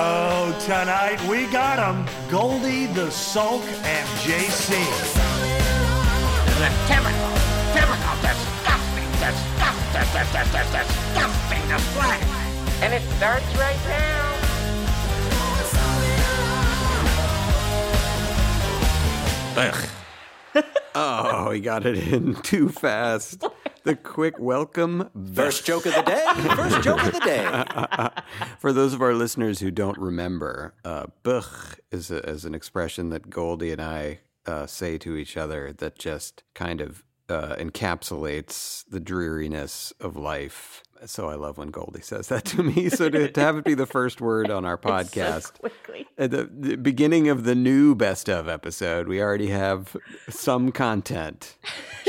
[0.00, 2.06] Oh, tonight we got got 'em.
[2.30, 4.78] Goldie, the Sulk, and JC.
[6.54, 7.34] The typical,
[7.74, 12.20] typical disgusting, disgusting, disgusting, disgusting display.
[12.80, 14.38] And it starts right now.
[19.56, 19.88] Ugh.
[20.94, 23.44] oh, he got it in too fast.
[23.88, 25.08] The quick welcome.
[25.32, 26.22] First joke of the day.
[26.54, 28.22] First joke of the day.
[28.58, 33.08] For those of our listeners who don't remember, uh, "buch" is, a, is an expression
[33.08, 38.84] that Goldie and I uh, say to each other that just kind of uh, encapsulates
[38.90, 40.82] the dreariness of life.
[41.06, 42.90] So I love when Goldie says that to me.
[42.90, 46.06] So to, to have it be the first word on our podcast quickly.
[46.18, 49.96] at the, the beginning of the new best of episode, we already have
[50.28, 51.56] some content.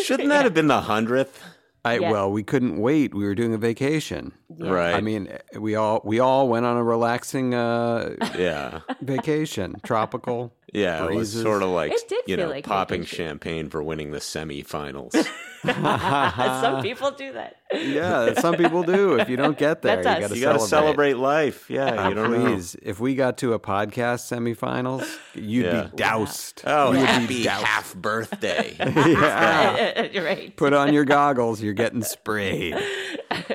[0.03, 1.41] Shouldn't that have been the hundredth?
[1.90, 2.12] I Yeah.
[2.12, 3.14] well, we couldn't wait.
[3.14, 4.32] We were doing a vacation.
[4.50, 4.94] Right.
[4.94, 8.81] I mean, we all we all went on a relaxing uh, yeah.
[9.02, 10.53] vacation, tropical.
[10.74, 13.25] Yeah, it was sort of like, It did you feel know, like popping vacation.
[13.25, 15.16] champagne for winning the semifinals.
[15.64, 17.58] Some people do that.
[17.74, 19.20] Yeah, some people do.
[19.20, 21.70] If you don't get there, That's you got to you got to celebrate life.
[21.70, 22.46] Yeah, you don't know.
[22.46, 25.84] Please, if we got to a podcast semifinals, you'd Yeah.
[25.84, 26.64] be doused.
[26.66, 27.64] Oh, You would be doused.
[27.66, 28.75] half birthday.
[28.80, 30.03] yeah.
[30.12, 30.56] You're right.
[30.56, 31.62] Put on your goggles.
[31.62, 32.75] You're getting sprayed.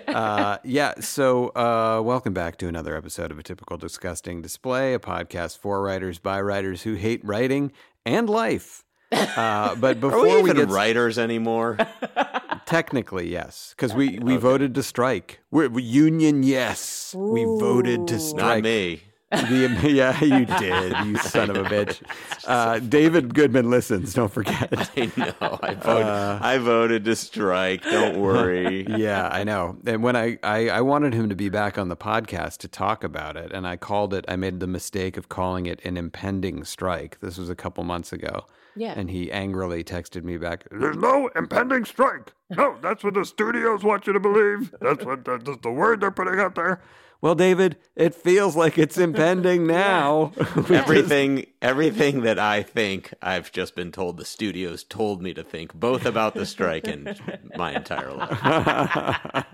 [0.07, 0.95] Uh, yeah.
[1.01, 5.83] So, uh, welcome back to another episode of A Typical Disgusting Display, a podcast for
[5.83, 7.73] writers by writers who hate writing
[8.07, 8.84] and life.
[9.37, 11.77] Uh, but before we we even get writers anymore?
[12.67, 15.41] technically yes, because we we voted to strike.
[15.51, 17.15] We're, we- union yes.
[17.17, 18.39] We voted to strike.
[18.39, 19.03] Not me.
[19.31, 22.01] The, yeah, you did, you son of a bitch.
[22.47, 24.15] Uh, David Goodman listens.
[24.15, 24.69] Don't forget.
[24.97, 25.59] I know.
[25.61, 26.07] I voted.
[26.07, 27.83] Uh, I voted to strike.
[27.83, 28.87] Don't worry.
[28.89, 29.77] yeah, I know.
[29.87, 33.03] And when I, I I wanted him to be back on the podcast to talk
[33.03, 34.25] about it, and I called it.
[34.29, 37.19] I made the mistake of calling it an impending strike.
[37.21, 38.47] This was a couple months ago.
[38.77, 38.95] Yeah.
[38.97, 40.67] And he angrily texted me back.
[40.71, 42.33] There's no impending strike.
[42.51, 44.75] No, that's what the studios want you to believe.
[44.81, 46.81] That's what the, that's the word they're putting out there.
[47.21, 50.33] Well, David, it feels like it's impending now.
[50.69, 55.75] Everything, everything that I think, I've just been told the studios told me to think,
[55.75, 57.19] both about the strike and
[57.57, 58.39] my entire life.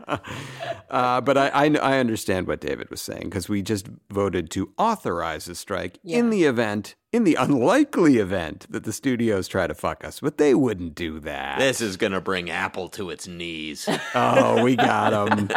[0.91, 4.73] uh, but I, I I understand what David was saying because we just voted to
[4.77, 9.75] authorize a strike in the event, in the unlikely event that the studios try to
[9.75, 11.61] fuck us, but they wouldn't do that.
[11.61, 13.89] This is gonna bring Apple to its knees.
[14.13, 15.49] Oh, we got him.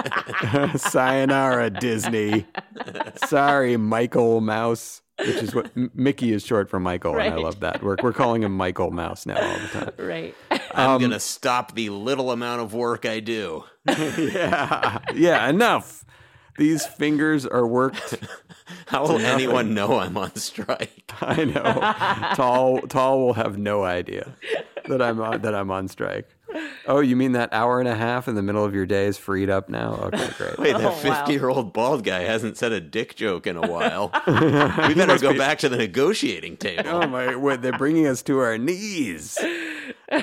[0.77, 2.45] Sayonara, Disney.
[3.27, 7.81] Sorry, Michael Mouse, which is what Mickey is short for Michael, and I love that.
[7.83, 9.91] We're, we're calling him Michael Mouse now all the time.
[9.97, 10.35] Right.
[10.73, 13.63] I'm gonna stop the little amount of work I do.
[14.17, 16.05] Yeah, yeah, enough.
[16.57, 18.15] These fingers are worked.
[18.87, 21.11] How will anyone know I'm on strike?
[21.19, 22.33] I know.
[22.35, 24.35] Tall, tall will have no idea
[24.87, 26.29] that I'm on, that I'm on strike.
[26.85, 29.17] Oh, you mean that hour and a half in the middle of your day is
[29.17, 29.93] freed up now?
[30.03, 30.57] Okay, great.
[30.59, 31.23] Wait, that Oh, wow.
[31.23, 34.11] 50 year old bald guy hasn't said a dick joke in a while.
[34.27, 36.83] we better go back to the negotiating table.
[36.87, 39.37] oh my what, they're bringing us to our knees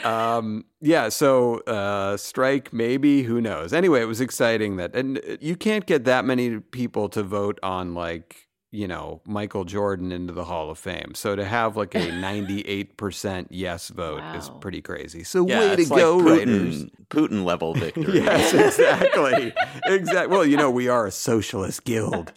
[0.05, 5.57] um yeah so uh strike maybe who knows anyway it was exciting that and you
[5.57, 10.45] can't get that many people to vote on like you know michael jordan into the
[10.45, 15.47] hall of fame so to have like a 98% yes vote is pretty crazy so
[15.47, 18.21] Yeah, way to like go writers Putin, Putin level victory.
[18.23, 19.53] Yes, exactly.
[19.87, 20.33] exactly.
[20.33, 22.33] Well, you know, we are a socialist guild.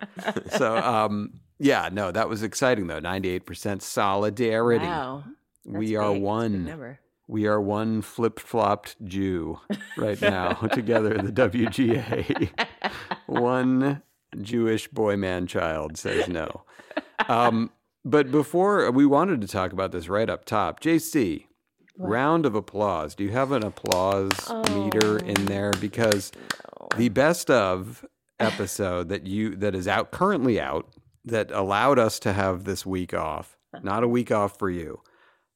[0.57, 2.99] So, um, yeah, no, that was exciting though.
[2.99, 4.85] 98% solidarity.
[4.85, 5.23] Wow.
[5.65, 6.23] we are big.
[6.23, 6.97] That's a big one.
[7.27, 9.59] We are one flip flopped Jew
[9.97, 12.49] right now together in the WGA.
[13.27, 14.01] one
[14.41, 16.63] Jewish boy, man, child says no.
[17.27, 17.71] Um,
[18.05, 21.45] but before we wanted to talk about this right up top, JC,
[21.97, 23.15] round of applause.
[23.15, 24.31] Do you have an applause
[24.71, 25.71] meter in there?
[25.79, 26.31] Because
[26.97, 28.05] the best of
[28.39, 30.87] episode that you that is out currently out
[31.25, 35.01] that allowed us to have this week off, not a week off for you.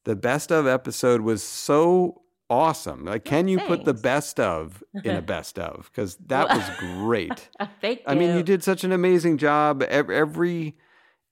[0.04, 3.04] The best of episode was so awesome.
[3.04, 5.90] Like, can you put the best of in a best of?
[5.92, 7.48] Because that was great.
[7.80, 8.04] Thank you.
[8.06, 9.82] I mean, you did such an amazing job.
[9.82, 10.76] Every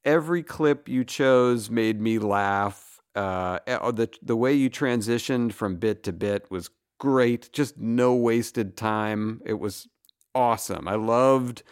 [0.05, 3.01] every clip you chose made me laugh.
[3.15, 7.51] Uh, eh, the the way you transitioned from bit to bit was great.
[7.53, 9.41] Just no wasted time.
[9.45, 9.89] It was
[10.35, 10.87] awesome.
[10.87, 11.63] I loved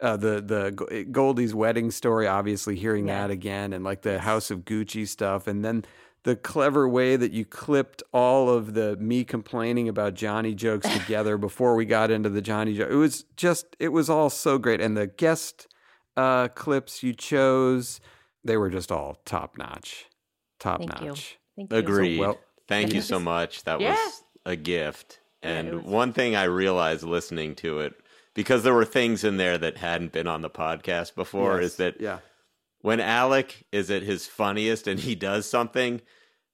[0.00, 2.26] uh, the the Goldie's wedding story.
[2.26, 5.84] Obviously, hearing that again, and like the House of Gucci stuff, and then
[6.24, 11.38] the clever way that you clipped all of the me complaining about Johnny jokes together
[11.38, 12.90] before we got into the Johnny joke.
[12.90, 14.80] It was just, it was all so great.
[14.80, 15.66] And the guest
[16.16, 18.00] uh, clips you chose,
[18.42, 20.06] they were just all top notch.
[20.58, 21.06] Top Thank you.
[21.08, 21.38] notch.
[21.56, 21.78] Thank you.
[21.78, 22.18] Agreed.
[22.20, 23.64] well- Thank you so much.
[23.64, 23.92] That Yeah.
[23.92, 25.20] was a gift.
[25.42, 27.92] And it was- one thing I realized listening to it,
[28.32, 31.72] because there were things in there that hadn't been on the podcast before, Yes.
[31.72, 32.20] is that yeah.
[32.84, 36.02] When Alec is at his funniest and he does something,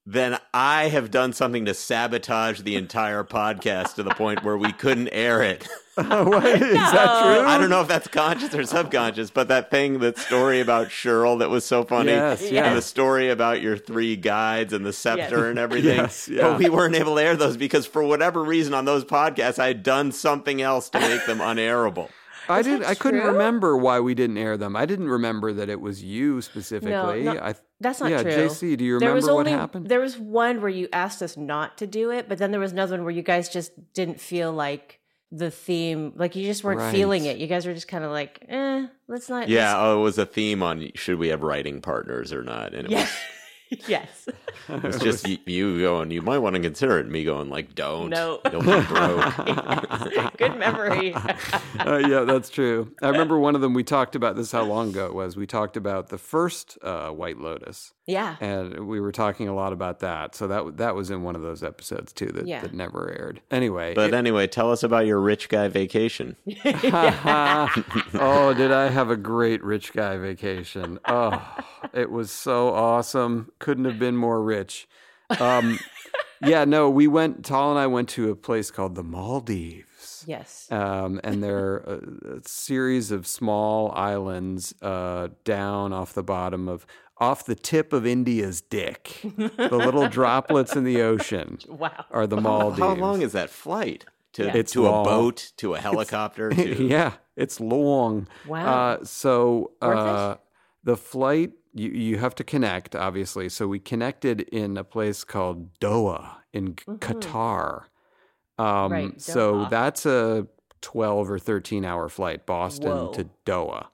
[0.06, 4.70] then I have done something to sabotage the entire podcast to the point where we
[4.70, 5.66] couldn't air it.
[6.02, 6.46] Oh, what?
[6.46, 7.46] Is that true?
[7.46, 11.40] I don't know if that's conscious or subconscious, but that thing, that story about Cheryl
[11.40, 12.12] that was so funny.
[12.12, 12.72] Yes, And yeah.
[12.72, 15.98] the story about your three guides and the scepter and everything.
[15.98, 16.42] Yes, yeah.
[16.42, 19.66] But we weren't able to air those because for whatever reason on those podcasts, I
[19.66, 22.08] had done something else to make them unairable.
[22.50, 22.84] I didn't.
[22.84, 24.76] I couldn't remember why we didn't air them.
[24.76, 27.22] I didn't remember that it was you specifically.
[27.22, 28.32] no, I, That's not yeah, true.
[28.32, 29.88] JC, do you There was remember what only- happened?
[29.88, 32.72] There was one where you asked us not to do it, but then there was
[32.72, 34.98] another one where you guys just didn't feel like
[35.32, 37.36] the theme, like you just weren't feeling it.
[37.38, 39.48] You guys were just kind of like, eh, let's not.
[39.48, 42.74] Yeah, oh, it was a theme on should we have writing partners or not.
[42.74, 43.18] And it let's- was,
[44.68, 47.02] it It's just you, you going, you might want to consider it.
[47.02, 48.10] And me going, like, don't.
[48.10, 48.40] No.
[48.50, 50.36] You'll be broke.
[50.36, 51.14] Good memory.
[51.78, 52.92] uh, yeah, that's true.
[53.00, 54.34] I remember one of them we talked about.
[54.36, 55.36] This is how long ago it was.
[55.36, 58.36] We talked about the first uh, White Lotus, yeah.
[58.40, 60.34] and we were talking a lot about that.
[60.34, 62.60] So that that was in one of those episodes too that, Yeah.
[62.62, 63.40] that never aired.
[63.50, 66.36] Anyway, But it- anyway, tell us about your rich guy vacation.
[68.14, 70.98] oh, did I have a great rich guy vacation?
[71.06, 71.42] Oh,
[71.92, 73.52] it was so awesome.
[73.58, 74.88] Couldn't have been more rich.
[75.38, 75.78] Um,
[76.44, 77.44] yeah, no, we went.
[77.44, 80.24] Tall and I went to a place called the Maldives.
[80.26, 80.66] Yes.
[80.70, 82.00] um, and they're a,
[82.36, 86.86] a series of small islands uh, down off the bottom of
[87.20, 89.20] off the tip of India's dick.
[89.22, 92.04] the little droplets in the ocean Wow.
[92.10, 92.78] are the How, Maldives.
[92.80, 94.06] how long is that flight?
[94.34, 94.56] To, Yeah.
[94.56, 98.28] It's to a boat, to a helicopter, to yeah, it's long.
[98.46, 98.64] Wow.
[99.00, 100.36] Uh, so uh,
[100.84, 103.48] the flight you you have to connect, obviously.
[103.48, 107.82] So we connected in a place called Doha in Q- Qatar.
[108.58, 108.92] Um, Mm-hmm.
[108.92, 110.46] Right, So that's a
[110.80, 113.12] twelve or thirteen hour flight, Boston Whoa.
[113.14, 113.86] to Doha,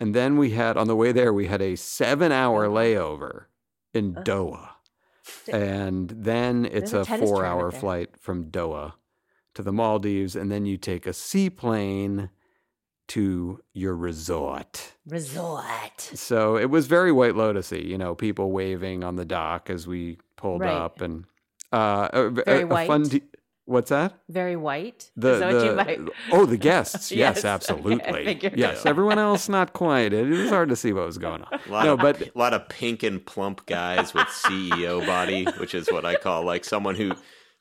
[0.00, 3.44] and then we had on the way there we had a seven hour layover
[3.94, 4.68] in Doha,
[5.48, 7.80] and then it's There's a a four hour there.
[7.80, 8.94] flight from Doha
[9.54, 12.30] to the Maldives, and then you take a seaplane
[13.08, 14.94] to your resort.
[15.06, 16.00] Resort.
[16.00, 20.18] So it was very White Lotusy, you know, people waving on the dock as we
[20.36, 20.72] pulled Right.
[20.74, 21.24] up, and
[21.72, 23.02] uh, a, a- Very a fun.
[23.02, 23.10] white?
[23.10, 23.22] de-
[23.66, 24.14] What's that?
[24.28, 25.10] Very white.
[25.16, 26.00] The, Is that what you the- might?
[26.32, 28.56] oh the guests yes, Yes, absolutely figured.
[28.56, 31.70] yes everyone else not quite it was hard to see what was going on A
[31.72, 35.74] lot, no of, but a lot of pink and plump guys with CEO body, which
[35.74, 37.12] is what I call like someone who,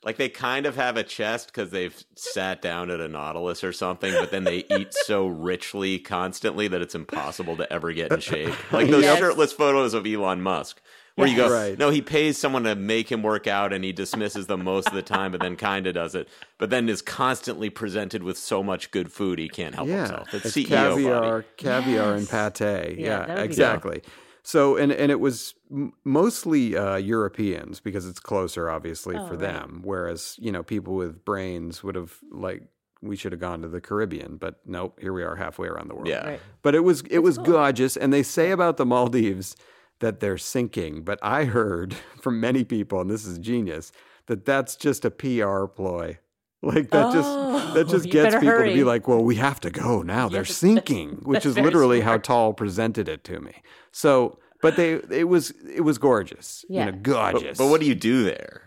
[0.04, 3.74] like, they kind of have a chest because they've sat down at a Nautilus or
[3.74, 8.20] something, but then they eat so richly constantly that it's impossible to ever get in
[8.20, 8.54] shape.
[8.72, 9.18] Like those Yes.
[9.18, 10.80] shirtless photos of Elon Musk.
[11.16, 11.80] Where you go, Right.
[11.80, 14.94] no, he pays someone to make him work out and he dismisses them most of
[14.94, 16.28] the time, but then kind of does it.
[16.58, 20.34] But then is constantly presented with so much good food he can't help yeah himself.
[20.34, 21.46] It's, it's CEO caviar body.
[21.58, 22.32] caviar Yes.
[22.32, 24.02] and pate Yeah, yeah, that would exactly
[24.44, 25.56] so and and it was
[26.04, 29.40] mostly uh, Europeans because it's closer obviously Oh, for right.
[29.40, 32.64] them whereas you know people with brains would have like
[33.02, 35.96] we should have gone to the Caribbean but nope here we are halfway around the
[35.96, 36.28] world Yeah.
[36.28, 36.42] Right.
[36.62, 39.56] But it was it was gorgeous, and they say about the Maldives
[40.00, 41.04] that they're sinking.
[41.04, 43.92] But I heard from many people, and this is genius,
[44.28, 46.20] that that's just a PR ploy.
[46.62, 47.30] Like that just
[47.76, 50.30] that Oh, just gets better people to be like, well, we have to go now.
[50.30, 52.18] They're Yes, sinking, which that's is very literally how.
[52.18, 53.54] Tall presented it to me.
[53.92, 56.86] So, but they it was it was gorgeous, Yeah.
[56.88, 57.58] you know, gorgeous.
[57.58, 58.64] but what do you do there?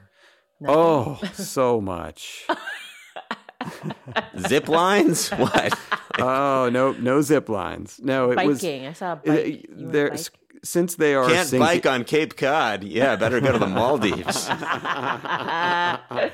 [0.66, 2.46] Oh, so much.
[4.46, 5.30] Zip lines?
[5.30, 5.76] What?
[6.18, 7.98] Oh no, no zip lines.
[8.02, 8.86] No, it was Biking.
[8.86, 9.26] I saw a bike.
[9.46, 10.20] You went there bike?
[10.64, 12.84] Since they are Can't sinking- bike on Cape Cod.
[12.84, 14.48] Yeah, better go to the Maldives.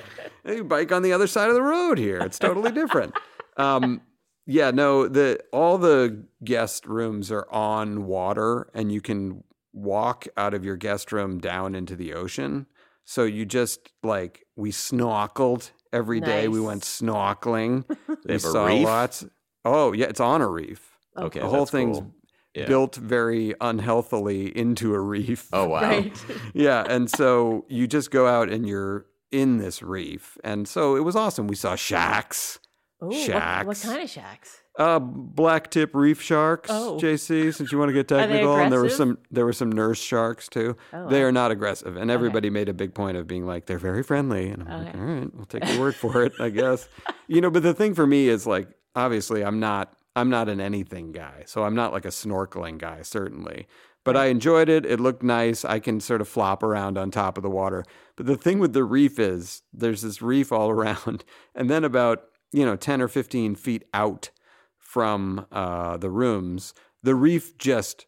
[0.47, 2.19] you bike on the other side of the road here.
[2.19, 3.15] It's totally different.
[3.57, 4.03] Um,
[4.47, 10.55] yeah, no, the all the guest rooms are on water, and you can walk out
[10.55, 12.67] of your guest room down into the ocean.
[13.05, 16.49] So you just like we snorkeled every day.
[16.49, 17.85] We went snorkeling.
[17.89, 18.85] we have a saw reef?
[18.85, 19.25] lots.
[19.65, 20.91] Oh yeah, it's on a reef.
[21.17, 22.13] Okay, the whole that's thing's cool.
[22.55, 22.67] Yeah.
[22.67, 25.49] built very unhealthily into a reef.
[25.53, 25.83] Oh wow.
[25.83, 26.25] Right.
[26.55, 31.01] yeah, and so you just go out and you're in this reef, and so it
[31.01, 31.49] was awesome.
[31.49, 32.61] We saw shacks,
[33.03, 34.61] Ooh, what, what kind of shacks?
[34.79, 36.69] uh, black tip reef sharks.
[36.71, 36.99] Oh.
[37.01, 40.01] JC, since you want to get technical, and there were some there were some nurse
[40.01, 40.77] sharks too.
[40.93, 41.29] Oh, they wow.
[41.29, 44.49] are not aggressive, and everybody made a big point of being like they're very friendly,
[44.49, 46.89] and I'm like, all right, we'll take your word for it, I guess.
[47.29, 50.61] You know, but the thing for me is like, obviously, I'm not I'm not an
[50.61, 53.67] anything guy, so I'm not like a snorkeling guy, certainly.
[54.05, 54.85] But I enjoyed it.
[54.85, 55.65] It looked nice.
[55.65, 57.85] I can sort of flop around on top of the water.
[58.17, 62.25] But the thing with the reef is there's this reef all around, and then about
[62.53, 64.31] you know 10 or 15 feet out
[64.79, 68.07] from uh, the rooms, the reef just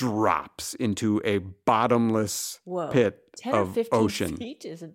[0.00, 2.88] drops into a bottomless Whoa.
[2.88, 4.36] pit 10 of 15 ocean.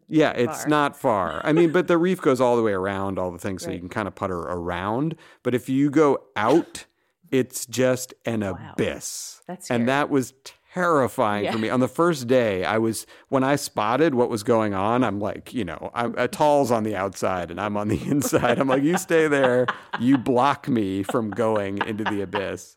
[0.08, 1.42] Yeah, it's not far.
[1.44, 3.80] I mean, but the reef goes all the way around all the things, so you
[3.80, 5.16] can kind of putter around.
[5.44, 6.86] But if you go out,
[7.32, 9.42] it's just an abyss.
[9.48, 10.34] That's and that was
[10.74, 11.70] terrifying for me.
[11.70, 15.04] On the first day, I was when I spotted what was going on.
[15.04, 18.60] I'm like, you know, I'm uh, Tall's on the outside and I'm on the inside.
[18.60, 19.68] I'm like, you stay there.
[20.00, 22.76] You block me from going into the abyss.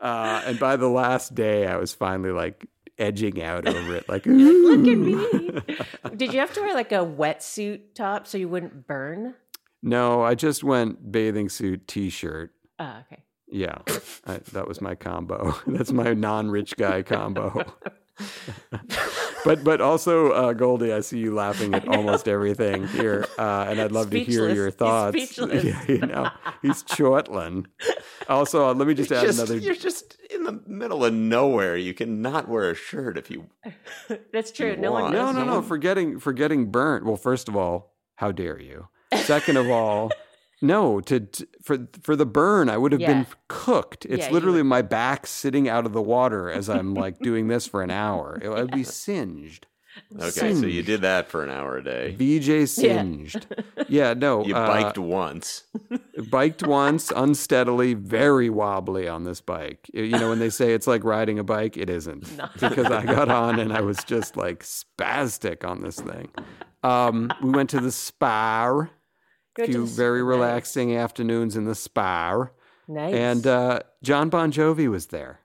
[0.00, 2.66] Uh, and by the last day, I was finally like
[2.98, 6.16] edging out over it, like, Look at me.
[6.16, 9.34] Did you have to wear like a wetsuit top so you wouldn't burn?
[9.82, 12.52] No, I just went bathing suit, t-shirt.
[12.78, 13.22] Oh, okay.
[13.50, 13.78] Yeah,
[14.26, 15.54] I, that was my combo.
[15.66, 17.64] That's my non-rich guy combo.
[19.48, 23.80] but but also uh, Goldie, I see you laughing at almost everything here, uh, and
[23.80, 24.54] I'd love to hear Speechless.
[24.56, 25.16] your He's thoughts.
[25.16, 25.64] speechless.
[25.64, 26.30] yeah, you know,
[26.62, 27.66] he's chortling.
[28.28, 29.56] Also, uh, let me just add Just- another.
[29.56, 31.76] You're just in the middle of nowhere.
[31.76, 33.46] You cannot wear a shirt if you.
[34.32, 34.70] That's true.
[34.72, 35.14] You No one want.
[35.14, 35.34] No, knows.
[35.34, 35.46] no, you.
[35.46, 35.62] no.
[35.62, 37.04] For getting for getting burnt.
[37.06, 38.88] Well, first of all, how dare you?
[39.14, 40.10] Second of all,
[40.60, 41.00] no.
[41.02, 43.14] To, to for for the burn, I would have Yeah.
[43.14, 44.04] been cooked.
[44.06, 47.66] It's Yeah, literally my back sitting out of the water as I'm like doing this
[47.66, 48.38] for an hour.
[48.42, 49.66] It would be singed.
[50.20, 52.12] Okay, so you did that for an hour a day.
[52.16, 53.46] VJ singed.
[53.88, 54.44] Yeah, no.
[54.44, 55.64] You uh, biked once.
[56.30, 59.90] biked once unsteadily, very wobbly on this bike.
[59.92, 62.30] You know, when they say it's like riding a bike, it isn't.
[62.60, 66.28] Because I got on and I was just like spastic on this thing.
[66.84, 68.86] Um, we went to the spa,
[69.58, 70.26] a few very spa.
[70.28, 72.48] relaxing afternoons in the spa.
[72.86, 73.14] Nice.
[73.14, 75.40] And uh, John Bon Jovi was there.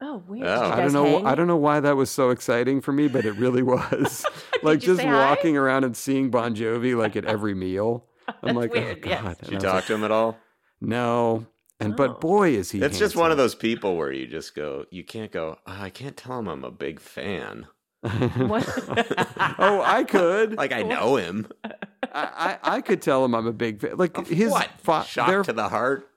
[0.00, 0.46] oh, weird.
[0.46, 0.70] Oh.
[0.70, 1.04] I don't know.
[1.04, 1.26] hang?
[1.26, 4.24] I don't know why that was so exciting for me, but it really was.
[4.62, 5.28] like just say hi?
[5.30, 8.06] walking around and seeing Bon Jovi like at every meal.
[8.42, 9.22] I'm like, weird, oh yes.
[9.22, 9.38] god.
[9.38, 10.38] Did you I was talk like, to him at all?
[10.80, 11.46] no.
[11.78, 11.96] And Oh.
[11.96, 12.80] but boy is he.
[12.80, 15.90] It's just one of those people where you just go, you can't go, oh, I
[15.90, 17.66] can't tell him I'm a big fan.
[18.08, 18.66] What?
[19.58, 20.56] oh, I could.
[20.56, 21.46] Like, I know him.
[21.64, 21.78] I,
[22.14, 23.96] I, I could tell him I'm a big fan.
[23.96, 24.68] Like his what?
[24.78, 26.08] fa- Shock their to the heart?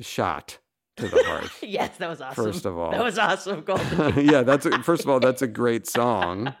[0.00, 0.58] shot
[0.96, 1.50] to the heart.
[1.62, 2.44] yes, that was awesome.
[2.44, 2.90] First of all.
[2.90, 4.26] that was awesome, Golden.
[4.28, 6.54] yeah, that's a, first of all, that's a great song,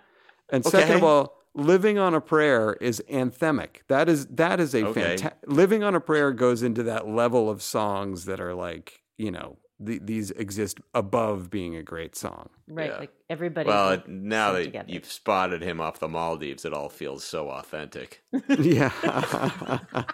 [0.50, 1.06] and second of Okay.
[1.06, 3.78] all, "Living on a Prayer" is anthemic.
[3.88, 5.00] That is that is a Okay.
[5.16, 5.38] fantastic.
[5.46, 9.56] "Living on a Prayer" goes into that level of songs that are like you know
[9.78, 12.48] the, these exist above being a great song.
[12.68, 12.98] right, Yeah.
[12.98, 13.68] like everybody.
[13.68, 14.90] Well, would it- now that together.
[14.90, 18.22] you've spotted him off the Maldives, it all feels so authentic.
[18.48, 18.90] yeah.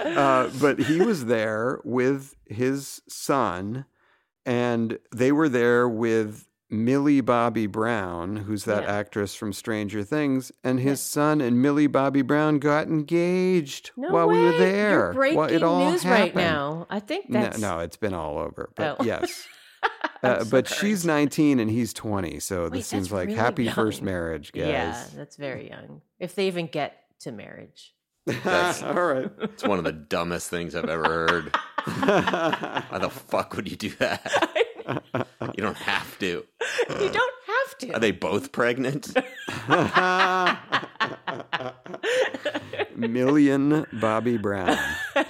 [0.00, 3.84] uh, but he was there with his son,
[4.44, 6.46] and they were there with
[6.82, 8.92] Millie Bobby Brown, who's that Yeah.
[8.96, 14.28] actress from Stranger Things, and his son and Millie Bobby Brown got engaged no while
[14.28, 14.90] we were there.
[14.90, 16.86] You're breaking Well, it all news right now.
[16.88, 18.70] I think No, that's no, it's been all over.
[18.74, 19.04] But Oh.
[19.04, 19.46] yes.
[20.22, 23.68] Uh, so but she's 19 and he's 20, so Wait, this seems like really happy
[23.68, 24.68] first marriage, guys.
[24.68, 26.00] Yeah, that's very young.
[26.18, 27.92] If they even get to marriage.
[28.24, 29.30] That's- all right.
[29.42, 31.54] It's one of the dumbest things I've ever heard.
[31.84, 34.48] Why the fuck would you do that?
[34.86, 36.26] You don't have to.
[37.00, 37.92] you don't have to.
[37.94, 39.14] Are they both pregnant?
[42.96, 44.76] Million Bobby Brown.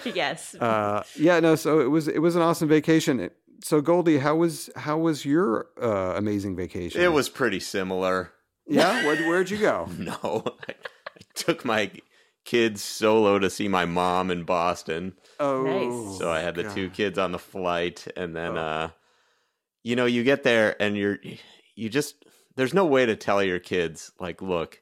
[0.05, 0.55] yes.
[0.55, 1.55] Uh, yeah, no.
[1.55, 3.31] So it was it was an awesome vacation.
[3.63, 7.01] So Goldie, how was how was your uh, amazing vacation?
[7.01, 8.33] It was pretty similar.
[8.67, 9.89] Yeah, Where, where'd you go?
[9.99, 11.91] No, I, I took my
[12.47, 15.15] kids solo to see my mom in Boston.
[15.39, 16.19] Oh, Nice.
[16.19, 18.91] So I had the two kids on the flight, and then, uh,
[19.85, 21.19] you know, you get there and you're,
[21.77, 22.25] you just,
[22.57, 24.81] there's no way to tell your kids, like, look,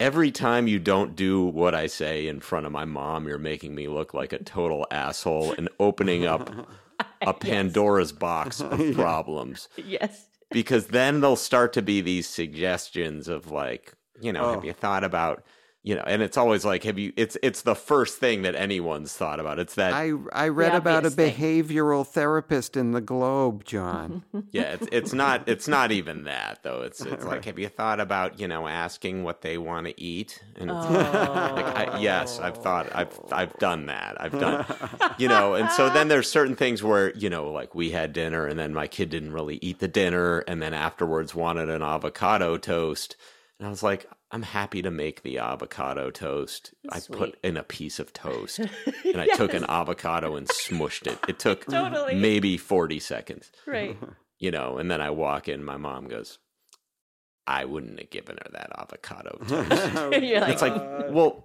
[0.00, 3.74] every time you don't do what I say in front of my mom, you're making
[3.74, 6.50] me look like a total asshole and opening up
[7.22, 9.68] a Pandora's box of problems.
[9.76, 10.26] yes.
[10.50, 14.54] Because then there'll start to be these suggestions of, like, you know, Oh.
[14.54, 15.44] have you thought about,
[15.84, 19.12] you know, and it's always like, have you, it's, it's the first thing that anyone's
[19.14, 19.58] thought about.
[19.58, 21.34] It's that, I I read about a obvious thing.
[21.34, 24.24] behavioral therapist in the Globe, John.
[24.50, 26.80] Yeah, it's it's not it's not even that though.
[26.82, 30.42] It's it's like have you thought about you know asking what they want to eat?
[30.56, 32.00] And it's like I, oh.
[32.00, 34.18] yes, I've thought I've I've done that.
[34.20, 34.64] I've done
[35.18, 38.46] you know, and so then there's certain things where you know like we had dinner
[38.46, 42.56] and then my kid didn't really eat the dinner and then afterwards wanted an avocado
[42.56, 43.16] toast.
[43.58, 46.74] And I was like, I'm happy to make the avocado toast.
[46.90, 48.58] I put in a piece of toast
[49.04, 51.18] and I took an avocado and smushed it.
[51.28, 52.14] It took Totally.
[52.14, 53.96] maybe 40 seconds Right.
[54.38, 56.38] you know, and then I walk in, my mom goes,
[57.48, 60.22] I wouldn't have given her that avocado toast.
[60.22, 60.76] You're like, it's like,
[61.10, 61.44] well,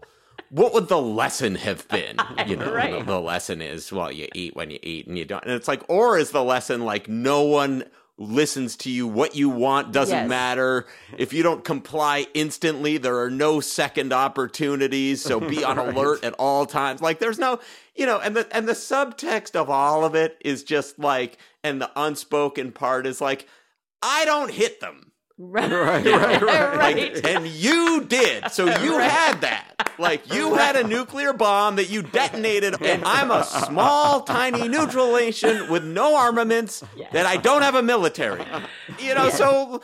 [0.49, 2.17] what would the lesson have been?
[2.45, 2.99] You know, Right.
[2.99, 5.43] the, the lesson is, well, you eat when you eat and you don't.
[5.45, 7.85] And it's like, or is the lesson like, no one
[8.17, 10.29] listens to you, what you want doesn't Yes.
[10.29, 10.85] matter.
[11.17, 15.21] If you don't comply instantly, there are no second opportunities.
[15.21, 17.01] So be on alert at all times.
[17.01, 17.59] Like there's no,
[17.95, 21.81] you know, and the and the subtext of all of it is just like, and
[21.81, 23.47] the unspoken part is like,
[24.01, 25.11] I don't hit them.
[25.39, 26.05] right, right,
[26.41, 26.77] right, right.
[27.15, 28.51] Like, and you did.
[28.51, 29.82] So you had that.
[29.99, 35.13] Like you had a nuclear bomb that you detonated, and I'm a small, tiny neutral
[35.13, 38.43] nation with no armaments that I don't have a military.
[38.99, 39.81] You know, so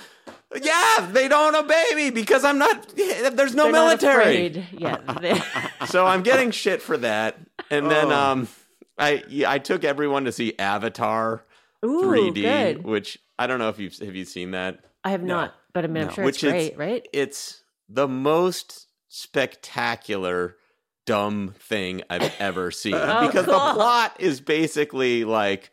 [0.62, 2.88] yeah, they don't obey me because I'm not.
[2.96, 4.48] There's no They're military.
[4.48, 4.68] afraid.
[4.78, 5.44] Yeah.
[5.88, 7.38] So I'm getting shit for that.
[7.72, 8.16] And then Oh.
[8.16, 8.48] um,
[8.98, 11.44] I I took everyone to see Avatar
[11.86, 12.84] Ooh, 3D, good.
[12.84, 14.80] which I don't know if you've have you seen that.
[15.04, 17.08] I have not, but I mean, I'm sure which it's great, is right?
[17.14, 20.56] it's the most spectacular
[21.06, 25.72] dumb thing I've ever seen oh, because the plot is basically like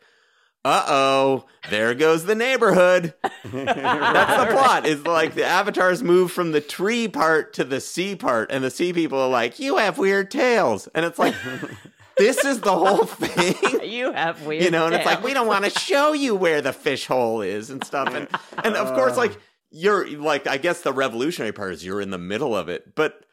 [0.65, 3.13] uh-oh, there goes the neighborhood.
[3.23, 4.85] That's the plot.
[4.85, 8.69] Is like the avatars move from the tree part to the sea part and the
[8.69, 11.35] sea people are like, "You have weird tails." And it's like
[12.17, 14.63] this is the whole thing You have weird.
[14.63, 17.41] you know, and it's like we don't want to show you where the fish hole
[17.41, 18.27] is and stuff, and
[18.61, 19.37] and of course, like
[19.71, 23.23] you're like I guess the revolutionary part is you're in the middle of it, but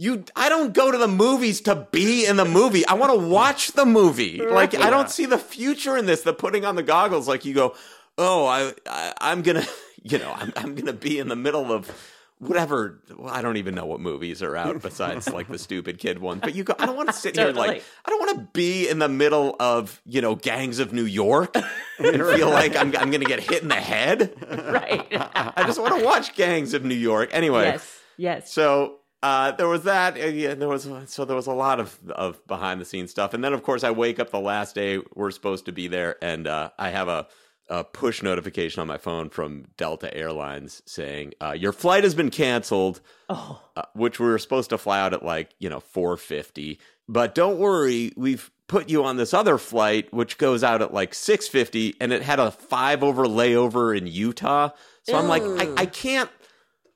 [0.00, 2.86] you I don't go to the movies to be in the movie.
[2.86, 4.40] I want to watch the movie.
[4.40, 6.22] Like I don't see the future in this.
[6.22, 7.74] The putting on the goggles, like you go,
[8.16, 9.66] oh, I, I I'm gonna,
[10.02, 11.90] you know, I'm I'm gonna be in the middle of.
[12.38, 16.20] Whatever, well, I don't even know what movies are out besides like the stupid kid
[16.20, 16.38] one.
[16.38, 17.68] But you go, I don't want to sit here Totally.
[17.68, 21.04] like I don't want to be in the middle of you know gangs of New
[21.04, 21.54] York
[21.98, 24.32] and feel like I'm I'm gonna get hit in the head.
[24.50, 25.06] right.
[25.12, 27.64] I just want to watch gangs of New York anyway.
[27.64, 28.00] yes.
[28.16, 28.52] Yes.
[28.52, 30.16] So uh, there was that.
[30.16, 33.34] uh, yeah, there was so there was a lot of of behind the scenes stuff,
[33.34, 36.16] and then of course I wake up the last day we're supposed to be there,
[36.22, 37.26] and uh, I have a,
[37.68, 42.30] a push notification on my phone from Delta Airlines saying uh, your flight has been
[42.30, 43.62] canceled, oh.
[43.76, 47.34] uh, which we were supposed to fly out at like you know four fifty, but
[47.34, 51.46] don't worry, we've put you on this other flight which goes out at like six
[51.46, 54.70] fifty, and it had a five over layover in Utah,
[55.02, 56.30] so I'm like I, I can't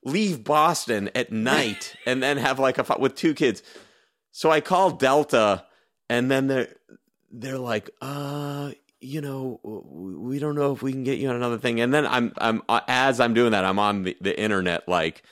[0.04, 3.62] leave Boston at night and then have like a fight with two kids.
[4.30, 5.64] So I call Delta
[6.08, 6.74] and then they're
[7.30, 11.58] they're like, uh, you know, we don't know if we can get you on another
[11.58, 11.80] thing.
[11.80, 15.22] And then I'm I'm uh, as I'm doing that, I'm on the, the internet like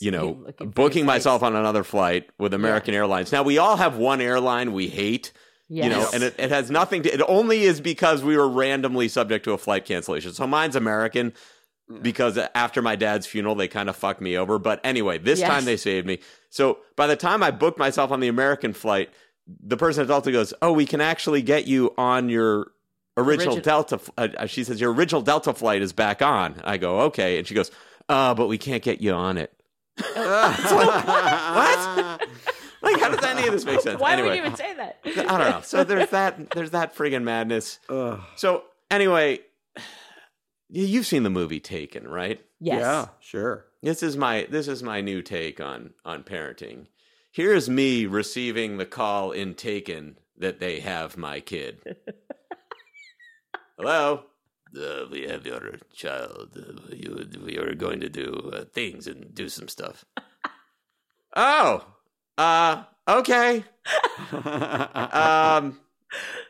[0.00, 1.54] you know, booking myself flights.
[1.54, 3.30] on another flight with American Airlines.
[3.30, 5.32] Now we all have one airline we hate,
[5.68, 7.14] you know, and it, it has nothing to.
[7.14, 10.32] It only is because we were randomly subject to a flight cancellation.
[10.32, 11.32] So mine's American
[12.02, 14.58] because after my dad's funeral, they kind of fucked me over.
[14.58, 15.48] But anyway, this Yes.
[15.50, 16.18] time they saved me.
[16.50, 19.10] So by the time I booked myself on the American flight,
[19.46, 22.68] the person at Delta goes, "Oh, we can actually get you on your."
[23.16, 26.60] Original Origi- Delta, f- uh, uh, she says your original Delta flight is back on.
[26.64, 27.70] I go okay, and she goes,
[28.08, 29.52] "Uh, but we can't get you on it."
[30.74, 32.20] what?
[32.82, 34.00] Like, how does any of this make sense?
[34.00, 34.98] Why anyway, would you even say that?
[35.06, 35.60] I don't know.
[35.62, 36.50] So there's that.
[36.50, 37.78] There's that friggin' madness.
[38.36, 39.38] So anyway, you-
[40.74, 42.44] you've seen the movie Taken, right?
[42.60, 42.80] Yes.
[42.80, 43.66] Yeah, sure.
[43.82, 46.86] This is my this is my new take on on parenting.
[47.30, 51.96] Here is me receiving the call in Taken that they have my kid.
[53.78, 54.24] Hello.
[54.76, 56.50] uh, we have your child.
[56.56, 60.04] Uh, you, we are going to do uh, things and do some stuff.
[61.36, 61.84] oh,
[62.38, 63.64] uh, okay.
[64.32, 65.80] um,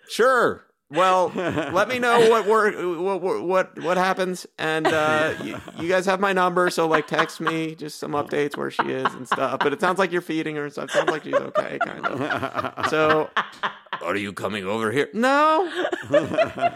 [0.09, 0.67] sure.
[0.95, 6.07] Well, let me know what work, what what what happens, and uh, you, you guys
[6.07, 9.61] have my number, so like text me just some updates where she is and stuff.
[9.61, 12.89] But it sounds like you're feeding her, so it sounds like she's okay, kind of.
[12.89, 13.31] So,
[14.03, 15.09] are you coming over here?
[15.13, 15.71] No,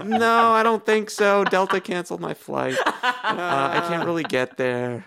[0.04, 1.44] no, I don't think so.
[1.44, 2.76] Delta canceled my flight.
[2.86, 5.06] Uh, I can't really get there.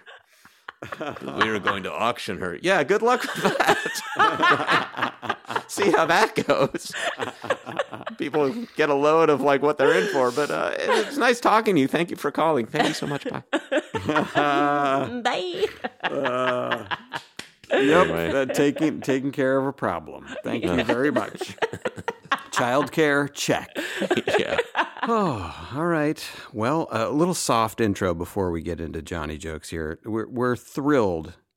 [1.22, 2.58] We were going to auction her.
[2.62, 5.38] Yeah, good luck with that.
[5.68, 6.92] See how that goes.
[8.18, 11.76] People get a load of like what they're in for, but uh, it's nice talking
[11.76, 11.88] to you.
[11.88, 12.66] Thank you for calling.
[12.66, 13.26] Thank you so much.
[13.26, 13.44] Bye.
[15.24, 15.66] Bye.
[17.72, 20.28] Yep, uh, taking taking care of a problem.
[20.44, 21.56] Thank you very much.
[22.52, 23.76] Childcare, check.
[24.40, 24.58] yeah.
[25.04, 26.24] Oh, all right.
[26.54, 30.00] Well, a little soft intro before we get into Johnny jokes here.
[30.06, 31.34] We're we're thrilled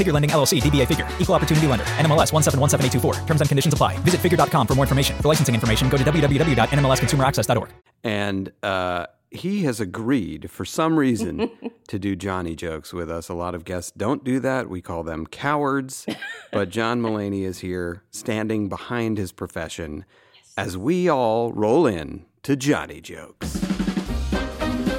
[0.00, 3.26] Figure Lending LLC, DBA Figure, Equal Opportunity Lender, NMLS 1717824.
[3.26, 3.98] Terms and conditions apply.
[3.98, 5.14] Visit figure.com for more information.
[5.20, 7.68] For licensing information, go to www.nmlsconsumeraccess.org.
[8.02, 11.50] And uh, he has agreed for some reason
[11.88, 13.28] to do Johnny jokes with us.
[13.28, 14.70] A lot of guests don't do that.
[14.70, 16.06] We call them cowards.
[16.52, 20.04] But John Mulaney is here standing behind his profession
[20.56, 23.54] as we all roll in to Johnny jokes.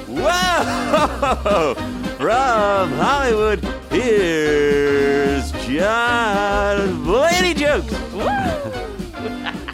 [0.08, 1.98] Whoa!
[2.22, 7.92] From Hollywood, here's John Mulaney jokes.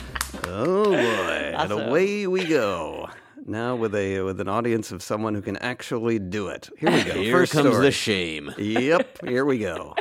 [0.51, 3.11] Oh boy, and away we go.
[3.47, 6.71] Now with a with an audience of someone who can actually do it.
[6.79, 7.13] Here we go.
[7.13, 7.85] Here First comes story.
[7.85, 8.55] the shame.
[8.57, 9.95] yep, here we go.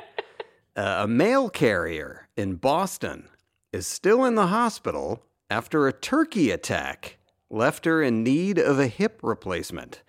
[0.75, 3.27] Uh, a mail carrier in Boston
[3.73, 7.17] is still in the hospital after a turkey attack
[7.49, 10.01] left her in need of a hip replacement.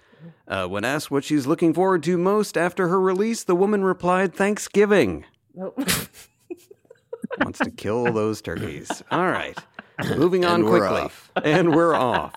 [0.46, 4.35] Uh, when asked what she's looking forward to most after her release, the woman replied,
[4.35, 5.24] Thanksgiving.
[5.54, 9.02] Wants to kill those turkeys.
[9.11, 9.59] All right.
[10.16, 10.88] Moving on And quickly.
[10.88, 11.31] off.
[11.44, 12.33] And we're off.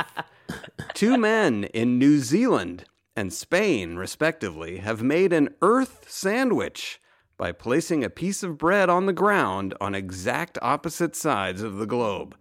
[0.94, 7.00] Two men in New Zealand and Spain, respectively, have made an earth sandwich
[7.38, 11.88] by placing a piece of bread on the ground on exact opposite sides of the
[11.88, 12.36] globe.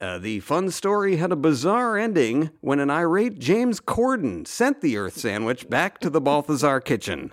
[0.00, 4.96] Uh, the fun story had a bizarre ending when an irate James Corden sent the
[4.96, 7.32] earth sandwich back to the Balthazar kitchen.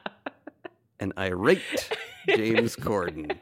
[1.00, 1.62] an irate
[2.28, 3.38] James Corden.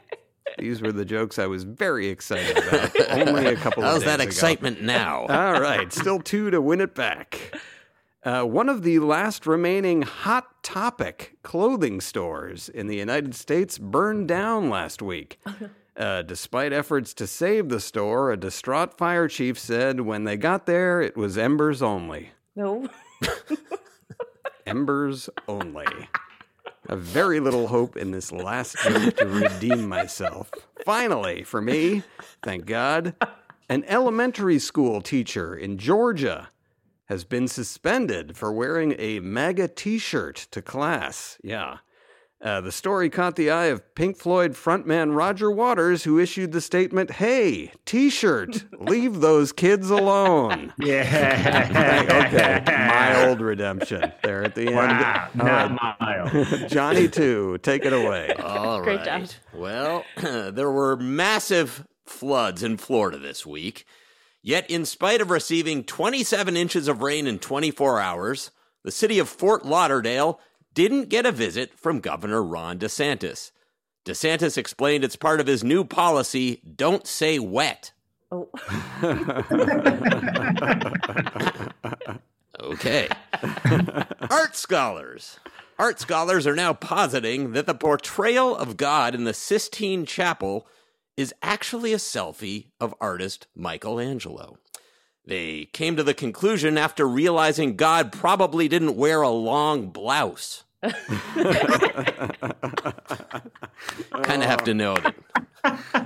[0.57, 4.19] These were the jokes I was very excited about only a couple of How's that
[4.19, 4.27] ago.
[4.27, 5.21] excitement now?
[5.29, 7.59] All right, still two to win it back.
[8.23, 14.27] Uh, one of the last remaining Hot Topic clothing stores in the United States burned
[14.29, 15.39] down last week.
[15.95, 20.65] Uh, despite efforts to save the store, a distraught fire chief said when they got
[20.65, 22.31] there, it was embers only.
[22.55, 22.89] No.
[24.65, 25.85] Embers only.
[26.89, 30.51] A very little hope in this last joke to redeem myself.
[30.85, 32.03] Finally, for me,
[32.41, 33.15] thank God,
[33.69, 36.49] an elementary school teacher in Georgia
[37.05, 41.37] has been suspended for wearing a MAGA t shirt to class.
[41.43, 41.77] Yeah.
[42.43, 46.59] Uh, the story caught the eye of Pink Floyd frontman Roger Waters, who issued the
[46.59, 50.73] statement Hey, t shirt, leave those kids alone.
[50.83, 52.25] Yeah.
[52.27, 54.75] okay, mild redemption there at the end.
[54.75, 55.29] Wow.
[55.33, 56.31] Not right.
[56.33, 56.67] mild.
[56.69, 58.33] Johnny, too, take it away.
[58.33, 58.97] All right.
[58.97, 59.29] Great job.
[59.53, 63.85] Well, there were massive floods in Florida this week.
[64.41, 68.51] Yet, in spite of receiving 27 inches of rain in 24 hours,
[68.83, 70.39] the city of Fort Lauderdale
[70.73, 73.51] didn't get a visit from Governor Ron DeSantis.
[74.05, 77.91] DeSantis explained it's part of his new policy don't say wet.
[78.31, 78.49] Oh.
[82.63, 83.09] Okay.
[84.29, 85.39] Art scholars.
[85.77, 90.67] Art scholars are now positing that the portrayal of God in the Sistine Chapel
[91.17, 94.57] is actually a selfie of artist Michelangelo.
[95.25, 100.63] They came to the conclusion after realizing God probably didn't wear a long blouse.
[100.81, 100.93] kind
[104.43, 105.15] of have to know that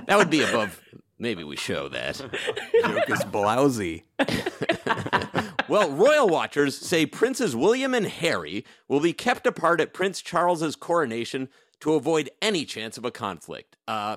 [0.06, 0.80] that would be above
[1.18, 2.16] maybe we show that.
[2.16, 4.04] Joke is blousy.
[5.68, 10.74] Well, royal watchers say Princes William and Harry will be kept apart at Prince Charles's
[10.74, 11.50] coronation
[11.80, 13.76] to avoid any chance of a conflict.
[13.86, 14.16] Uh,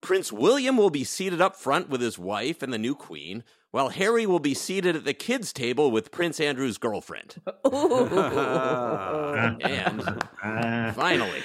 [0.00, 3.42] Prince William will be seated up front with his wife and the new queen,
[3.74, 7.40] while Harry will be seated at the kids' table with Prince Andrew's girlfriend.
[9.64, 10.00] and
[10.94, 11.42] finally,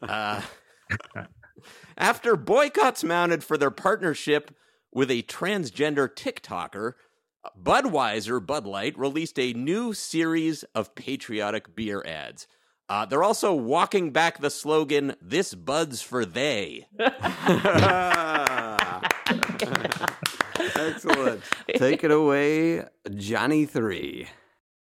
[0.00, 0.40] uh,
[1.98, 4.56] after boycotts mounted for their partnership
[4.90, 6.94] with a transgender TikToker,
[7.62, 12.46] Budweiser Bud Light released a new series of patriotic beer ads.
[12.88, 16.86] Uh, they're also walking back the slogan, This Bud's for They.
[20.78, 21.42] Excellent.
[21.74, 24.28] Take it away, Johnny Three.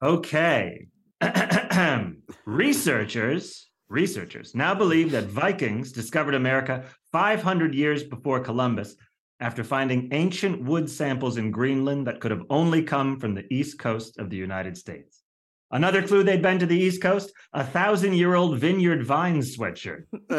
[0.02, 0.86] Okay.
[2.46, 8.96] researchers, researchers now believe that Vikings discovered America 500 years before Columbus
[9.40, 13.78] after finding ancient wood samples in Greenland that could have only come from the east
[13.78, 15.19] coast of the United States.
[15.72, 20.04] Another clue they'd been to the east coast, a thousand-year-old vineyard vines sweatshirt.
[20.30, 20.36] oh,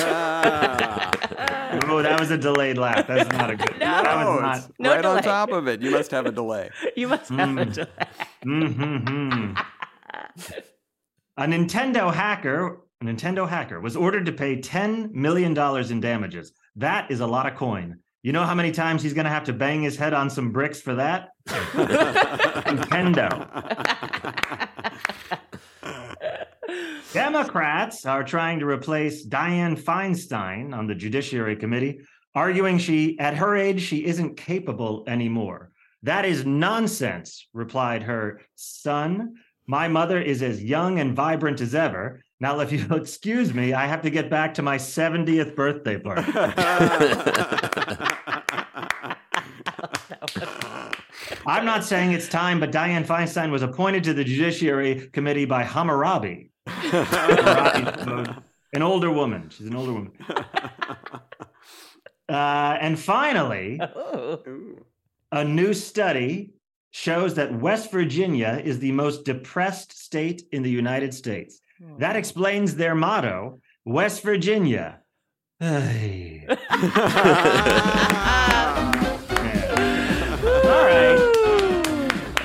[2.01, 3.07] that was a delayed laugh.
[3.07, 3.75] That's not a good.
[3.79, 4.71] that No, was not.
[4.79, 5.81] No right on top of it.
[5.81, 6.69] You must have a delay.
[6.97, 7.73] You must have a Mm.
[7.73, 7.87] delay.
[8.45, 9.57] Mhm.
[11.37, 15.57] a Nintendo hacker, a Nintendo hacker was ordered to pay $10 million
[15.91, 16.51] in damages.
[16.75, 17.99] That is a lot of coin.
[18.23, 20.51] You know how many times he's going to have to bang his head on some
[20.51, 21.29] bricks for that?
[22.67, 23.47] Nintendo.
[27.13, 31.99] Democrats are trying to replace Dianne Feinstein on the Judiciary Committee,
[32.33, 35.71] arguing she, at her age, she isn't capable anymore.
[36.03, 39.35] That is nonsense, replied her son.
[39.67, 42.21] My mother is as young and vibrant as ever.
[42.39, 46.31] Now, if you'll excuse me, I have to get back to my 70th birthday party.
[51.45, 55.63] I'm not saying it's time, but Dianne Feinstein was appointed to the Judiciary Committee by
[55.63, 56.50] Hammurabi.
[56.71, 58.31] Hammurabi,
[58.73, 59.49] an older woman.
[59.49, 60.11] She's an older woman.
[62.29, 64.39] Uh, and finally, Oh.
[65.33, 66.51] a new study
[66.91, 71.59] shows that West Virginia is the most depressed state in the United States.
[71.99, 75.01] That explains their motto West Virginia.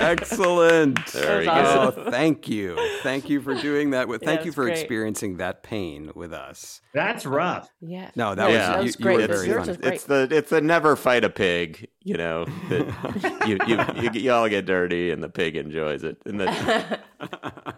[0.06, 1.04] Excellent.
[1.12, 1.92] There you go.
[1.96, 2.76] Oh, thank you.
[3.02, 4.08] Thank you for doing that.
[4.08, 4.78] With Yeah, thank you for great.
[4.78, 6.80] experiencing that pain with us.
[6.94, 7.68] That's rough.
[7.80, 8.10] Yeah.
[8.16, 8.56] No, that Yeah.
[8.56, 9.16] was, that you, was you great.
[9.30, 9.78] were very Yours funny.
[9.78, 9.94] great.
[9.94, 12.44] It's the it's the never fight a pig, you know.
[12.68, 16.16] That you, you, you, you all get dirty and the pig enjoys it.
[16.24, 16.48] And the,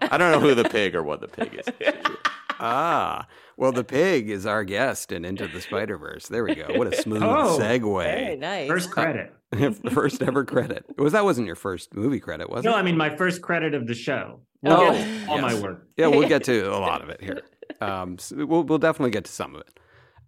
[0.02, 1.92] I don't know who the pig or what the pig is.
[2.60, 3.24] Ah,
[3.59, 6.29] well, the pig is our guest in Into the Spider Verse.
[6.29, 6.66] There we go.
[6.77, 8.38] What a smooth Oh, Very segue.
[8.38, 8.68] nice.
[8.68, 9.35] First credit.
[9.92, 10.85] first ever credit.
[10.97, 12.73] Was that wasn't your first movie credit, was No, it?
[12.75, 14.40] No, I mean my first credit of the show.
[14.62, 15.87] We'll Oh, get to all my work.
[15.97, 17.42] Yeah, we'll get to a lot of it here.
[17.81, 19.79] Um, so we'll we'll definitely get to some of it.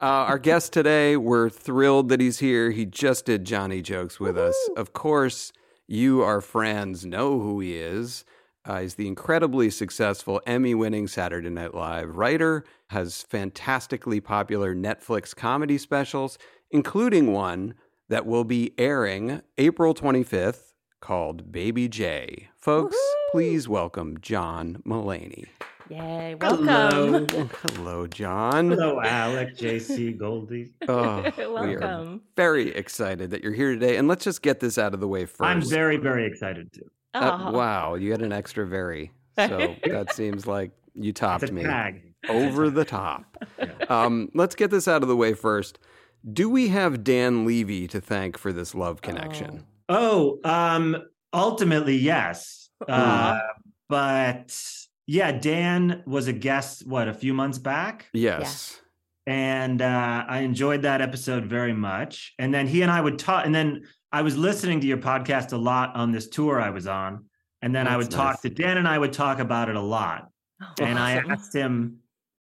[0.03, 2.71] Uh, our guest today, we're thrilled that he's here.
[2.71, 4.57] He just did Johnny jokes with us.
[4.77, 5.53] Of course,
[5.87, 8.25] you, our friends, know who he is.
[8.65, 12.65] Uh, he's the incredibly successful Emmy-winning Saturday Night Live writer.
[12.91, 16.37] Has fantastically popular Netflix comedy specials,
[16.71, 17.75] including one
[18.09, 22.49] that will be airing April 25th called Baby J.
[22.59, 22.97] Folks,
[23.31, 25.47] please welcome John Mulaney.
[25.89, 26.37] Yay.
[26.41, 27.13] Hello.
[27.13, 27.51] Welcome.
[27.75, 28.71] Hello, John.
[28.71, 30.73] Hello, Alec, JC, Goldie.
[30.89, 32.21] Oh, we are Welcome.
[32.37, 33.97] very excited that you're here today.
[33.97, 36.89] And let's just get this out of the way 1st I'm very, very excited too.
[37.15, 37.51] Uh, Oh.
[37.53, 39.13] wow, you had an extra very.
[39.37, 42.03] So that seems like you It's topped a me tag.
[42.29, 43.25] over the top.
[43.89, 45.79] Um, let's get this out of the way first.
[46.31, 49.65] Do we have Dan Levy to thank for this love connection?
[49.89, 50.97] Oh, um,
[51.33, 52.69] ultimately, yes.
[52.87, 53.39] Uh,
[53.89, 54.55] but
[55.07, 58.07] yeah, Dan was a guest, what, a few months back?
[58.13, 58.79] Yes.
[59.27, 62.35] And uh, I enjoyed that episode very much.
[62.39, 65.53] And then he and I would talk, and then I was listening to your podcast
[65.53, 67.27] a lot on this tour I was on.
[67.63, 69.81] And then I That's would talk to Dan and I would talk about it a
[69.81, 70.29] lot.
[70.81, 71.99] and I asked him,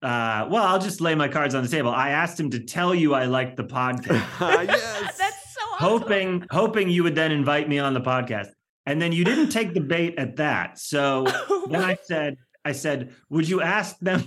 [0.02, 1.90] uh, well, I'll just lay my cards on the table.
[1.90, 4.24] I asked him to tell you I liked the podcast.
[4.66, 5.18] yes.
[5.18, 6.00] That's so awesome.
[6.00, 8.48] hoping hoping you would then invite me on the podcast
[8.86, 11.24] and then you didn't take the bait at that so
[11.70, 14.24] then i said i said would you ask them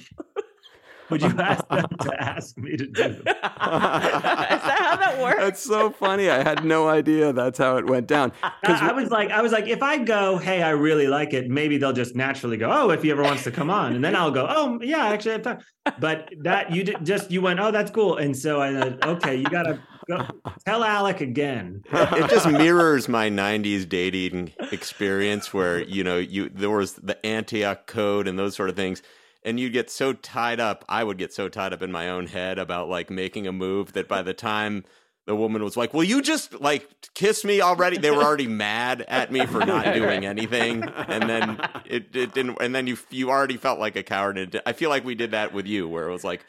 [1.09, 3.17] would you ask them to ask me to do it?
[3.19, 5.39] Is that how that works?
[5.39, 6.29] That's so funny.
[6.29, 8.31] I had no idea that's how it went down.
[8.61, 11.33] Because I, I was like i was like if i go hey i really like
[11.33, 14.03] it maybe they'll just naturally go oh if he ever wants to come on and
[14.03, 15.59] then i'll go oh yeah actually i have time
[15.99, 19.35] but that you did just you went oh that's cool and so i said okay
[19.35, 20.25] you gotta go,
[20.65, 21.83] tell Alec again.
[21.91, 27.87] it just mirrors my 90s dating experience where you know you there was the antioch
[27.87, 29.01] code and those sort of things
[29.45, 32.27] and you'd get so tied up i would get so tied up in my own
[32.27, 34.83] head about like making a move that by the time
[35.25, 37.97] the woman was like will you just like kiss me already?
[37.97, 40.83] They were already mad at me for not doing anything.
[40.83, 44.37] And then it, it didn't and then you you already felt like a coward.
[44.37, 46.45] And i feel like we did that with you where it was like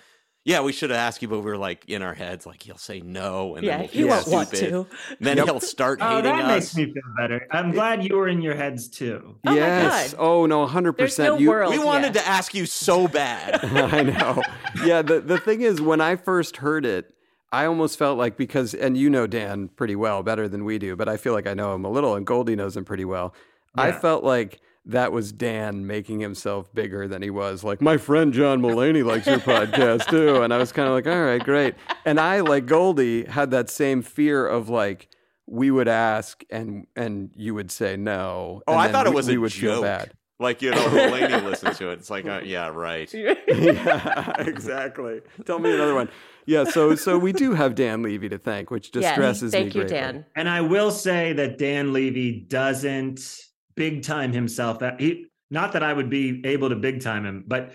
[0.46, 2.78] yeah, we should have asked you, but we were like in our heads, like he'll
[2.78, 4.86] say no, and Yeah, then we'll he won't want to.
[5.18, 6.48] Then he'll start Oh, hating that us.
[6.48, 7.48] makes me feel better.
[7.50, 9.34] I'm glad you were in your heads too.
[9.44, 10.14] Oh my yes.
[10.14, 10.20] God.
[10.22, 11.34] Oh no, hundred There's percent.
[11.34, 11.72] no you, world.
[11.72, 12.22] we wanted yeah.
[12.22, 13.58] to ask you so bad.
[13.64, 14.40] I know.
[14.84, 17.12] Yeah, the the thing is when I first heard it,
[17.50, 20.94] I almost felt like because and you know Dan pretty well, better than we do,
[20.94, 23.34] but I feel like I know him a little and Goldie knows him pretty well.
[23.74, 27.64] I felt like that was Dan making himself bigger than he was.
[27.64, 30.42] Like, my friend John Mulaney likes your podcast too.
[30.42, 31.74] And I was kind of like, all right, great.
[32.04, 35.08] And I, like Goldie, had that same fear of like,
[35.48, 38.62] we would ask and and you would say no.
[38.66, 39.82] Oh, I then thought it was we a would feel joke.
[39.84, 40.12] bad.
[40.40, 42.00] Like you know, Mulaney listens to it.
[42.00, 43.12] It's like, uh, yeah, right.
[43.14, 45.20] yeah, exactly.
[45.44, 46.08] Tell me another one.
[46.46, 49.74] Yeah, so so we do have Dan Levy to thank, which Yeah, distresses me thank
[49.74, 49.96] you, greatly.
[49.98, 50.26] Dan.
[50.34, 53.45] And I will say that Dan Levy doesn't
[53.76, 54.80] big time himself.
[54.80, 57.72] That he not that I would be able to big time him, but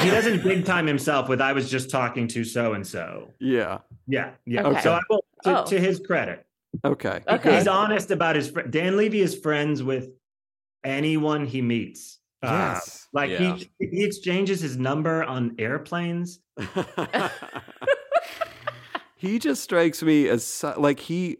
[0.00, 3.30] he doesn't big time himself with I was just talking to so and so.
[3.40, 3.78] Yeah.
[4.06, 4.66] Yeah, yeah.
[4.66, 4.80] Okay.
[4.82, 5.64] So I will to, Oh.
[5.66, 6.44] to his credit.
[6.84, 7.22] Okay.
[7.26, 7.56] Okay.
[7.56, 10.10] He's honest about his fr- Dan Levy is friends with
[10.84, 12.18] anyone he meets.
[12.42, 13.08] Uh, Yes.
[13.12, 13.56] like Yeah.
[13.56, 16.40] he he exchanges his number on airplanes.
[19.16, 21.38] he just strikes me as like he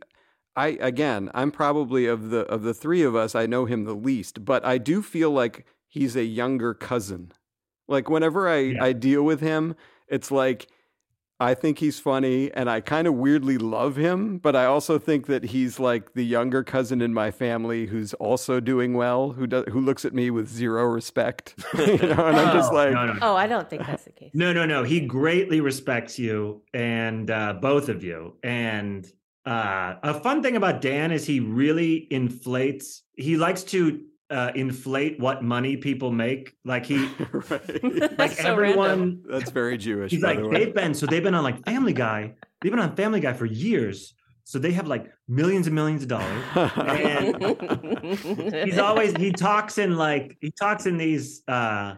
[0.58, 3.94] I again, I'm probably of the of the three of us, I know him the
[3.94, 7.32] least, but I do feel like he's a younger cousin.
[7.86, 8.84] Like whenever I Yeah.
[8.84, 9.74] I deal with him,
[10.08, 10.66] it's like
[11.40, 15.26] I think he's funny and I kind of weirdly love him, but I also think
[15.26, 19.64] that he's like the younger cousin in my family who's also doing well, who does,
[19.72, 21.54] who looks at me with zero respect.
[21.78, 23.18] you know, and I'm just Oh, like no, no, no.
[23.22, 24.32] Oh, I don't think that's the case.
[24.34, 24.82] No, no, no.
[24.82, 28.34] He greatly respects you and uh, both of you.
[28.42, 29.06] And
[29.48, 33.02] uh, a fun thing about Dan is he really inflates.
[33.16, 36.54] He likes to uh, inflate what money people make.
[36.66, 36.98] Like he,
[37.32, 37.82] right.
[37.82, 38.88] like That's so everyone.
[38.88, 39.22] random.
[39.26, 40.10] That's very Jewish.
[40.10, 40.64] He's by like the way.
[40.64, 42.34] they've been so they've been on like Family Guy.
[42.60, 44.14] They've been on Family Guy for years.
[44.44, 46.44] So they have like millions and millions of dollars.
[46.54, 51.94] And he's always he talks in like he talks in these uh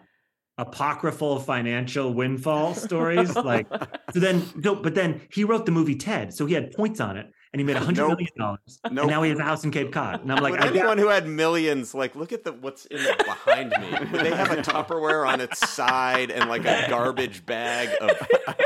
[0.59, 3.67] apocryphal financial windfall stories like
[4.13, 7.17] so then no but then he wrote the movie ted so he had points on
[7.17, 8.11] it and he made a hundred Nope.
[8.11, 9.03] million dollars Nope.
[9.03, 11.27] and now he has a house in cape cod and i'm like anyone who had
[11.27, 13.91] millions, like, look at the what's in the, behind me.
[14.13, 18.11] Would they have a Tupperware on its side and like a garbage bag of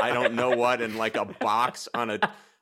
[0.01, 2.19] I don't know what, and like a box on a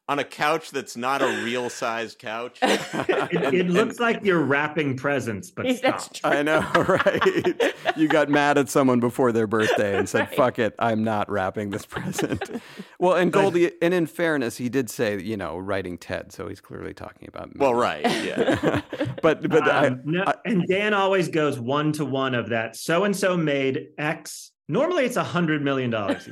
[0.09, 2.59] on a couch that's not a real sized couch?
[2.61, 6.29] it, it looks like you're wrapping presents but That's stop true.
[6.29, 7.73] I know, right?
[7.95, 11.69] you got mad at someone before their birthday and said, "Fuck it, I'm not wrapping
[11.69, 12.61] this present."
[12.99, 16.61] well, and Goldie, and in fairness, he did say, you know, writing Ted, so he's
[16.61, 17.55] clearly talking about me.
[17.57, 18.81] Well, right, yeah.
[19.21, 22.75] but but Um, I, no, and Dan always goes one to one of that.
[22.75, 24.51] So and so made X.
[24.67, 26.27] Normally, it's a hundred million dollars.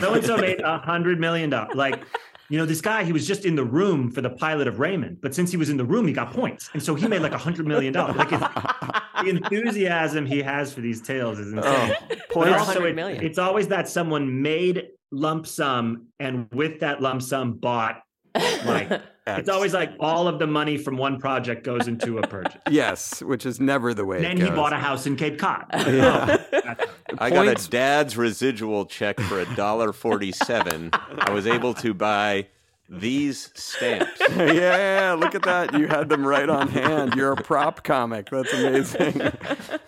[0.00, 1.74] So and so made a hundred million dollars.
[1.74, 2.02] Like,
[2.50, 5.18] you know, this guy he was just in the room for the pilot of Raymond,
[5.22, 7.32] but since he was in the room, he got points, and so he made like
[7.32, 8.16] a hundred million dollars.
[8.16, 11.94] Like the enthusiasm he has for these tales is insane.
[12.10, 17.22] oh, But also, it- it's always that someone made lump sum, and with that lump
[17.22, 18.02] sum, bought
[18.34, 22.60] like it's always like all of the money from one project goes into a purchase.
[22.70, 24.18] yes, which is never the way.
[24.18, 25.66] And it then he bought a house in Cape Cod.
[25.90, 26.74] Yeah.
[27.18, 30.90] I got a dad's residual check for a dollar forty seven.
[30.92, 32.46] I was able to buy
[32.88, 34.20] these stamps.
[34.30, 35.74] yeah, look at that.
[35.74, 37.14] You had them right on hand.
[37.14, 38.30] You're a prop comic.
[38.30, 39.22] That's amazing.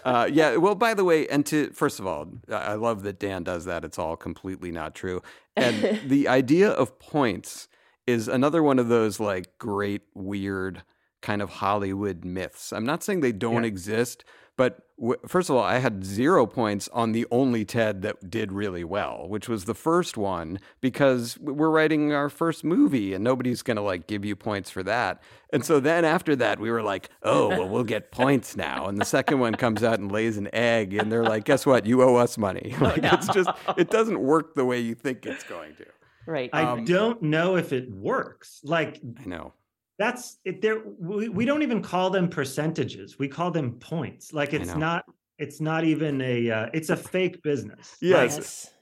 [0.04, 0.56] Uh, yeah.
[0.56, 3.64] Well, by the way, and to first of all, I I love that Dan does
[3.66, 3.84] that.
[3.84, 5.22] It's all completely not true.
[5.56, 7.68] And the idea of points
[8.06, 10.82] is another one of those like great, weird
[11.20, 12.72] kind of Hollywood myths.
[12.72, 13.68] I'm not saying they don't Yeah.
[13.68, 14.24] exist,
[14.56, 18.50] but w- first of all, I had zero points on the only TED that did
[18.50, 23.62] really well, which was the first one because we're writing our first movie and nobody's
[23.62, 25.22] going to like give you points for that.
[25.52, 28.88] And so then after that, we were like, oh, well, we'll get points now.
[28.88, 31.86] And the second one comes out and lays an egg, and they're like, guess what?
[31.86, 32.74] You owe us money.
[32.80, 33.48] Oh, like, it's just,
[33.78, 35.86] it doesn't work the way you think it's going to.
[36.26, 36.50] Right.
[36.52, 38.60] I Um, don't know if it works.
[38.64, 39.54] Like I know.
[39.98, 40.62] that's it.
[40.62, 43.18] There, we, we don't even call them percentages.
[43.18, 44.32] We call them points.
[44.32, 45.04] Like it's not.
[45.38, 46.50] It's not even a.
[46.50, 47.96] Uh, it's a fake business.
[48.00, 48.36] Yes.
[48.36, 48.72] Like,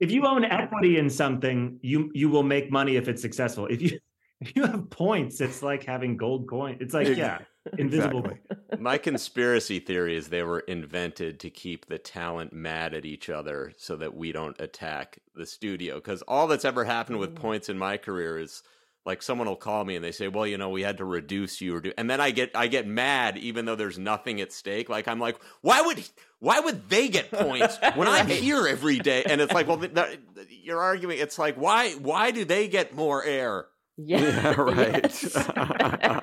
[0.00, 3.66] if you own equity in something, you you will make money if it's successful.
[3.66, 3.98] If you
[4.40, 6.76] if you have points, it's like having gold coin.
[6.80, 7.38] It's like yeah,
[7.78, 8.26] invisible.
[8.26, 8.78] Exactly.
[8.78, 13.72] My conspiracy theory is they were invented to keep the talent mad at each other
[13.76, 15.96] so that we don't attack the studio.
[15.96, 17.40] Because all that's ever happened with mm.
[17.40, 18.62] points in my career is
[19.06, 21.60] like someone will call me and they say, "Well, you know, we had to reduce
[21.60, 24.52] you or do," and then I get I get mad even though there's nothing at
[24.52, 24.88] stake.
[24.88, 26.04] Like I'm like, why would
[26.40, 29.22] why would they get points when I'm here every day?
[29.24, 30.18] And it's like, well, th- th-
[30.50, 31.18] you're arguing.
[31.18, 33.66] It's like why why do they get more air?
[33.96, 35.04] Yeah, Yeah, right.
[35.04, 36.22] Yes.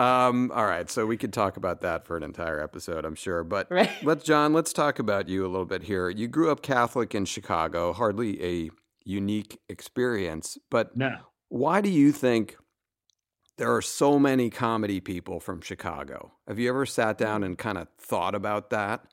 [0.00, 3.44] Um, all right, so we could talk about that for an entire episode, I'm sure.
[3.44, 3.90] But Right.
[4.02, 6.08] let's, John, let's talk about you a little bit here.
[6.08, 8.70] You grew up Catholic in Chicago, hardly a
[9.04, 10.56] unique experience.
[10.70, 11.16] But No.
[11.48, 12.56] why do you think
[13.58, 16.32] there are so many comedy people from Chicago?
[16.48, 19.04] Have you ever sat down and kind of thought about that?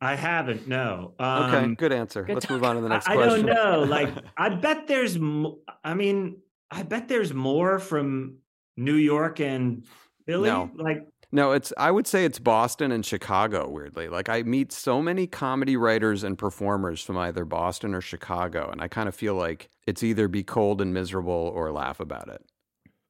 [0.00, 0.68] I haven't.
[0.68, 1.14] No.
[1.18, 2.22] Okay, Um, good answer.
[2.22, 3.82] good Let's move on to the next I, I don't know.
[3.88, 5.18] Like, I bet there's.
[5.18, 6.36] Mo- I mean,
[6.70, 8.36] I bet there's more from
[8.76, 9.84] New York and
[10.28, 10.48] Philly.
[10.48, 10.70] No.
[10.76, 14.08] Like, No, it's I would say it's Boston and Chicago weirdly.
[14.08, 18.80] Like I meet so many comedy writers and performers from either Boston or Chicago and
[18.80, 22.44] I kind of feel like it's either be cold and miserable or laugh about it.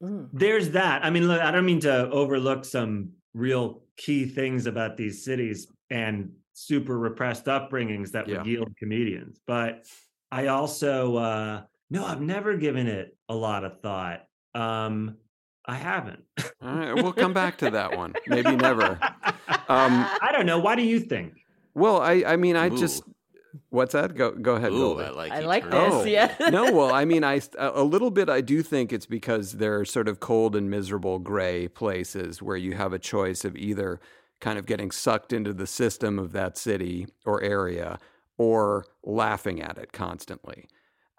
[0.02, 0.28] Mm.
[0.32, 1.04] there's that.
[1.04, 5.66] I mean, look, I don't mean to overlook some real key things about these cities
[5.90, 8.38] and super repressed upbringings that Yeah.
[8.38, 9.86] would yield comedians, but
[10.30, 14.24] I also uh no, I've never given it a lot of thought.
[14.54, 15.16] Um
[15.68, 16.24] I haven't.
[16.62, 18.14] All right, we'll come back to that one.
[18.26, 18.98] Maybe never.
[19.70, 20.58] Um, I don't know.
[20.58, 21.34] Why do you think?
[21.74, 22.78] well, I I mean I Ooh.
[22.78, 23.02] just
[23.68, 24.14] what's that?
[24.14, 24.72] Go go ahead.
[24.72, 25.04] Ooh, Goldie.
[25.04, 25.32] I like.
[25.32, 25.94] I like turned this.
[25.94, 26.04] Oh.
[26.04, 26.34] Yeah.
[26.50, 28.30] no, well, I mean, I a little bit.
[28.30, 32.74] I do think it's because they're sort of cold and miserable gray places where you
[32.76, 34.00] have a choice of either
[34.40, 37.98] kind of getting sucked into the system of that city or area,
[38.38, 40.66] or laughing at it constantly.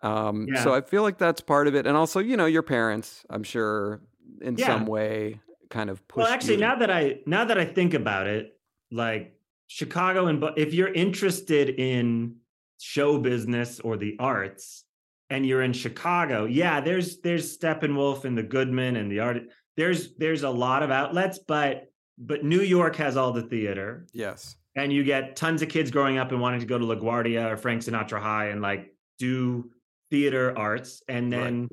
[0.02, 0.64] Um, Yeah.
[0.64, 3.44] So I feel like that's part of it, and also, you know, your parents, I'm
[3.44, 4.02] sure,
[4.42, 4.68] in Yeah.
[4.68, 6.24] some way, kind of pushed.
[6.26, 6.62] Well, actually, you.
[6.62, 8.58] now that I now that I think about it,
[8.92, 9.36] like
[9.68, 12.36] Chicago and if you're interested in
[12.80, 14.86] show business or the arts
[15.30, 19.38] and you're in Chicago, yeah, there's there's Steppenwolf and the Goodman and the art.
[19.78, 24.56] There's there's a lot of outlets, but but New York has all the theater, yes,
[24.76, 27.58] and you get tons of kids growing up and wanting to go to LaGuardia or
[27.58, 29.70] Frank Sinatra High and like do
[30.10, 31.70] theater arts, and Right.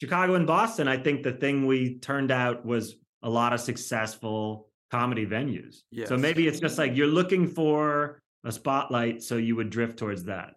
[0.00, 0.88] Then Chicago and Boston.
[0.88, 5.82] I think the thing we turned out was a lot of successful comedy venues.
[5.90, 6.08] Yes.
[6.08, 10.24] So maybe it's just like you're looking for a spotlight, so you would drift towards
[10.24, 10.54] that.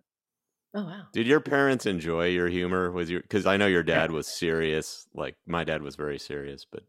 [0.74, 1.04] Oh wow.
[1.12, 2.92] Did your parents enjoy your humor?
[2.92, 5.06] Was your because I know your dad was serious.
[5.14, 6.84] Like my dad was very serious, but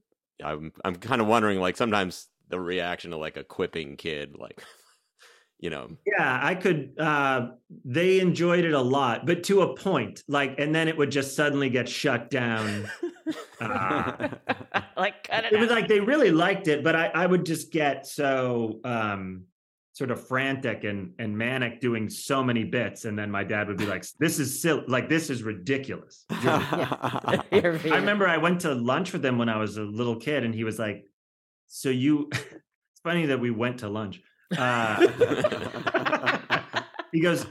[0.44, 4.62] I'm I'm kind of wondering like sometimes the reaction to like a quipping kid, like
[5.62, 6.92] you know, Yeah, I could.
[6.98, 7.52] uh
[7.84, 10.22] They enjoyed it a lot, but to a point.
[10.28, 12.90] Like, and then it would just suddenly get shut down.
[13.60, 14.28] Uh,
[14.96, 17.72] like cut it, it was like they really liked it, but I, I would just
[17.72, 19.44] get so um
[19.94, 23.78] sort of frantic and and manic doing so many bits, and then my dad would
[23.78, 24.82] be like, "This is silly.
[24.88, 27.40] Like this is ridiculous." I
[27.84, 30.64] remember I went to lunch with him when I was a little kid, and he
[30.64, 31.04] was like,
[31.68, 34.20] "So you?" it's funny that we went to lunch.
[34.58, 35.06] Uh,
[37.12, 37.46] he goes,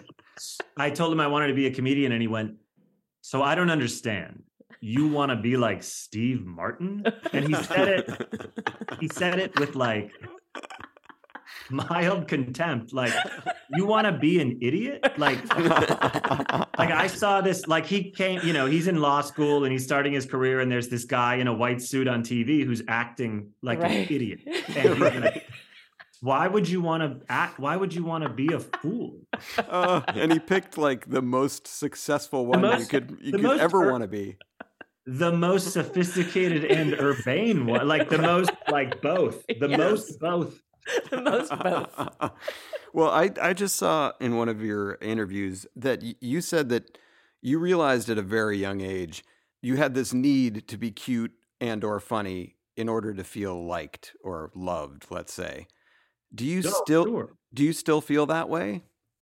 [0.77, 2.55] "I told him I wanted to be a comedian," and he went,
[3.21, 4.43] "So I don't understand.
[4.79, 8.09] You want to be like Steve Martin?" And he said it.
[8.99, 10.11] He said it with like
[11.69, 13.13] mild contempt, like,
[13.75, 18.53] "You want to be an idiot?" Like like I saw this, like he came, you
[18.53, 21.47] know, he's in law school and he's starting his career, and there's this guy in
[21.47, 24.39] a white suit on TV who's acting like an idiot.
[24.75, 25.41] And he's gonna-
[26.21, 27.59] why would you want to act?
[27.59, 29.19] Why would you want to be a fool?
[29.57, 33.83] Uh, and he picked like the most successful one you most- could you could ever
[33.87, 34.37] ur- want to be.
[35.07, 39.79] The most sophisticated and urbane one, like the most, like both, the Yes.
[39.79, 40.61] most both.
[41.09, 42.31] the most both.
[42.93, 46.97] well, I I just saw in one of your interviews that y- you said that
[47.41, 49.23] you realized at a very young age
[49.63, 54.13] you had this need to be cute and or funny in order to feel liked
[54.23, 55.65] or loved, let's say.
[56.33, 57.35] Do you No, still sure.
[57.53, 58.83] do you still feel that way?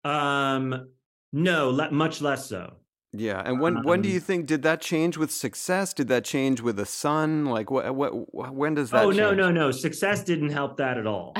[0.04, 0.90] Um,
[1.32, 2.76] no, le- much less so.
[3.12, 5.94] Yeah, and when when do Um, you think did that change with success?
[5.94, 7.46] Did that change with a son?
[7.46, 8.12] Like what what
[8.54, 9.38] when does that Oh no, change?
[9.38, 9.70] no, no!
[9.70, 11.32] Success didn't help that at all.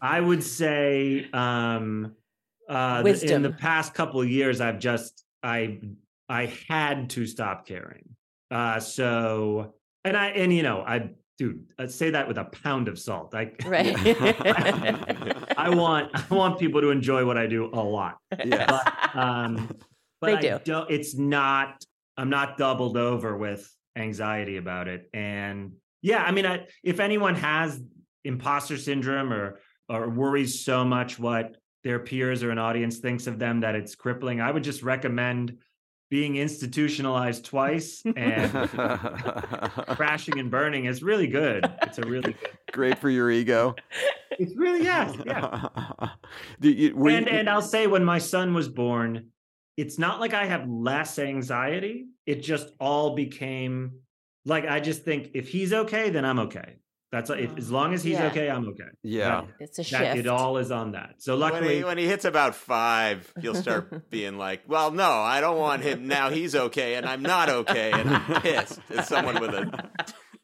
[0.00, 2.14] I would say um
[2.68, 5.80] uh th- in the past couple of years I've just I
[6.28, 8.14] I had to stop caring.
[8.50, 9.74] Uh so
[10.04, 13.34] and I and you know, I dude, I'd say that with a pound of salt.
[13.34, 13.96] I right.
[15.56, 18.18] I want I want people to enjoy what I do a lot.
[18.44, 18.68] Yes.
[18.68, 19.68] But um
[20.20, 20.64] but They I do.
[20.64, 21.82] don't it's not
[22.16, 25.08] I'm not doubled over with anxiety about it.
[25.14, 25.72] And
[26.02, 27.80] yeah, I mean, I, if anyone has
[28.24, 33.38] imposter syndrome or or worries so much what their peers or an audience thinks of
[33.38, 35.58] them that it's crippling, I would just recommend
[36.10, 38.50] being institutionalized twice and
[39.88, 41.70] crashing and burning is really good.
[41.82, 42.50] It's a really good.
[42.72, 43.74] Great for your ego.
[44.40, 45.66] It's really yeah, yeah.
[46.60, 49.30] You- and you- and I'll say when my son was born,
[49.76, 52.06] it's not like I have less anxiety.
[52.24, 54.00] It just all became
[54.44, 56.76] like I just think if he's okay, then I'm okay.
[57.10, 58.26] That's if, as um, long as he's Yeah.
[58.26, 58.84] okay, I'm okay.
[59.02, 59.40] yeah.
[59.42, 60.18] That- It's a that shift.
[60.18, 61.14] it all is on that.
[61.18, 65.10] So When luckily, he, when he hits about five, you'll start being like, "Well, no,
[65.10, 66.28] I don't want him now.
[66.28, 69.88] He's okay, and I'm not okay, and I'm pissed." As someone with a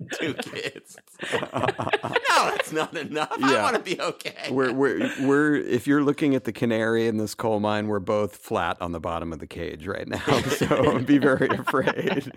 [0.19, 0.97] two kids,
[1.33, 3.33] no, that's not enough.
[3.43, 4.49] I want to be okay.
[4.51, 8.37] we're, we're, we're, if you're looking at the canary in this coal mine, we're both
[8.37, 10.23] flat on the bottom of the cage right now.
[10.55, 12.31] So be very afraid.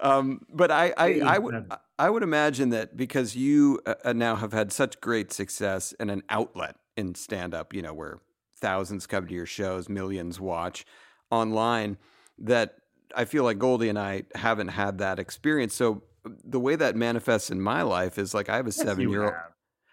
[0.00, 4.52] Um, but I, I, I would, I would imagine that because you uh, now have
[4.52, 8.18] had such great success and an outlet in stand up, you know, where
[8.56, 10.84] thousands come to your shows, millions watch
[11.30, 11.96] online,
[12.38, 12.76] that
[13.14, 15.74] I feel like Goldie and I haven't had that experience.
[15.74, 16.02] So
[16.44, 19.24] the way that manifests in my life is like I have a Yes, seven year
[19.24, 19.34] old.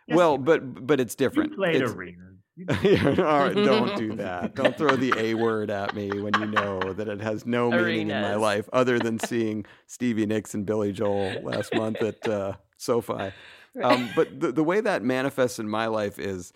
[0.07, 1.51] Yes, well, but but it's different.
[1.51, 2.23] You played It's- arena.
[2.81, 4.55] Yeah, all right, don't do that.
[4.55, 8.09] Don't throw the A word at me when you know that it has no meaning
[8.09, 12.53] in my life other than seeing Stevie Nicks and Billy Joel last month at uh,
[12.77, 13.31] SoFi.
[13.83, 16.51] Um, but the, the way that manifests in my life is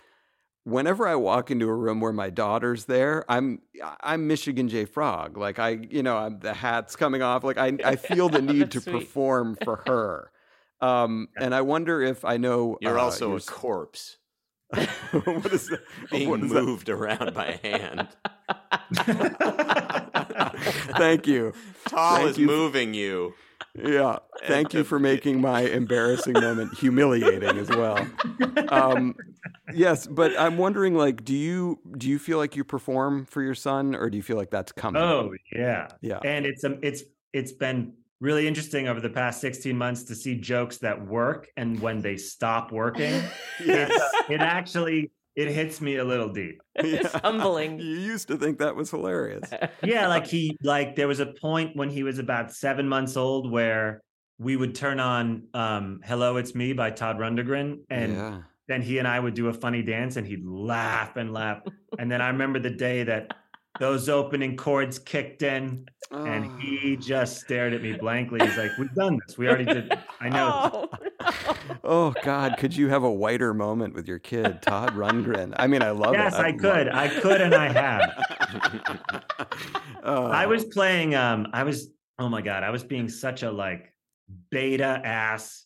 [0.64, 3.62] whenever I walk into a room where my daughter's there, I'm
[4.01, 5.38] I'm Michigan J Frog.
[5.38, 7.43] Like I, you know, I'm, the hat's coming off.
[7.43, 8.93] Like I I feel the need to sweet.
[8.93, 10.32] perform for her.
[10.82, 14.18] Um, and I wonder if I know You're uh, also your a s- corpse
[14.74, 15.82] what is that?
[16.12, 16.64] being what is that?
[16.64, 18.07] moved around by hand.
[20.97, 21.53] Thank you.
[21.88, 22.47] Tall Thank is you.
[22.47, 23.34] moving you.
[23.76, 24.19] Yeah.
[24.47, 28.05] Thank you for making my embarrassing moment humiliating as well.
[28.69, 29.15] Um,
[29.74, 33.55] yes, but I'm wondering, like, do you do you feel like you perform for your
[33.55, 35.01] son, or do you feel like that's coming?
[35.01, 36.19] Oh yeah, Yeah.
[36.24, 37.03] And it's um, it's
[37.34, 41.80] it's been really interesting over the past 16 months to see jokes that work and
[41.80, 43.22] when they stop working.
[43.65, 43.91] Yes.
[44.30, 46.62] it actually it hits me a little deep.
[46.76, 47.80] It's humbling.
[47.80, 49.50] You used to think that was hilarious.
[49.84, 53.52] Yeah, like he like there was a point when he was about seven months old
[53.52, 54.02] where
[54.38, 58.42] we would turn on um Hello It's Me by Todd Rundgren and yeah.
[58.68, 61.62] then he and I would do a funny dance and he'd laugh and laugh.
[62.00, 63.34] And then I remember the day that
[63.80, 66.57] those opening chords kicked in and Oh.
[66.59, 68.45] he just stared at me blankly.
[68.45, 69.38] He's like, We've done this.
[69.38, 69.97] We already did.
[70.19, 70.89] I know.
[70.91, 71.78] Oh, no.
[71.84, 75.53] Oh God, could you have a whiter moment with your kid, Todd Rundgren?
[75.57, 76.39] I mean, I love yes, it.
[76.39, 76.89] I could.
[76.89, 79.47] I could and I have.
[80.03, 80.26] Oh.
[80.26, 83.93] I was playing um I was oh my god, I was being such a like
[84.49, 85.65] beta ass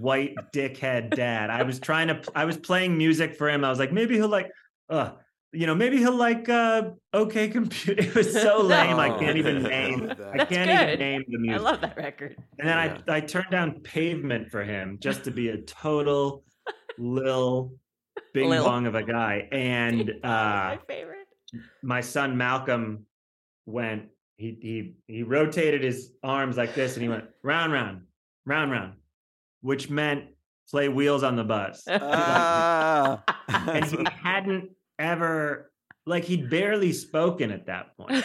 [0.00, 1.50] white dickhead dad.
[1.50, 3.64] I was trying to I was playing music for him.
[3.64, 4.50] I was like maybe he'll like
[4.88, 5.12] uh
[5.52, 8.02] you know, maybe he'll like uh okay computer.
[8.08, 8.96] It was so lame.
[8.98, 11.60] I can't even Oh, name I I can't That's even name the music.
[11.60, 12.36] I love that record.
[12.58, 12.98] and then Yeah.
[13.14, 16.44] I I turned down pavement for him just to be a total
[16.98, 17.72] lil
[18.34, 18.64] bing Lil.
[18.64, 19.48] bong of a guy.
[19.52, 21.26] And uh My favorite.
[21.82, 23.06] my son Malcolm
[23.66, 24.04] went
[24.36, 28.02] he he he rotated his arms like this and he went round round
[28.46, 28.92] round round
[29.60, 30.24] which meant
[30.70, 33.22] play wheels on the bus Ah.
[33.48, 34.70] and he hadn't
[35.02, 35.72] ever
[36.04, 38.24] like he'd barely spoken at that point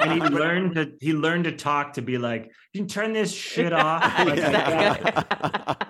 [0.00, 3.32] and he learned to he learned to talk to be like you can turn this
[3.32, 5.16] shit off like, I, get,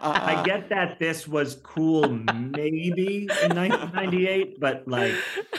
[0.02, 5.14] I get that this was cool maybe in 1998 but like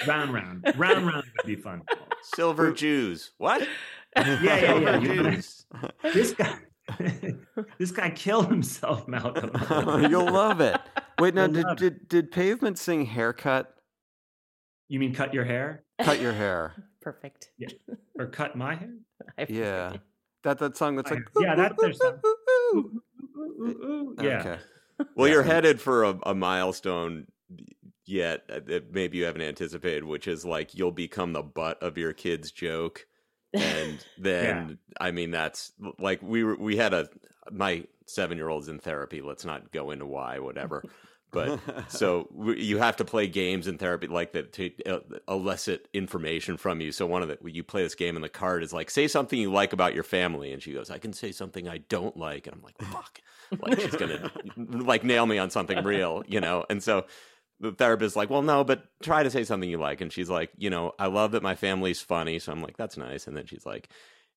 [0.05, 1.81] round round round round would be fun
[2.35, 3.31] Silver Jews.
[3.37, 3.67] What?
[4.15, 5.65] yeah yeah yeah Silver you know, Jews.
[6.13, 6.57] this guy
[7.77, 9.51] this guy killed himself malcolm
[10.09, 10.79] You'll love it.
[11.19, 13.73] Wait, now did, did did Pavement sing haircut?
[14.93, 16.73] You mean cut your hair Cut your hair.
[17.01, 17.49] Perfect.
[17.57, 17.69] Yeah.
[18.19, 18.93] or cut my hair
[19.37, 19.97] I Yeah.
[20.43, 22.19] That that song that's like Yeah, that's their song.
[22.25, 23.01] ooh,
[23.37, 24.15] Ooh, ooh, ooh.
[24.21, 24.57] yeah Okay.
[25.15, 27.25] Well, you're headed for a, a milestone
[28.05, 31.97] yet uh, that maybe you haven't anticipated, which is like you'll become the butt of
[31.97, 33.05] your kid's joke,
[33.53, 37.09] and then I mean that's like we were, we had a
[37.51, 39.21] my seven year old's in therapy.
[39.21, 40.83] Let's not go into why, whatever.
[41.33, 41.59] But
[41.89, 46.79] so you have to play games in therapy like that to uh, elicit information from
[46.79, 46.91] you.
[46.91, 49.37] So one of the you play this game and the card is like say something
[49.37, 52.47] you like about your family, and she goes, "I can say something I don't like,"
[52.47, 53.19] and I'm like, "Fuck."
[53.59, 56.65] like she's gonna like nail me on something real, you know.
[56.69, 57.05] And so
[57.59, 60.51] the therapist's like, "Well, no, but try to say something you like." And she's like,
[60.57, 63.45] "You know, I love that my family's funny." So I'm like, "That's nice." And then
[63.45, 63.89] she's like,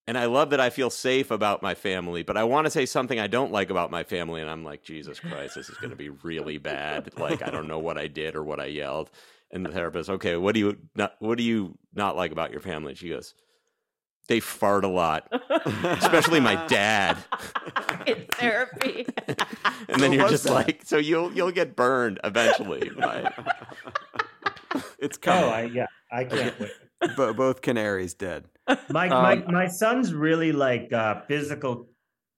[0.06, 2.86] and I love that I feel safe about my family, but I want to say
[2.86, 5.90] something I don't like about my family, and I'm like, Jesus Christ, this is going
[5.90, 7.18] to be really bad.
[7.18, 9.10] Like, I don't know what I did or what I yelled.
[9.50, 11.14] And the therapist, okay, what do you not?
[11.20, 12.90] What do you not like about your family?
[12.90, 13.32] And she goes,
[14.28, 15.28] they fart a lot,
[15.84, 17.16] especially my dad.
[18.06, 19.06] in therapy.
[19.88, 20.52] And then What you're just that?
[20.52, 22.90] like, so you'll you'll get burned eventually.
[22.98, 23.32] by-
[24.98, 25.50] It's Oh, coming.
[25.50, 26.70] I, yeah, I can't wait.
[27.16, 28.46] Bo- both canaries dead.
[28.90, 31.88] My Um, my my son's really like uh, physical,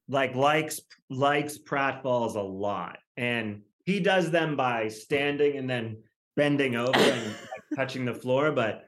[0.08, 6.02] like likes likes pratfalls a lot, and he does them by standing and then
[6.36, 7.36] bending over and like,
[7.76, 8.52] touching the floor.
[8.52, 8.84] But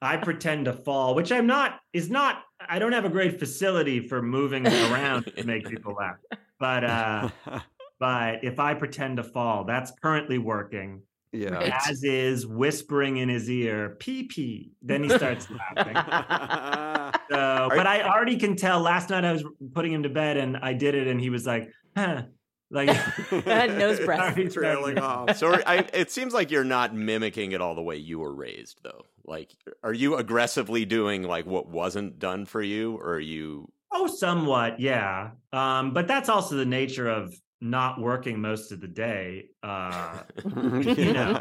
[0.00, 2.42] I pretend to fall, which I'm not is not.
[2.68, 6.16] I don't have a great facility for moving around to make people laugh.
[6.58, 7.28] But uh,
[8.00, 11.02] but if I pretend to fall, that's currently working.
[11.32, 11.54] Yeah.
[11.54, 11.72] Right.
[11.88, 14.72] As is whispering in his ear, pee pee.
[14.82, 15.96] Then he starts laughing.
[17.30, 18.80] So, but I already can tell.
[18.80, 19.42] Last night I was
[19.74, 22.22] putting him to bed, and I did it, and he was like, huh.
[22.70, 22.88] like
[23.46, 24.20] Nose breath.
[24.20, 25.36] Already Trailing started- off.
[25.36, 28.34] so are- I, it seems like you're not mimicking it all the way you were
[28.34, 29.06] raised, though.
[29.24, 29.50] Like,
[29.82, 33.70] are you aggressively doing like what wasn't done for you, or are you?
[33.92, 35.30] Oh, somewhat, yeah.
[35.52, 39.46] Um, but that's also the nature of not working most of the day.
[39.62, 40.24] Uh,
[40.80, 41.40] you know,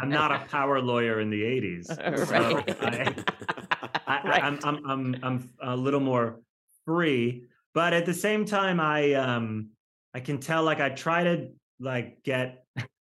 [0.00, 1.86] I'm not a power lawyer in the '80s,
[2.28, 3.18] so Right.
[4.06, 4.42] I, I, Right.
[4.44, 6.40] I'm, I'm I'm I'm a little more
[6.86, 7.44] free,
[7.74, 9.70] but at the same time, I um
[10.14, 11.48] I can tell like I try to
[11.80, 12.64] like get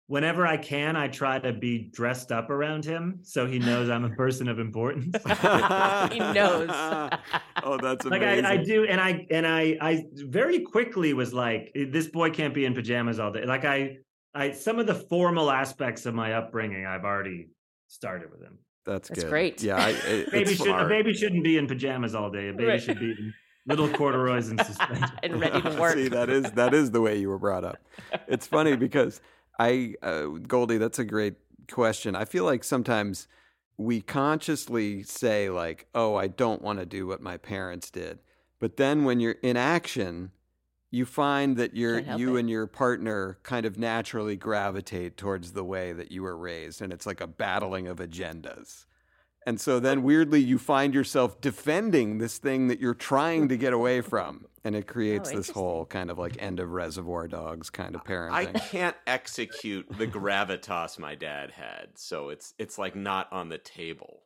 [0.10, 4.04] whenever I can, I try to be dressed up around him so he knows I'm
[4.06, 5.16] a person of importance.
[6.12, 6.70] He knows.
[7.64, 8.46] oh, that's like amazing.
[8.46, 12.32] I, I do, and I and I I very quickly was like, eh, this boy
[12.32, 13.46] can't be in pajamas all day.
[13.46, 13.98] Like I
[14.34, 17.50] I some of the formal aspects of my upbringing, I've already
[17.88, 18.58] started with him.
[18.86, 19.30] That's, That's good.
[19.30, 19.62] great.
[19.62, 22.50] Yeah, I, it, Baby it's should, a baby shouldn't be in pajamas all day.
[22.50, 22.82] A baby Right.
[22.82, 23.34] should be in
[23.68, 25.10] little corduroys and suspenders.
[25.22, 25.94] and ready to work.
[25.94, 27.78] See, that is that is the way you were brought up.
[28.28, 29.22] It's funny because
[29.60, 31.36] I, uh, Goldie, that's a great
[31.70, 32.16] question.
[32.16, 33.28] I feel like sometimes
[33.78, 38.20] we consciously say like, "Oh, I don't want to do what my parents did,"
[38.60, 40.32] but then when you're in action,
[40.92, 42.40] you find that you're you it.
[42.40, 46.92] and your partner kind of naturally gravitate towards the way that you were raised, and
[46.92, 48.86] it's like a battling of agendas.
[49.50, 53.74] And so then weirdly you find yourself defending this thing that you're trying to get
[53.74, 54.46] away from.
[54.64, 58.04] And it creates oh, this whole kind of like end of reservoir dogs kind of
[58.04, 58.42] paranoia.
[58.42, 63.58] I can't execute the gravitas my dad had, so it's it's like not on the
[63.58, 64.22] table.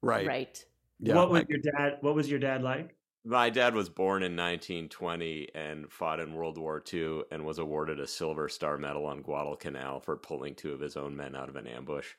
[0.00, 0.26] right.
[0.26, 0.64] Right.
[1.00, 1.16] Yeah.
[1.16, 1.98] what was like- your dad?
[2.00, 2.96] What was your dad like?
[3.26, 8.00] My dad was born in 1920 and fought in World War II and was awarded
[8.00, 11.56] a Silver Star Medal on Guadalcanal for pulling two of his own men out of
[11.56, 12.14] an ambush.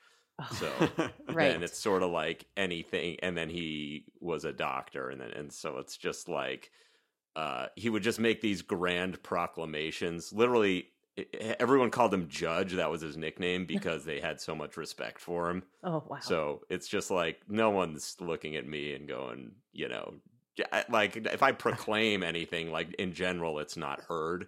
[0.57, 0.71] So
[1.31, 1.53] Right.
[1.53, 3.17] and it's sort of like anything.
[3.21, 6.71] And then he was a doctor, and then and so it's just like
[7.35, 10.31] uh, he would just make these grand proclamations.
[10.33, 11.25] Literally, i-
[11.59, 12.73] everyone called him Judge.
[12.73, 15.63] That was his nickname because they had so much respect for him.
[15.83, 16.17] Oh wow.
[16.19, 20.15] So it's just like no one's looking at me and going, you know,
[20.89, 24.47] like if I proclaim anything, like in general, it's not heard.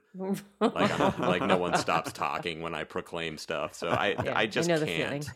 [0.59, 3.73] Like I'm, like no one stops talking when I proclaim stuff.
[3.73, 5.29] So I Yeah, I just know can't.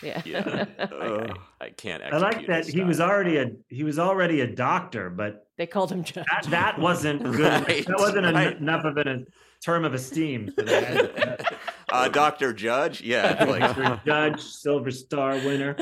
[0.00, 0.22] Feeling.
[0.26, 0.44] Yeah.
[0.46, 2.02] Yeah, I, I, I can't.
[2.02, 5.90] I like that he was already a he was already a doctor, but they called
[5.90, 6.26] him judge.
[6.26, 7.66] that, that wasn't good.
[7.66, 8.56] Right, that wasn't en- right.
[8.56, 9.24] enough of a
[9.64, 11.54] term of esteem for that.
[11.92, 13.00] uh, Doctor Judge.
[13.00, 14.00] Yeah, like Dr.
[14.04, 15.76] Judge, Silver Star winner.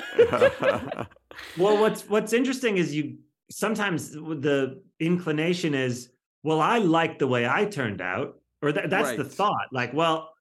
[1.56, 3.18] Well, what's what's interesting is you
[3.50, 6.10] sometimes the inclination is,
[6.42, 9.66] well, I like the way I turned out, or that, that's the thought.
[9.72, 10.33] Like, well,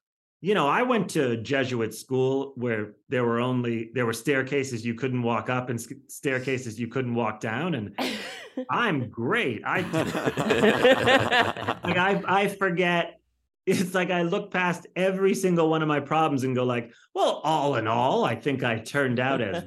[0.44, 4.92] you know, I went to Jesuit school where there were only there were staircases you
[4.92, 7.98] couldn't walk up and staircases you couldn't walk down, and
[8.70, 9.62] I'm great.
[9.64, 9.80] I
[11.84, 13.20] like I I forget.
[13.66, 17.40] It's like I look past every single one of my problems and go like, well,
[17.44, 19.62] all in all, I think I turned out as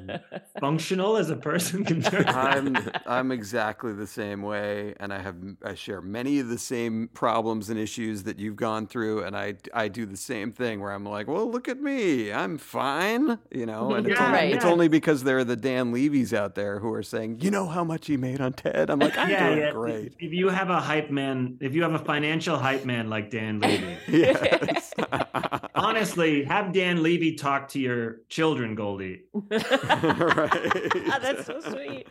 [0.59, 2.25] functional as a person can turn.
[2.27, 7.07] I'm I'm exactly the same way, and I have I share many of the same
[7.13, 10.91] problems and issues that you've gone through, and I I do the same thing where
[10.91, 14.53] I'm like, well, look at me, I'm fine, you know, and it's only, right.
[14.53, 14.71] it's yeah.
[14.71, 17.85] only because there are the Dan Levy's out there who are saying, you know how
[17.85, 18.89] much he made on TED.
[18.89, 20.15] I'm like, I'm doing great.
[20.19, 23.61] If you have a hype man, if you have a financial hype man like Dan
[23.61, 24.93] Levy, Yes.
[25.75, 29.23] honestly, have Dan Levy talk to your children, Goldie.
[29.33, 29.61] right.
[29.61, 32.07] Ah, that's so sweet.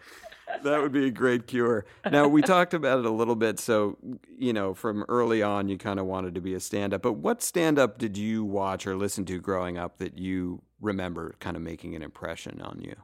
[0.62, 1.84] that would be a great cure.
[2.10, 3.58] Now, we talked about it a little bit.
[3.58, 3.98] So,
[4.28, 7.02] you know, from early on, you kind of wanted to be a stand up.
[7.02, 11.34] But what stand up did you watch or listen to growing up that you remember
[11.40, 12.94] kind of making an impression on you?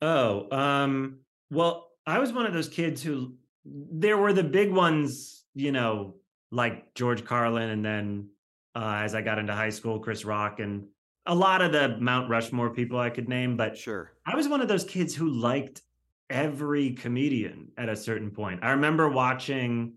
[0.00, 1.18] Oh, um,
[1.50, 6.16] well, I was one of those kids who there were the big ones, you know,
[6.52, 8.28] like George Carlin, and then
[8.76, 10.86] uh, as I got into high school, Chris Rock, and
[11.26, 13.56] a lot of the Mount Rushmore people I could name.
[13.56, 14.12] But Sure.
[14.26, 15.82] I was one of those kids who liked
[16.30, 18.60] every comedian at a certain point.
[18.62, 19.94] I remember watching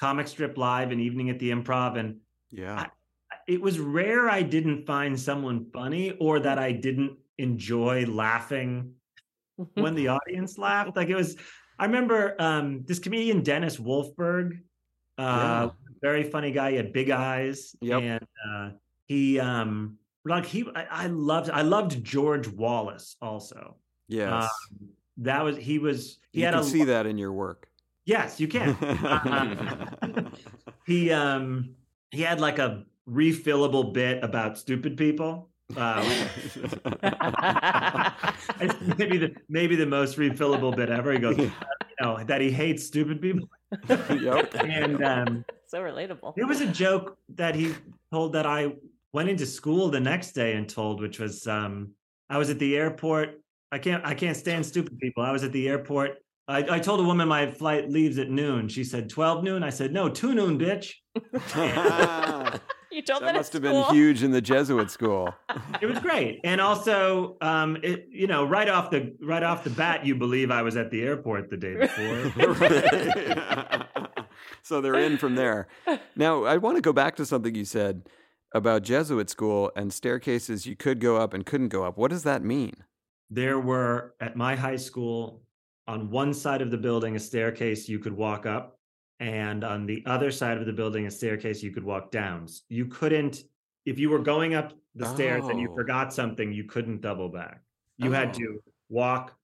[0.00, 2.16] Comic Strip Live and Evening at the Improv, and
[2.50, 2.86] Yeah.
[3.48, 8.92] it was rare I didn't find someone funny or that I didn't enjoy laughing
[9.74, 10.96] when the audience laughed.
[10.96, 11.36] Like it was,
[11.78, 14.60] I remember um, this comedian Dennis Wolfberg,
[15.18, 15.70] uh, Yeah.
[16.02, 16.70] Very funny guy.
[16.72, 18.02] He had big eyes, Yep.
[18.02, 18.70] and uh,
[19.06, 23.76] he um, like he, I, I loved, I loved George Wallace also.
[24.08, 24.44] Yes.
[24.44, 24.88] Um,
[25.18, 27.68] that was he was he you had can a see that in your work.
[28.04, 28.76] Yes, you can.
[29.04, 30.32] Um,
[30.86, 31.74] he um
[32.10, 35.48] he had like a refillable bit about stupid people.
[35.76, 36.02] Uh,
[38.98, 41.12] maybe the maybe the most refillable bit ever.
[41.12, 41.44] He goes, Yeah.
[41.44, 41.50] you
[42.00, 43.48] know, that he hates stupid people.
[43.88, 44.54] yep.
[44.64, 46.34] And um, so relatable.
[46.36, 47.74] there was a joke that he
[48.12, 48.72] told that I
[49.12, 51.92] went into school the next day and told, which was um,
[52.28, 53.40] I was at the airport.
[53.72, 55.22] I can't I can't stand stupid people.
[55.22, 56.18] I was at the airport.
[56.48, 58.68] I, I told a woman my flight leaves at noon.
[58.68, 59.64] She said 12 noon.
[59.64, 60.92] I said, no, 2 noon, bitch.
[62.96, 65.34] You told that, at must have been huge in the Jesuit school.
[65.82, 66.40] It was great.
[66.44, 70.50] And also, um, it, you know, right off the right off the bat, you believe
[70.50, 72.32] I was at the airport the day before.
[74.66, 75.68] so they're in from there.
[76.16, 78.08] Now, I want to go back to something you said
[78.52, 81.96] about Jesuit school and staircases you could go up and couldn't go up.
[81.96, 82.74] What does that mean?
[83.28, 85.42] there were at my high school
[85.88, 88.78] on one side of the building a staircase you could walk up
[89.18, 92.86] and on the other side of the building a staircase you could walk down you
[92.86, 93.42] couldn't
[93.84, 95.74] if you were going up the stairs and you Oh.
[95.74, 97.62] forgot something you couldn't double back
[97.98, 98.38] you had Oh.
[98.38, 99.34] to walk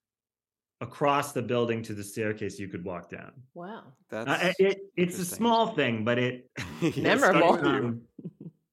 [0.82, 3.84] across the building to the staircase you could walk down Wow.
[4.10, 6.50] That's Uh, it, it's a small thing but it
[6.82, 7.52] It Memorable.
[7.52, 7.68] with you.
[7.70, 8.00] um,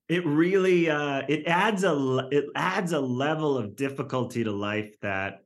[0.10, 1.96] it really uh it adds a
[2.32, 5.44] it adds a level of difficulty to life that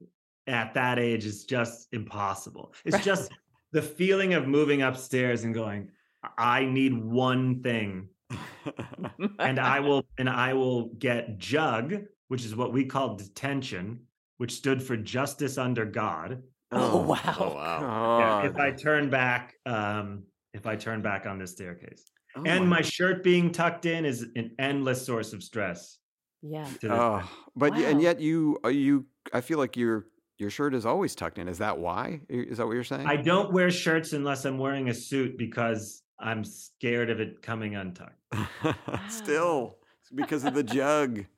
[0.47, 3.03] at that age is just impossible it's Right.
[3.03, 3.31] just
[3.73, 5.89] the feeling of moving upstairs and going
[6.37, 8.07] i need one thing
[9.39, 11.87] and i will and i will get jug
[12.29, 13.99] which is what we call detention
[14.37, 16.41] which stood for justice under god
[16.93, 17.35] Oh, wow.
[17.39, 18.19] Oh wow.
[18.19, 22.67] Yeah, if i turn back um if i turn back on the staircase Oh and
[22.67, 25.99] my shirt being tucked in is an endless source of stress.
[26.41, 26.67] Yeah.
[26.89, 30.07] Oh, but y and yet you uh, you I feel like your
[30.39, 31.47] your shirt is always tucked in.
[31.47, 32.21] Is that why?
[32.27, 33.05] Is that what you're saying?
[33.07, 37.75] I don't wear shirts unless I'm wearing a suit because I'm scared of it coming
[37.75, 38.17] untucked.
[39.09, 39.77] Still,
[40.15, 41.25] because of the jug.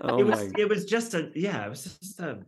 [0.00, 0.50] Oh it was my.
[0.58, 2.40] it was just a yeah, it was just a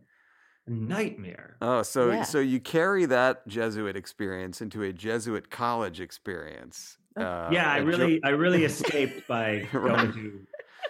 [0.67, 1.57] nightmare.
[1.61, 2.23] Oh, so Yeah.
[2.23, 6.97] so you carry that Jesuit experience into a Jesuit college experience.
[7.17, 9.95] Uh, yeah, I at Jo- really I really escaped by Right.
[9.97, 10.39] going to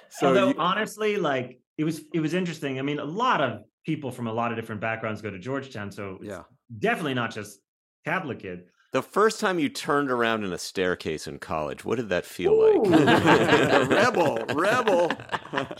[0.09, 2.80] So Although you- honestly, like it was it was interesting.
[2.80, 5.91] I mean, a lot of people from a lot of different backgrounds go to Georgetown,
[5.91, 6.43] so it's yeah.
[6.80, 7.59] definitely not just
[8.05, 8.65] Catholic kid.
[8.93, 12.55] The first time you turned around in a staircase in college, what did that feel
[12.57, 13.89] like?
[13.89, 15.11] rebel, rebel.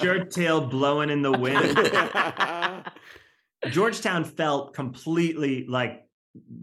[0.02, 1.78] Shirt tail blowing in the wind.
[3.72, 6.06] Georgetown felt completely like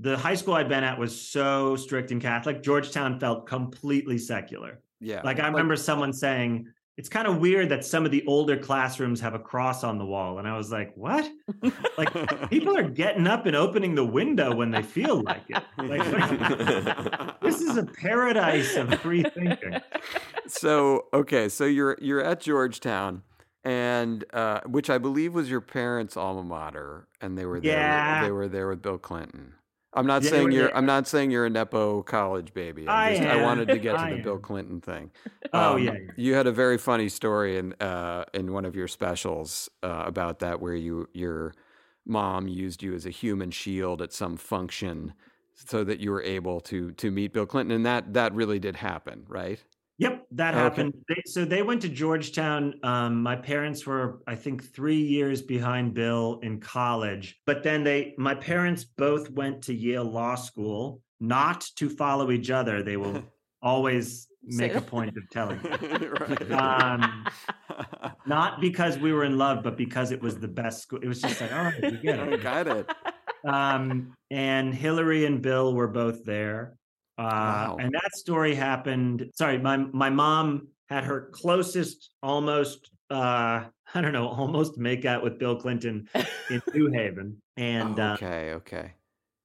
[0.00, 2.62] the high school I'd been at was so strict and Catholic.
[2.62, 4.80] Georgetown felt completely secular.
[5.00, 5.22] yeah.
[5.24, 9.18] Like I remember someone saying, it's kind of weird that some of the older classrooms
[9.20, 10.38] have a cross on the wall.
[10.38, 11.26] And I was like, what?
[11.96, 15.62] Like people are getting up and opening the window when they feel like it.
[15.78, 19.80] Like, this is a paradise of free thinking.
[20.46, 23.22] so okay, so you're you're at Georgetown,
[23.64, 27.76] and uh, which I believe was your parents' alma mater, and they were there.
[27.78, 28.20] Yeah.
[28.20, 29.54] With, they were there with Bill Clinton.
[29.94, 30.66] I'm not Yeah, saying you're.
[30.68, 30.76] there.
[30.76, 32.88] I'm not saying you're a nepo college baby.
[32.88, 34.38] I just, I wanted to get to the Bill.
[34.38, 35.10] Clinton thing.
[35.54, 35.98] Oh, Um, yeah, yeah.
[36.16, 40.38] You had a very funny story in uh, in one of your specials uh, about
[40.38, 41.54] that, where you your
[42.06, 45.12] mom used you as a human shield at some function,
[45.54, 48.76] so that you were able to to meet Bill Clinton, and that that really did
[48.76, 49.62] happen, right?
[50.02, 50.62] Yep, that Okay.
[50.62, 50.94] happened.
[51.08, 52.74] They, so they went to Georgetown.
[52.82, 57.40] Um, my parents were, I think, three years behind Bill in college.
[57.46, 62.50] But then they, my parents both went to Yale Law School, not to follow each
[62.50, 62.82] other.
[62.82, 63.22] They will
[63.62, 65.60] always make a point of telling.
[66.20, 66.52] right.
[66.52, 67.26] Um,
[68.26, 71.00] Not because we were in love, but because it was the best school.
[71.02, 72.90] It was just like, all right, we get I got it.
[73.46, 76.74] Um, and Hillary and Bill were both there.
[77.22, 77.76] Uh, Wow.
[77.78, 79.30] And that story happened.
[79.34, 83.64] Sorry, my my mom had her closest, almost uh,
[83.94, 86.08] I don't know, almost make out with Bill Clinton
[86.50, 88.92] in New Haven, and uh, okay, okay.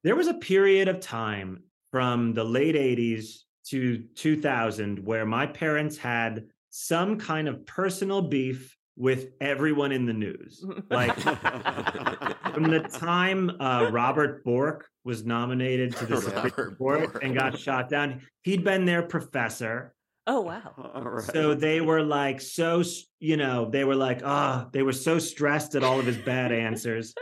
[0.03, 5.97] there was a period of time from the late 80s to 2000 where my parents
[5.97, 10.65] had some kind of personal beef with everyone in the news.
[10.89, 17.23] Like from the time uh, Robert Bork was nominated to the Supreme Robert Court Bork.
[17.23, 19.93] and got shot down, he'd been their professor.
[20.25, 20.73] Oh wow.
[20.95, 21.23] All right.
[21.23, 22.83] So they were like so,
[23.19, 26.51] you know, they were like, ah, they were so stressed at all of his bad
[26.51, 27.13] answers.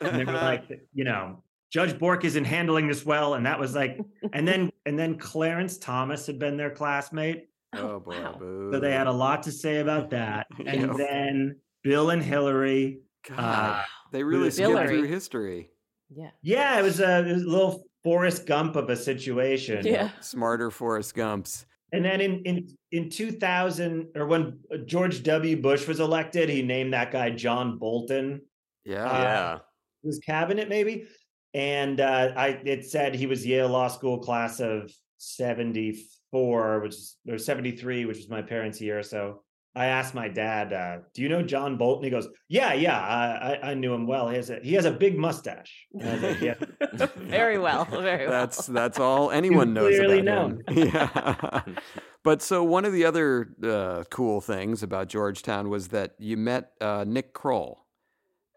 [0.00, 3.34] And they were like, you know, Judge Bork isn't handling this well.
[3.34, 3.98] And that was like,
[4.32, 7.48] and then and then Clarence Thomas had been their classmate.
[7.78, 8.20] Oh boy.
[8.20, 8.36] wow.
[8.38, 8.70] boo.
[8.72, 10.46] So they had a lot to say about that.
[10.66, 10.92] And Yeah.
[10.96, 13.00] then Bill and Hillary.
[13.28, 14.88] God, Uh, they really was skipped Hillary.
[14.88, 15.70] through history.
[16.14, 16.30] Yeah.
[16.42, 19.84] yeah, it was a, it was a little Forrest Gump of a situation.
[19.86, 20.10] Yeah.
[20.20, 21.66] Smarter Forrest Gumps.
[21.92, 25.56] And then in in in 2000 or when George W.
[25.60, 28.40] Bush was elected, he named that guy John Bolton
[28.84, 29.04] Yeah.
[29.04, 29.58] Uh, yeah.
[30.04, 31.06] his cabinet maybe
[31.54, 34.92] and uh i it said he was yale law school class of
[36.34, 39.42] 74 which is or 73 which was my parents year so
[39.76, 43.52] i asked my dad uh do you know john bolton he goes yeah yeah i
[43.62, 46.14] i, I knew him well he has a he has a big mustache And I
[46.14, 46.54] was like, yeah.
[47.16, 47.84] very well.
[47.84, 48.40] Very well.
[48.40, 50.62] That's that's all anyone knows clearly about him.
[50.70, 51.62] Yeah.
[52.22, 56.72] but so one of the other uh, cool things about Georgetown was that you met
[56.80, 57.80] uh, Nick Kroll.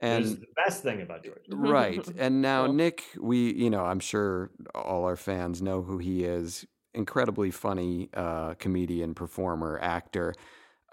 [0.01, 2.07] It was And the best thing about Georgetown, right.
[2.17, 2.73] And now Cool.
[2.75, 6.65] Nick, we you know, I'm sure all our fans know who he is.
[6.97, 10.33] Incredibly funny uh, comedian, performer, actor.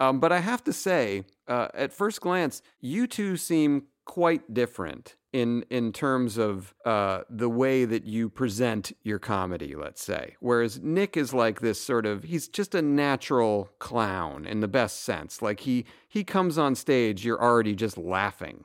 [0.01, 5.17] Um, but I have to say, uh, at first glance, you two seem quite different
[5.33, 9.75] in in terms of uh, the way that you present your comedy.
[9.75, 14.61] Let's say, whereas Nick is like this sort of he's just a natural clown in
[14.61, 15.41] the best sense.
[15.41, 18.65] Like he he comes on stage, you're already just laughing.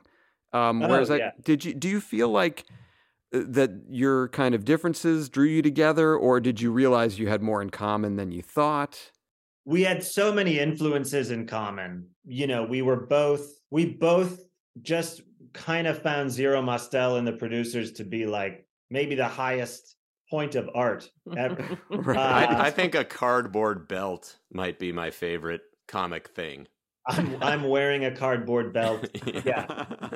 [0.52, 1.30] Um, Oh, whereas, I, yeah.
[1.42, 2.64] did you do you feel like
[3.32, 7.62] that your kind of differences drew you together, or did you realize you had more
[7.62, 9.10] in common than you thought?
[9.64, 12.08] we had so many influences in common.
[12.26, 14.40] You know, we were both we both
[14.82, 15.22] just
[15.52, 19.96] kind of found Zero Mostel and the producers to be like maybe the highest
[20.28, 21.78] point of art ever.
[21.90, 22.16] Right.
[22.16, 26.66] Uh, I, I think a cardboard belt might be my favorite comic thing.
[27.06, 29.08] I'm I'm wearing a cardboard belt.
[29.44, 29.66] Yeah.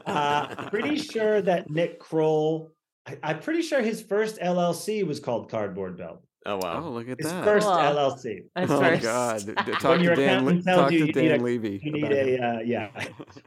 [0.04, 2.73] Uh, pretty sure that Nick Kroll.
[3.06, 6.22] I, I'm pretty sure his first LLC was called Cardboard Belt.
[6.46, 6.84] Oh wow.
[6.84, 7.24] Oh, look at that.
[7.24, 7.44] His that.
[7.44, 7.76] first Cool.
[7.76, 8.40] LLC.
[8.54, 9.02] That's oh first.
[9.02, 9.46] God!
[9.66, 10.28] D- Talk When to your Dan.
[10.38, 11.80] Accountant tells talk you to you Dan need a- Levy.
[11.82, 12.90] You need a uh, yeah.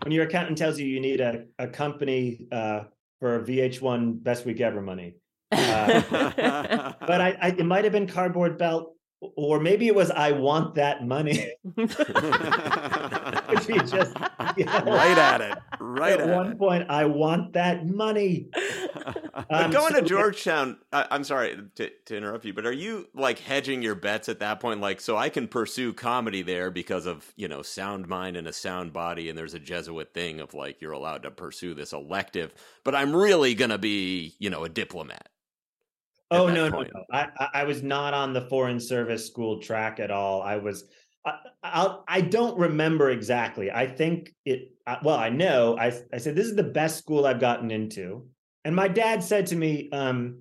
[0.04, 2.86] when your accountant tells you you need a, a company uh,
[3.20, 5.16] for VH1 Best Week Ever money.
[5.52, 6.02] Uh,
[7.08, 10.76] but I, I it might have been cardboard belt, or maybe it was I want
[10.76, 11.52] that money.
[13.50, 14.16] Which he just
[14.58, 15.58] you know, right at it.
[15.80, 16.60] Right at at one it.
[16.60, 18.50] point, I want that money.
[19.50, 23.08] Um, going so- to Georgetown, I, I'm sorry to, to interrupt you, but are you
[23.14, 24.82] like hedging your bets at that point?
[24.82, 28.54] Like, so I can pursue comedy there because of you know sound mind and a
[28.54, 32.54] sound body, and there's a Jesuit thing of like you're allowed to pursue this elective,
[32.84, 35.30] but I'm really gonna be you know a diplomat.
[36.32, 37.04] Oh no, no, no!
[37.14, 40.42] I I was not on the foreign service school track at all.
[40.42, 40.84] I was.
[41.26, 43.72] I, I'll, I don't remember exactly.
[43.72, 44.72] I think it.
[44.86, 45.78] I, well, I know.
[45.78, 48.28] I I said this is the best school I've gotten into,
[48.64, 50.40] and my dad said to me, um,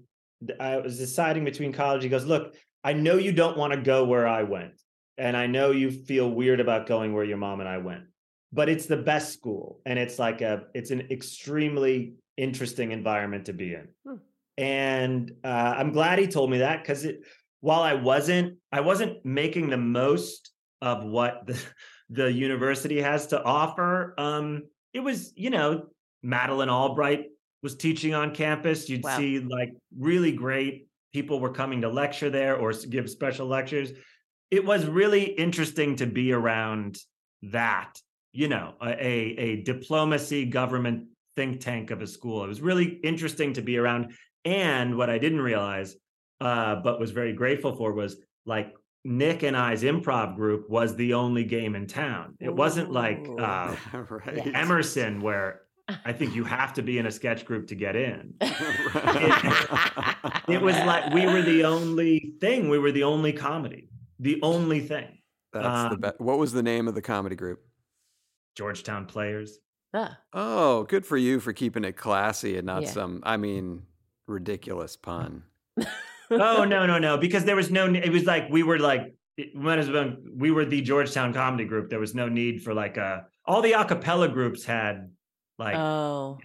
[0.60, 2.02] I was deciding between college.
[2.02, 2.54] He goes, "Look,
[2.84, 4.80] I know you don't want to go where I went,
[5.18, 8.04] and I know you feel weird about going where your mom and I went,
[8.52, 10.64] but it's the best school, and it's like a.
[10.74, 13.88] It's an extremely interesting environment to be in."
[14.58, 17.20] and uh, I'm glad he told me that because it.
[17.60, 20.52] While I wasn't, I wasn't making the most
[20.82, 21.62] of what the,
[22.10, 24.14] the university has to offer.
[24.18, 25.86] Um, it was, you know,
[26.22, 27.26] Madeleine Albright
[27.62, 28.88] was teaching on campus.
[28.88, 29.18] You'd Wow.
[29.18, 33.92] see like really great people were coming to lecture there or give special lectures.
[34.50, 36.98] It was really interesting to be around
[37.42, 37.98] that,
[38.32, 42.44] you know, a, a, a diplomacy government think tank of a school.
[42.44, 44.12] It was really interesting to be around.
[44.44, 45.96] And what I didn't realize,
[46.40, 48.74] uh, but was very grateful for, was like
[49.06, 52.36] Nick and I's improv group was the only game in town.
[52.40, 53.76] It wasn't like uh,
[54.10, 54.54] right.
[54.54, 55.62] Emerson, where
[56.04, 58.34] I think you have to be in a sketch group to get in.
[60.48, 62.68] It was like we were the only thing.
[62.68, 63.88] We were the only comedy,
[64.20, 65.18] the only thing.
[65.52, 66.20] That's the um, best.
[66.20, 67.60] What was the name of the comedy group?
[68.54, 69.58] Georgetown players.
[69.94, 72.90] Ah, Oh, good for you for keeping it classy and not Yeah.
[72.90, 73.20] some.
[73.24, 73.82] I mean,
[74.26, 75.42] ridiculous pun.
[76.30, 79.54] oh no no no because there was no it was like we were like it
[79.54, 82.96] might as well we were the georgetown comedy group there was no need for like
[82.96, 85.10] a all the a cappella groups had
[85.58, 86.38] like oh,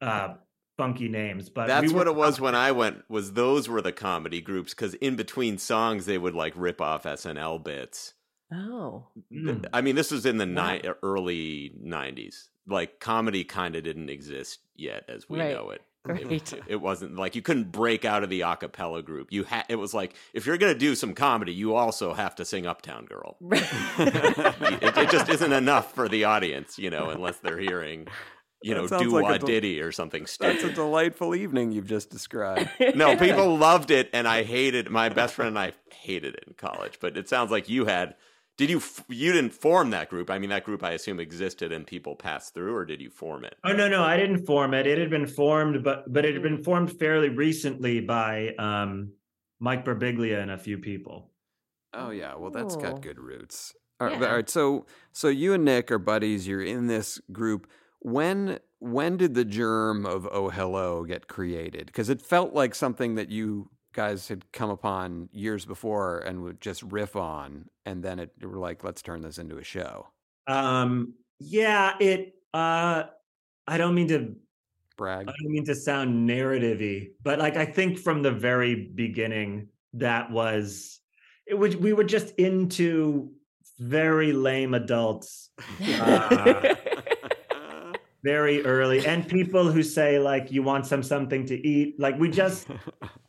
[0.00, 0.34] uh
[0.76, 1.48] funky names.
[1.48, 3.02] But That's we what it was when I went.
[3.08, 7.04] Was those were the comedy groups because in between songs they would like rip off
[7.04, 8.14] SNL bits.
[8.52, 9.06] Oh.
[9.32, 9.66] Mm.
[9.72, 12.48] I mean, this was in the ni- early '90s.
[12.66, 15.54] Like comedy kind of didn't exist yet as we Right.
[15.54, 15.82] know it.
[16.04, 16.52] Right.
[16.52, 19.32] It, it wasn't like you couldn't break out of the a cappella group.
[19.32, 22.44] You had it was like if you're gonna do some comedy, you also have to
[22.44, 23.36] sing Uptown Girl.
[23.50, 28.08] it, it just isn't enough for the audience, you know, unless they're hearing,
[28.62, 31.34] you That know, sounds do like wah a del- diddy or something That's a delightful
[31.36, 32.68] evening you've just described.
[32.96, 34.90] no, people loved it, and I hated.
[34.90, 36.98] My best friend and I hated it in college.
[37.00, 38.14] But it sounds like you had.
[38.58, 38.82] Did you?
[39.08, 40.30] You didn't form that group.
[40.30, 43.44] I mean, that group I assume existed and people passed through, or did you form
[43.44, 43.56] it?
[43.64, 44.86] Oh no, no, I didn't form it.
[44.86, 49.12] It had been formed, but but it had been formed fairly recently by um,
[49.58, 51.30] Mike Birbiglia and a few people.
[51.94, 52.80] Oh yeah, well that's Oh.
[52.80, 53.74] got good roots.
[54.00, 54.28] All right, Yeah.
[54.28, 56.46] all right, so so you and Nick are buddies.
[56.46, 57.66] You're in this group.
[58.00, 61.86] When when did the germ of Oh Hello get created?
[61.86, 66.60] Because it felt like something that you guys had come upon years before and would
[66.60, 70.08] just riff on, and then it were like, let's turn this into a show.
[70.46, 72.34] Um, yeah, it.
[72.52, 73.04] Uh,
[73.66, 74.34] I don't mean to.
[74.96, 75.28] Brag.
[75.28, 80.30] I don't mean to sound narrative-y, but like I think from the very beginning, that
[80.30, 81.00] was
[81.46, 81.54] it.
[81.54, 83.32] Was we were just into
[83.78, 85.50] very lame adults
[85.82, 86.74] uh,
[88.22, 92.28] very early, and people who say like, "You want some something to eat?" Like we
[92.30, 92.68] just.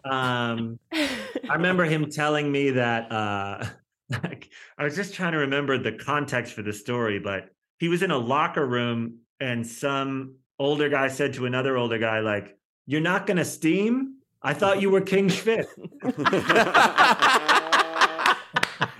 [0.05, 3.63] Um, I remember him telling me that uh
[4.09, 8.03] like I was just trying to remember the context for the story, but he was
[8.03, 13.01] in a locker room and some older guy said to another older guy, like, You're
[13.01, 14.17] not gonna steam?
[14.41, 15.67] I thought you were King Schmidt.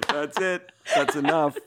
[0.08, 0.72] That's it.
[0.96, 1.58] That's enough.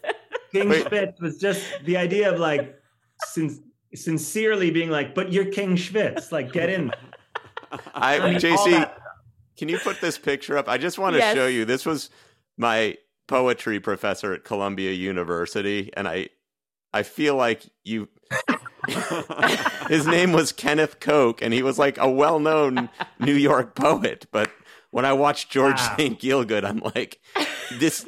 [0.51, 0.87] King Wait.
[0.89, 2.81] Schmidt was just the idea of like
[3.27, 3.63] sin-
[3.97, 6.31] sincerely being like, but you're King Schmitz.
[6.33, 6.93] Like, get in.
[7.95, 8.99] I, I mean, JC, that-
[9.57, 10.69] can you put this picture up?
[10.69, 11.35] I just want to Yes.
[11.35, 11.65] show you.
[11.65, 12.11] This was
[12.59, 16.29] my poetry professor at Columbia University, and I,
[16.93, 18.09] I feel like you.
[19.89, 22.89] His name was Kenneth Koch, and he was like a well-known
[23.19, 24.27] New York poet.
[24.31, 24.51] But
[24.91, 25.95] when I watched George Wow.
[25.97, 26.21] St.
[26.21, 27.19] Geegland, I'm like,
[27.73, 28.07] this,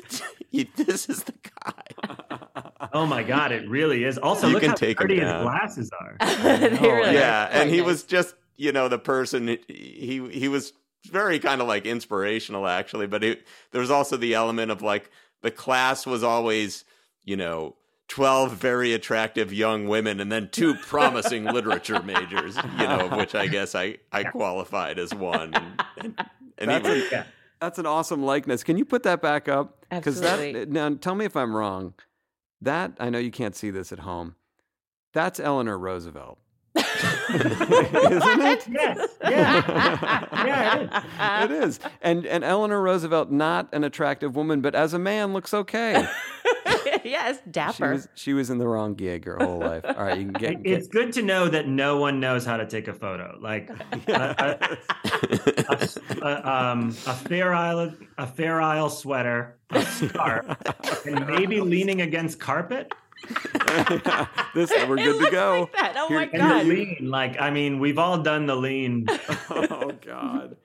[0.53, 1.34] this is the
[1.64, 1.82] guy.
[2.92, 4.16] Oh my god, it really is.
[4.18, 6.16] Also, You look can how take 'em dirty his glasses are.
[6.20, 10.26] They oh, really yeah, are and quite he was just you know the person he
[10.30, 10.72] he was
[11.11, 15.11] very kind of like inspirational actually, but it, there was also the element of like
[15.42, 16.84] the class was always
[17.24, 17.74] you know.
[18.11, 23.34] 12 very attractive young women and then two promising literature majors you know of which
[23.34, 26.14] i guess i i qualified as one and, and,
[26.57, 27.24] and That's even, a- Yeah.
[27.61, 28.63] That's an awesome likeness.
[28.63, 29.85] Can you put that back up?
[29.91, 30.67] Because that Absolutely.
[30.67, 31.95] now tell me if I'm wrong.
[32.61, 34.35] That I know you can't see this at home.
[35.13, 36.39] That's Eleanor Roosevelt.
[36.77, 38.69] Isn't it?
[38.69, 39.09] Yes.
[39.23, 40.25] Yeah.
[40.33, 41.51] yeah, it is.
[41.51, 41.81] It is.
[42.03, 46.07] And and Eleanor Roosevelt not an attractive woman, but as a man looks okay.
[47.09, 47.93] yes, She dapper.
[47.93, 49.85] was she was in the wrong gig her whole life.
[49.85, 52.45] All right, you can get, It- get it's good to know that no one knows
[52.45, 53.39] how to take a photo.
[53.41, 53.71] Like
[54.09, 54.79] a,
[55.69, 55.89] a,
[56.23, 60.47] a, um, a fair isle, a fair isle sweater, a scarf,
[61.07, 62.93] and maybe leaning against carpet.
[64.55, 65.61] this we're I good to go.
[65.61, 65.95] like that.
[65.97, 69.07] Oh Here- my And the lean, like I mean, we've all done the lean.
[69.51, 70.57] oh God.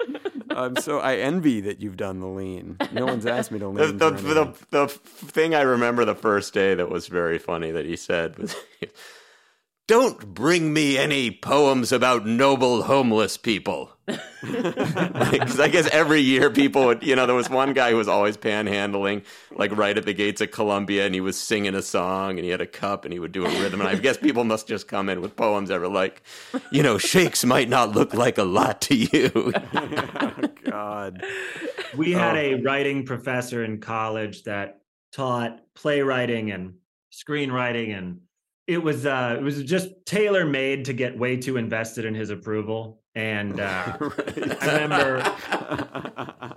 [0.49, 2.77] I'm so I envy that you've done the lean.
[2.91, 3.97] No one's asked me to lean.
[3.97, 4.67] the, for the, anything.
[4.71, 8.55] the thing I remember the first day that was very funny that he said was,
[9.87, 13.91] Don't bring me any poems about noble homeless people.
[14.43, 18.09] Because I guess every year people would, you know, there was one guy who was
[18.09, 22.31] always panhandling, like right at the gates of Columbia, and he was singing a song
[22.31, 23.79] and he had a cup and he would do a rhythm.
[23.79, 26.21] And I guess people must just come in with poems that were like,
[26.71, 29.31] you know, shakes might not look like a lot to you.
[29.35, 31.23] oh God.
[31.95, 32.39] We had Oh.
[32.39, 34.81] a writing professor in college that
[35.13, 36.73] taught playwriting and
[37.13, 38.19] screenwriting and
[38.67, 42.29] it was uh it was just tailor made to get way too invested in his
[42.29, 43.01] approval.
[43.15, 43.97] And uh
[44.61, 45.21] I remember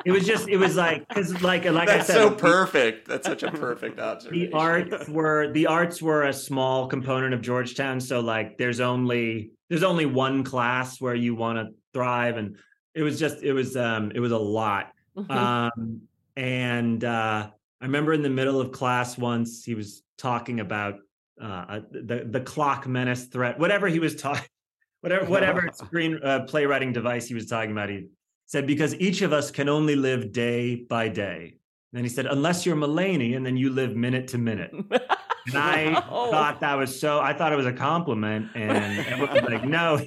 [0.04, 3.08] it was just it was like cuz like like That's I said so the- perfect.
[3.08, 4.50] That's such a perfect observation.
[4.50, 8.00] the arts were the arts were a small component of Georgetown.
[8.00, 12.36] So like there's only there's only one class where you want to thrive.
[12.36, 12.56] And
[12.94, 14.92] it was just it was um it was a lot.
[15.30, 16.02] Um,
[16.36, 17.48] and uh,
[17.80, 20.96] I remember in the middle of class once he was talking about
[21.40, 24.46] uh, the the clock menace threat, whatever he was talking,
[25.00, 27.88] whatever whatever screen uh, playwriting device he was talking about.
[27.88, 28.06] He
[28.46, 31.56] said because each of us can only live day by day.
[31.92, 34.70] And then he said, unless you're Mulaney, and then you live minute to minute.
[34.72, 34.84] And
[35.54, 37.20] I thought that was so.
[37.20, 40.00] I thought it was a compliment, and everyone was like, "No,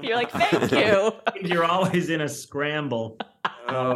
[0.00, 1.12] You're like, thank you.
[1.42, 3.16] You're always in a scramble.
[3.68, 3.94] Oh,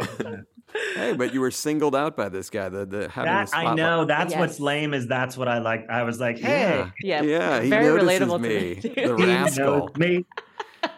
[0.95, 2.69] hey, but you were singled out by this guy.
[2.69, 4.05] The, the having that I know.
[4.05, 4.39] That's Yes.
[4.39, 4.93] what's lame.
[4.93, 5.89] Is that's what I like.
[5.89, 8.49] I was like, hey, Yeah, Yeah, yeah, he very notices relatable to me,
[8.95, 9.65] me, the rascal.
[9.87, 10.25] knows me.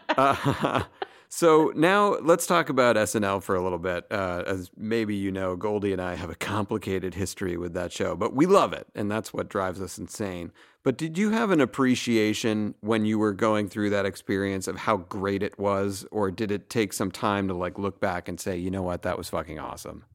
[0.10, 0.84] Uh,
[1.30, 4.06] so now let's talk about SNL for a little bit.
[4.12, 8.16] Uh, as maybe you know, Goldie and I have a complicated history with that show,
[8.16, 10.52] but we love it, and that's what drives us insane.
[10.84, 14.98] But did you have an appreciation when you were going through that experience of how
[14.98, 18.58] great it was, or did it take some time to like look back and say,
[18.58, 20.06] you know what, that was fucking awesome?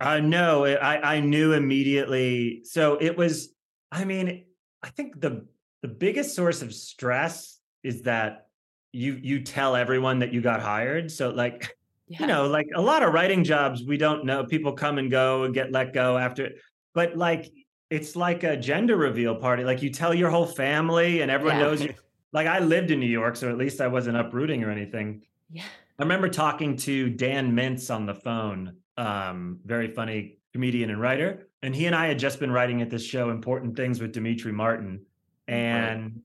[0.00, 2.62] Uh, no, I, I knew immediately.
[2.64, 3.50] So it was,
[3.92, 4.46] I mean,
[4.82, 5.46] I think the
[5.82, 8.46] the biggest source of stress is that
[8.92, 11.10] you you tell everyone that you got hired.
[11.10, 12.20] So like, Yeah.
[12.20, 14.44] you know, like a lot of writing jobs, we don't know.
[14.44, 16.46] People come and go and get let go after.
[16.46, 16.56] It.
[16.94, 17.52] But like,
[17.90, 19.64] it's like a gender reveal party.
[19.64, 21.62] Like you tell your whole family, and everyone Yeah.
[21.64, 21.94] knows you.
[22.30, 25.22] Like I lived in New York, so at least I wasn't uprooting or anything.
[25.50, 25.62] Yeah.
[25.98, 31.48] I remember talking to Dan Mintz on the phone, um, very funny comedian and writer.
[31.62, 34.52] And he and I had just been writing at this show, Important Things with Demetri
[34.52, 35.06] Martin.
[35.48, 36.20] And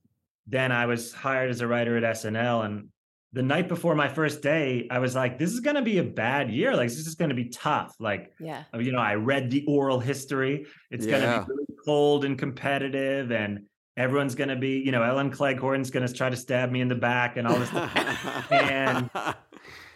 [0.45, 2.66] then I was hired as a writer at SNL.
[2.66, 2.89] And
[3.34, 6.03] the night before my first day, I was like, this is going to be a
[6.03, 6.75] bad year.
[6.75, 7.95] Like, this is going to be tough.
[7.99, 8.63] Like, Yeah.
[8.73, 10.65] Uh, you know, I read the oral history.
[10.91, 13.31] It's going to be really cold and competitive.
[13.31, 13.65] And
[13.97, 16.88] everyone's going to be, you know, Ellen Cleghorne's going to try to stab me in
[16.88, 18.51] the back and all this stuff.
[18.51, 19.09] And-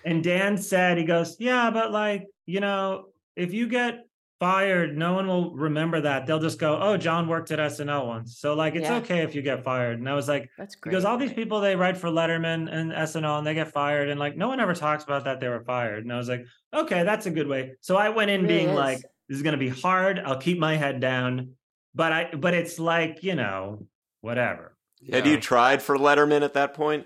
[0.05, 4.05] And Dan said, he goes, Yeah, but like, you know, if you get
[4.39, 6.25] fired, no one will remember that.
[6.27, 8.37] They'll just go, Oh, John worked at SNL once.
[8.39, 8.97] So like it's Yeah.
[8.97, 9.99] okay if you get fired.
[9.99, 10.91] And I was like, That's great.
[10.91, 14.09] because all these people they write for Letterman and SNL and they get fired.
[14.09, 16.03] And like no one ever talks about that they were fired.
[16.03, 17.73] And I was like, okay, that's a good way.
[17.81, 18.75] So I went in Really being is.
[18.75, 20.19] like, this is gonna be hard.
[20.19, 21.51] I'll keep my head down.
[21.95, 23.87] But I but it's like, you know,
[24.21, 24.75] whatever.
[25.11, 27.05] Had you tried for Letterman at that point?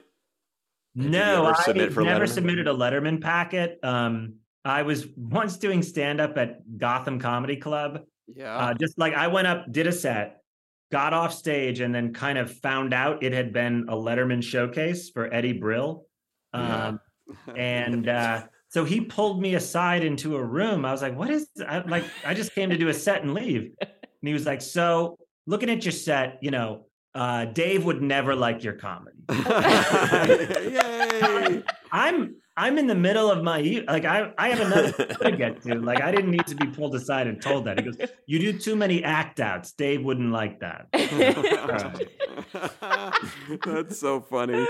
[0.98, 2.30] Did No, I submit never Letterman?
[2.30, 3.80] submitted a Letterman packet.
[3.84, 8.02] Um, I was once doing stand up at Gotham Comedy Club.
[8.34, 8.56] yeah.
[8.56, 10.42] Uh, just like I went up, did a set,
[10.92, 15.10] got off stage, and then kind of found out it had been a Letterman showcase
[15.10, 16.06] for Eddie Brill.
[16.54, 17.00] Um,
[17.56, 20.86] and uh, so he pulled me aside into a room.
[20.86, 23.34] I was like, "What is?" I, like, I just came to do a set and
[23.34, 23.72] leave.
[23.82, 26.86] And he was like, "So, looking at your set, you know,
[27.16, 31.64] uh, Dave would never like your comedy." Yay!
[31.92, 35.38] I'm I'm in the middle of my e- like I I have another show to
[35.38, 35.76] get to.
[35.76, 37.80] Like I didn't need to be pulled aside and told that.
[37.80, 39.72] He goes, "You do too many act outs.
[39.72, 40.88] Dave wouldn't like that."
[43.66, 44.66] That's so funny.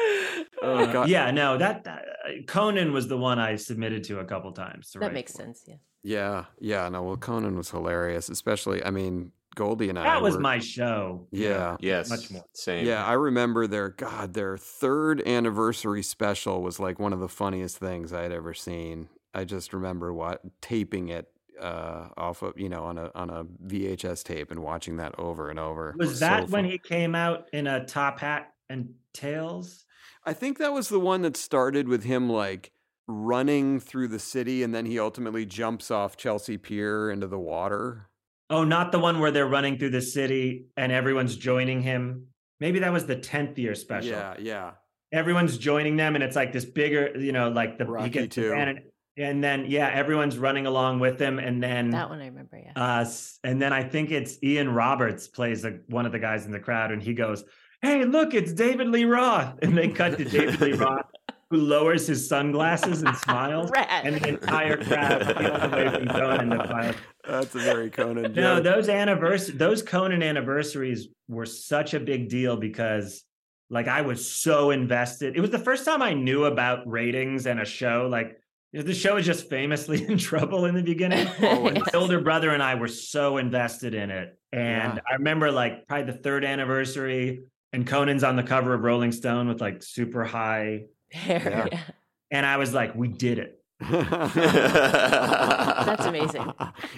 [0.62, 1.10] Oh uh, god.
[1.10, 4.92] Yeah, no, that, that uh, Conan was the one I submitted to a couple times.
[4.92, 5.40] to that makes for.
[5.40, 5.64] sense.
[5.68, 5.76] Yeah.
[6.04, 6.90] Yeah, yeah.
[6.90, 8.84] No, well, Conan was hilarious, especially.
[8.84, 10.04] I mean, Goldie and I.
[10.04, 11.28] That was were- my show.
[11.32, 11.78] Yeah.
[11.80, 12.10] Yes.
[12.10, 12.46] Much more.
[12.54, 12.86] Same.
[12.86, 17.78] Yeah, I remember their God, their third anniversary special was like one of the funniest
[17.78, 19.10] things I had ever seen.
[19.34, 21.28] I just remember what taping it
[21.60, 25.50] uh, off of you know on a on a VHS tape and watching that over
[25.50, 25.94] and over.
[25.98, 29.86] Was So that when he came out in a top hat and tails?
[30.26, 32.72] I think that was the one that started with him like
[33.08, 38.08] running through the city and then he ultimately jumps off Chelsea Pier into the water.
[38.52, 42.28] Oh, not the one where they're running through the city and everyone's joining him.
[42.60, 44.10] Maybe that was the 10th year special.
[44.12, 44.72] Yeah, yeah.
[45.12, 48.36] everyone's joining them and it's like this bigger you know like the Rocky he gets
[48.36, 48.52] too.
[48.52, 48.80] band and,
[49.18, 52.58] and then yeah everyone's running along with him and then That one I remember.
[52.64, 52.72] Yeah.
[52.76, 53.06] uh
[53.44, 56.60] and then i think it's ian roberts plays a, one of the guys in the
[56.62, 57.44] crowd and he goes
[57.82, 61.06] hey look it's david lee roth and they cut to david lee roth
[61.52, 64.06] who lowers his sunglasses and smiles Rad.
[64.06, 66.96] and the entire crowd feels away from conan the pilot
[67.28, 72.58] That's a very Conan no, those anniversary those Conan anniversaries were such a big deal
[72.58, 73.24] because
[73.70, 75.38] like I was so invested.
[75.38, 78.10] It was the first time I knew about ratings and a show.
[78.12, 78.38] Like
[78.74, 81.26] you know, the show was just famously in trouble in the beginning.
[81.44, 81.76] Always.
[81.76, 84.38] My older brother and I were so invested in it.
[84.52, 85.02] And Yeah.
[85.10, 89.48] I remember like probably the third anniversary and Conan's on the cover of Rolling Stone
[89.48, 90.84] with like super high.
[91.12, 91.68] Hair, Yeah.
[91.72, 91.80] yeah.
[92.32, 93.58] And I was like, we did it.
[93.82, 94.36] That's
[96.06, 96.54] amazing.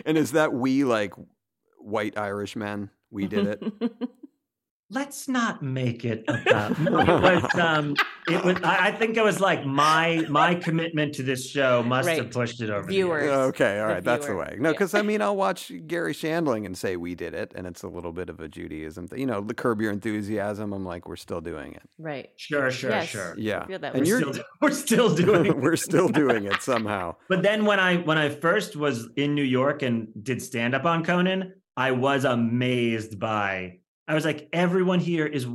[0.05, 1.13] And is that we like
[1.79, 2.89] white Irish men?
[3.09, 3.63] We did it.
[4.93, 7.07] let's not make it about no, it
[7.41, 7.95] was um
[8.29, 12.07] it was I, I think it was like my my commitment to this show must
[12.09, 13.23] have pushed it over Viewers.
[13.23, 13.33] years.
[13.35, 14.55] okay, all right, The right, that's the way.
[14.59, 14.73] No, Yeah.
[14.73, 17.87] because I mean, I'll watch Garry Shandling and say we did it, and it's a
[17.87, 19.19] little bit of a Judaism thing.
[19.19, 20.71] You know, the curb your enthusiasm.
[20.73, 21.83] I'm like, we're still doing it.
[21.97, 22.29] right.
[22.37, 23.07] sure sure Yes.
[23.09, 25.57] sure Yeah, I feel that and you're still, we're still doing it.
[25.57, 27.15] we're still doing it somehow.
[27.29, 30.85] but then when i when i first was in new york and did stand up
[30.85, 35.47] on conan i was amazed by i was like everyone here is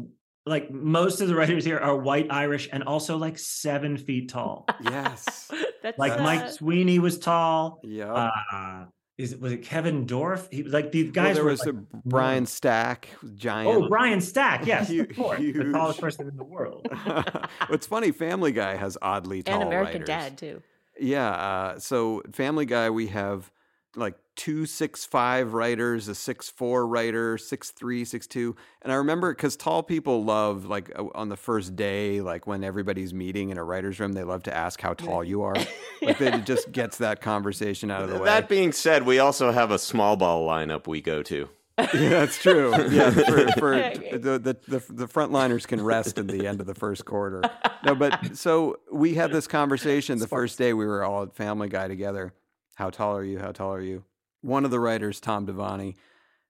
[0.48, 4.66] like most of the writers here are white Irish and also like seven feet tall.
[4.82, 5.50] Yes.
[5.82, 7.80] That's Like uh, Mike Sweeney was tall.
[7.84, 8.30] Yeah.
[8.50, 8.86] Uh,
[9.18, 10.48] is it was it Kevin Dorff?
[10.50, 13.68] He was like these well, guys there were was like, a Brian Stack, giant.
[13.68, 16.86] Oh, Brian Stack, yes, Hu- of course, the tallest person in the world.
[17.66, 20.06] What's funny, Family Guy has oddly tall and American writers.
[20.06, 20.62] Dad too.
[21.00, 21.30] Yeah.
[21.30, 23.50] Uh, so Family Guy, we have
[23.96, 28.94] like two six five writers, a six four writer, six three, six two, and I
[28.94, 33.58] remember because tall people love like on the first day, like when everybody's meeting in
[33.58, 35.56] a writer's room, they love to ask how tall you are.
[36.00, 38.24] like it just gets that conversation out of the way.
[38.24, 41.48] That being said, we also have a small ball lineup we go to.
[41.78, 42.72] yeah, that's true.
[42.90, 46.74] Yeah, for, for the, the the the frontliners can rest in the end of the
[46.74, 47.42] first quarter.
[47.84, 51.68] No, but so we had this conversation the first day we were all at Family
[51.68, 52.32] Guy together.
[52.76, 53.40] How tall are you?
[53.40, 54.04] How tall are you?
[54.42, 55.96] One of the writers, Tom Devanney,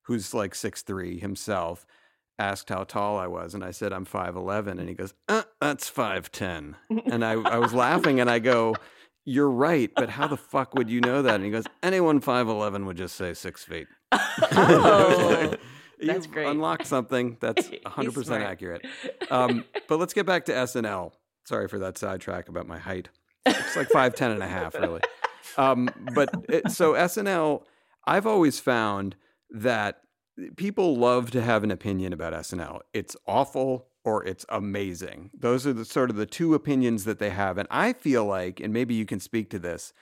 [0.02, 1.86] who's like six three himself,
[2.38, 5.42] asked how tall I was, and I said I'm five eleven, and he goes, uh,
[5.60, 8.74] "That's five ten," and I I was laughing, and I go.
[9.30, 11.34] You're right, but how the fuck would you know that?
[11.34, 13.86] And he goes, anyone five eleven would just say six feet.
[14.52, 15.54] Oh,
[16.00, 16.46] You've That's great.
[16.46, 18.42] Unlocked something that's He's 100% smart.
[18.42, 18.86] accurate.
[19.30, 21.12] Um, but let's get back to SNL.
[21.44, 23.10] Sorry for that sidetrack about my height.
[23.44, 25.00] It's like 5'10 and a half, really.
[25.58, 27.64] Um, but it, so SNL,
[28.08, 29.16] I've always found
[29.50, 30.00] that
[30.56, 32.80] people love to have an opinion about SNL.
[32.94, 35.30] It's awful or it's amazing.
[35.38, 37.58] Those are the sort of the two opinions that they have.
[37.58, 39.92] And I feel like, and maybe you can speak to this,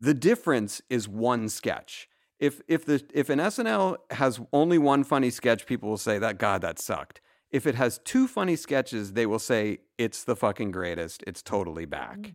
[0.00, 2.08] the difference is one sketch.
[2.38, 6.38] If if the if an SNL has only one funny sketch, people will say that
[6.38, 7.20] God that sucked.
[7.50, 11.22] If it has two funny sketches, they will say it's the fucking greatest.
[11.26, 12.18] It's totally back.
[12.18, 12.32] Mm-hmm.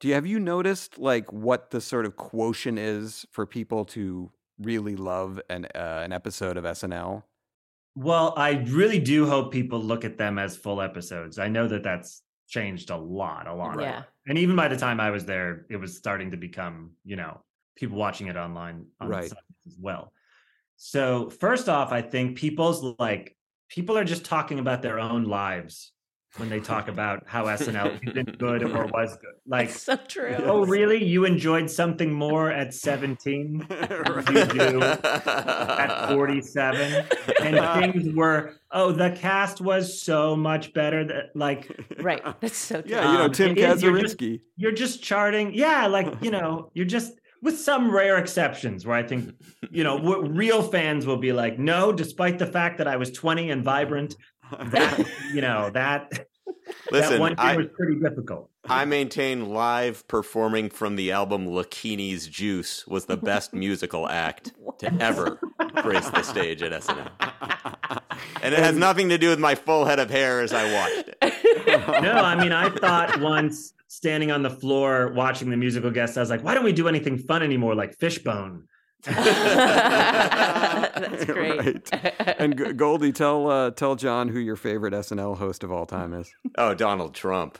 [0.00, 4.30] Do you have you noticed like what the sort of quotient is for people to
[4.58, 7.22] really love an uh, an episode of SNL?
[7.94, 11.38] Well, I really do hope people look at them as full episodes.
[11.38, 13.80] I know that that's changed a lot, a lot.
[13.80, 14.02] Yeah.
[14.26, 17.40] And even by the time I was there, it was starting to become, you know,
[17.74, 19.32] people watching it online on Right.
[19.66, 20.12] as well.
[20.76, 23.34] So first off, I think people's like
[23.68, 25.92] people are just talking about their own lives
[26.38, 29.34] when they talk about how SNL isn't good or was good.
[29.46, 30.34] Like, That's so true.
[30.44, 31.02] oh, really?
[31.04, 37.06] You enjoyed something more at 17 than you do at 47
[37.42, 42.22] and things were oh the cast was so much better that like Right.
[42.40, 42.90] That's so true.
[42.90, 44.40] Yeah, you know Um, Tim it is- you're just- Kazurinsky.
[44.56, 49.02] you're just charting yeah like you know you're just with some rare exceptions where i
[49.02, 49.34] think
[49.70, 53.50] you know real fans will be like no despite the fact that i was 20
[53.50, 54.16] and vibrant
[54.66, 56.26] that you know that that
[56.92, 62.26] Listen, one thing I, was pretty difficult I maintain live performing from the album Lakini's
[62.28, 65.38] Juice was the best musical act to ever
[65.76, 67.10] grace the stage at SNL.
[68.42, 71.08] And it has nothing to do with my full head of hair as I watched
[71.08, 72.02] it.
[72.02, 76.20] no i mean i thought once standing on the floor watching the musical guests i
[76.20, 78.64] was like why don't we do anything fun anymore like fishbone
[80.96, 81.92] That's great.
[81.92, 81.92] Right.
[82.38, 86.34] And Goldie, tell uh, tell John who your favorite SNL host of all time is.
[86.58, 87.58] Oh, Donald Trump.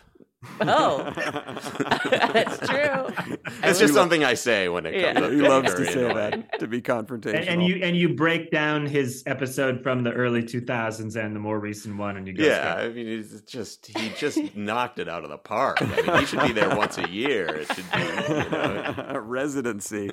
[0.61, 3.37] Oh, that's true.
[3.63, 5.25] It's just something I say when it comes Yeah.
[5.27, 5.33] up.
[5.33, 7.37] He loves to say that to be confrontational.
[7.41, 11.41] and, and you and you break down his episode from the early 2000s and the
[11.41, 12.91] more recent one and you go Yeah, through.
[12.91, 15.79] I mean, it's just he just knocked it out of the park.
[15.81, 17.47] I mean, he should be there once a year.
[17.57, 19.19] It should be, you know.
[19.25, 20.11] residency.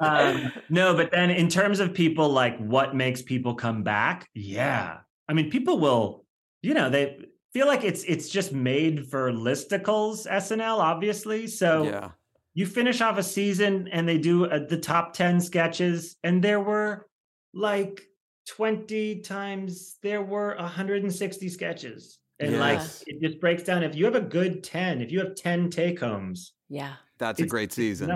[0.00, 4.98] um, no, but then in terms of people like what makes people come back, yeah.
[5.28, 6.24] I mean, people will,
[6.62, 7.16] you know, they
[7.54, 11.46] feel like it's it's just made for listicles SNL, obviously.
[11.46, 12.10] So Yeah.
[12.54, 16.60] you finish off a season and they do uh, the top 10 sketches, and there
[16.60, 17.06] were
[17.54, 18.02] like
[18.48, 22.18] 20 times there were 160 sketches.
[22.40, 23.84] And like it just breaks down.
[23.84, 26.96] If you have a good 10, if you have 10 take homes, Yeah.
[27.18, 28.10] That's a great season.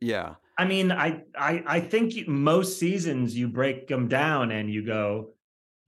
[0.00, 0.34] Yeah.
[0.58, 5.35] I mean, I I I think most seasons you break them down and you go,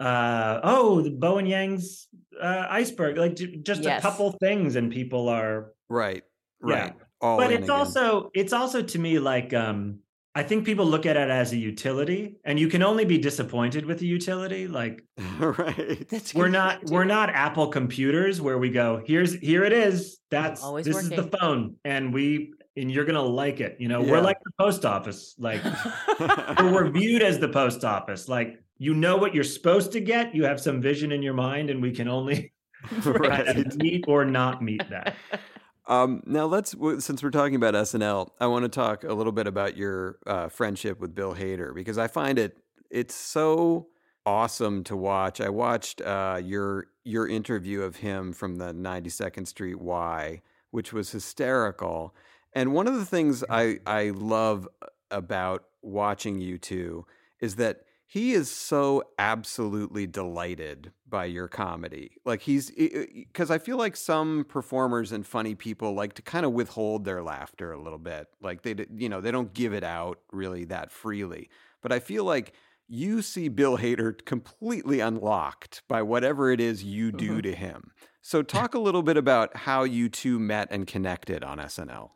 [0.00, 2.08] uh, oh, the Bowen Yang's
[2.40, 3.98] uh, iceberg, like j- just Yes.
[3.98, 5.72] a couple things, and people are.
[5.88, 6.22] Right.
[6.66, 6.74] Yeah.
[6.82, 6.94] Right.
[7.20, 7.70] All but it's again.
[7.70, 9.98] also it's also to me like um,
[10.36, 13.84] I think people look at it as a utility, and you can only be disappointed
[13.86, 14.68] with the utility.
[14.68, 15.02] Like
[15.40, 16.08] right.
[16.08, 16.52] That's we're good.
[16.52, 20.18] not we're not Apple computers where we go, here's here it is.
[20.30, 23.78] That's Always this is the phone, and we and you're gonna like it.
[23.80, 24.12] You know, Yeah.
[24.12, 25.60] we're like the post office, like.
[26.60, 28.28] we're viewed as the post office.
[28.28, 30.34] Like you know what you're supposed to get.
[30.34, 32.52] You have some vision in your mind, and we can only
[33.04, 33.74] right.
[33.76, 35.16] meet or not meet that.
[35.88, 39.46] Um, now let's since we're talking about SNL, I want to talk a little bit
[39.46, 42.58] about your uh, friendship with Bill Hader because I find it
[42.90, 43.88] it's so
[44.26, 45.40] awesome to watch.
[45.40, 50.42] I watched uh, your your interview of him from the 92nd Street Y,
[50.72, 52.14] which was hysterical.
[52.52, 54.68] And one of the things I I love
[55.10, 57.06] about watching you two
[57.40, 62.12] is that he is so absolutely delighted by your comedy.
[62.24, 66.52] Like he's because I feel like some performers and funny people like to kind of
[66.52, 68.26] withhold their laughter a little bit.
[68.40, 71.50] Like they you know, they don't give it out really that freely.
[71.82, 72.54] But I feel like
[72.88, 77.40] you see Bill Hader completely unlocked by whatever it is you do Mm-hmm.
[77.42, 77.90] to him.
[78.22, 82.08] So talk a little bit about how you two met and connected on SNL.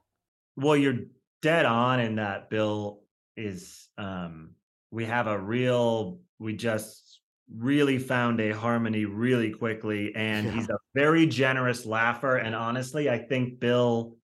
[0.56, 1.00] Well, you're
[1.42, 3.00] dead on in that Bill
[3.36, 4.54] is um
[4.92, 7.20] we have a real we just
[7.52, 10.52] really found a harmony really quickly and Yeah.
[10.52, 14.16] he's a very generous laugher and honestly I think Bill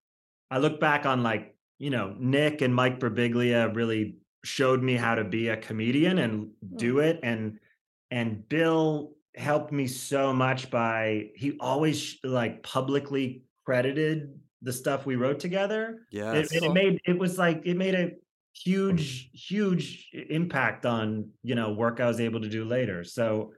[0.50, 5.16] I look back on like you know Nick and Mike Birbiglia really showed me how
[5.16, 7.00] to be a comedian and do hmm.
[7.00, 7.58] it and
[8.10, 15.16] and Bill helped me so much by he always like publicly credited the stuff we
[15.16, 16.06] wrote together.
[16.10, 18.12] Yeah it, and it made it was like it made a
[18.64, 23.52] huge huge impact on you know work i was able to do later so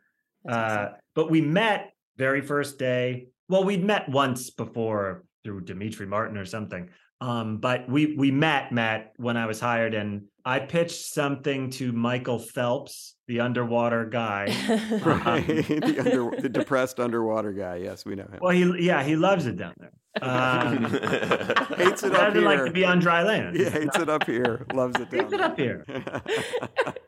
[0.44, 0.94] That's uh awesome.
[1.14, 6.44] but we met very first day well we'd met once before through demetri martin or
[6.44, 6.90] something
[7.20, 11.92] um but we we met matt when i was hired and i pitched something to
[11.92, 14.46] michael phelps the underwater guy
[15.04, 15.46] Right.
[15.46, 17.76] the, under, the depressed underwater guy.
[17.76, 18.38] Yes, we know him.
[18.42, 19.92] well he yeah he loves it down there
[20.22, 20.84] um
[21.76, 23.56] hates it up doesn't like to be on dry land?
[23.56, 24.66] Yeah, hates it up here.
[24.74, 25.84] Loves it down Hates it up here.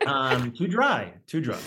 [0.07, 1.59] um too dry too dry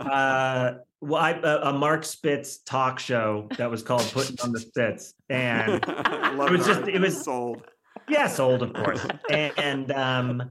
[0.00, 4.60] uh well I, a, a mark spitz talk show that was called putting on the
[4.60, 7.62] spitz and it was just it was- sold.
[8.08, 9.06] yeah sold of course.
[9.30, 10.50] And, and um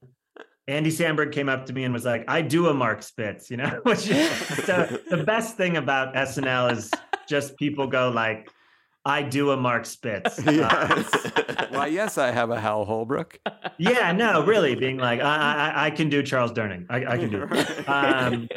[0.68, 3.58] andy samberg came up to me and was like i do a mark spitz you
[3.58, 3.80] know?
[3.84, 4.30] Which is
[4.66, 6.90] so the best thing about snl is
[7.28, 8.50] just people go like
[9.06, 11.32] i do a mark spitz Uh, Yes.
[11.72, 13.40] Why, yes, I have a Hal Holbrook.
[13.78, 17.30] yeah no really being like i i, I can do charles durning i, I can
[17.30, 18.48] do it um,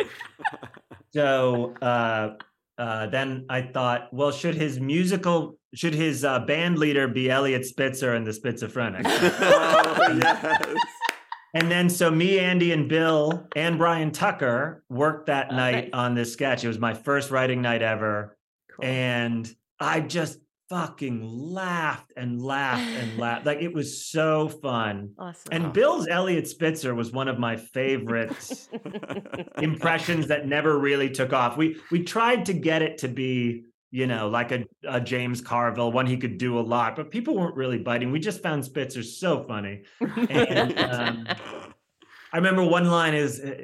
[1.12, 2.34] so uh,
[2.78, 7.66] uh, then I thought, well, should his musical, should his uh, band leader be Eliot
[7.66, 9.02] Spitzer and the Schizophrenic?
[9.06, 10.76] oh, yes.
[11.54, 15.90] and then so me, Andy, and Bill and Bryan Tucker worked that Oh, night nice.
[15.92, 16.62] on this sketch.
[16.62, 18.36] It was my first writing night ever,
[18.80, 20.38] and I just
[20.68, 23.46] fucking laughed and laughed and laughed.
[23.46, 25.12] Like it was so fun.
[25.18, 25.48] awesome.
[25.50, 28.68] And Bill's Eliot Spitzer was one of my favorites
[29.59, 31.56] impressions that never really took off.
[31.56, 35.92] We we tried to get it to be, you know, like a, a James Carville,
[35.92, 38.10] one he could do a lot, but people weren't really biting.
[38.10, 39.84] We just found Spitzer so funny.
[40.28, 41.26] And um,
[42.32, 43.55] I remember one line is uh,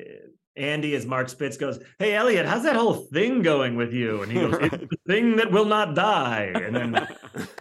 [0.56, 4.30] Andy, as Mark Spitz goes, "Hey Eliot, how's that whole thing going with you?" And
[4.30, 7.08] he goes, "It's the thing that will not die," and then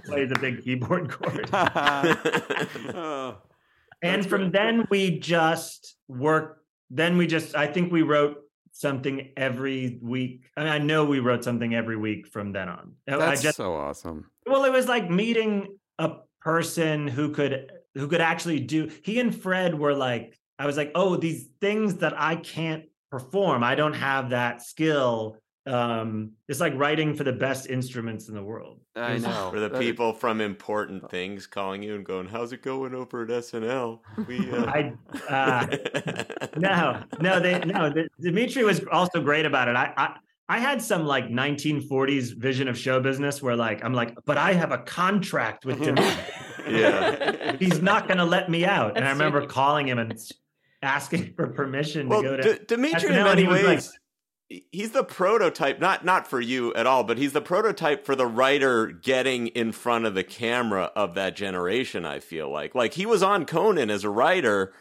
[0.05, 1.49] plays a big keyboard chord.
[1.53, 3.37] Oh,
[4.03, 4.53] and from great.
[4.53, 6.59] then we just worked
[6.91, 8.37] then we just i think we wrote
[8.71, 12.93] something every week i mean i know we wrote something every week from then on
[13.07, 14.29] that's i just so awesome.
[14.45, 16.11] well it was like meeting a
[16.41, 20.91] person who could who could actually do he and fred were like i was like
[20.95, 26.73] oh these things that i can't perform i don't have that skill um it's like
[26.75, 29.49] writing for the best instruments in the world I know.
[29.51, 33.29] For the people from important things calling you and going, "How's it going over at
[33.29, 34.65] SNL?" We, uh...
[34.67, 34.93] I,
[35.29, 37.89] uh, no, no, they no.
[37.89, 39.75] The, Demetri was also great about it.
[39.75, 40.15] I, I
[40.49, 44.53] I had some like 1940s vision of show business where like I'm like, but I
[44.53, 46.23] have a contract with Demetri.
[46.69, 47.55] yeah.
[47.57, 48.97] He's not going to let me out.
[48.97, 49.49] and I remember sweet.
[49.49, 50.33] calling him and s-
[50.83, 52.43] asking for permission Well, to go to.
[52.59, 53.99] D- Demetri, SNL, in many was like- ways,
[54.71, 55.79] he's the prototype.
[55.79, 59.71] Not not for you at all, but he's the prototype for the writer getting in
[59.71, 62.05] front of the camera of that generation.
[62.05, 64.73] I feel like, like he was on Conan as a writer,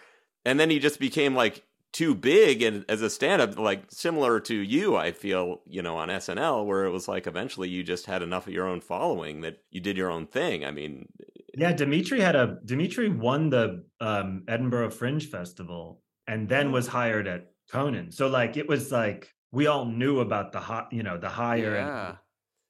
[0.44, 4.54] and then he just became like too big and as a stand-up like similar to
[4.54, 8.22] you i feel you know on snl where it was like eventually you just had
[8.22, 11.06] enough of your own following that you did your own thing i mean
[11.54, 17.26] yeah, Demetri had a Demetri won the um, Edinburgh Fringe Festival and then was hired
[17.26, 18.10] at Conan.
[18.10, 21.74] So like it was like we all knew about the hot, you know, the hire.
[21.74, 22.14] Yeah.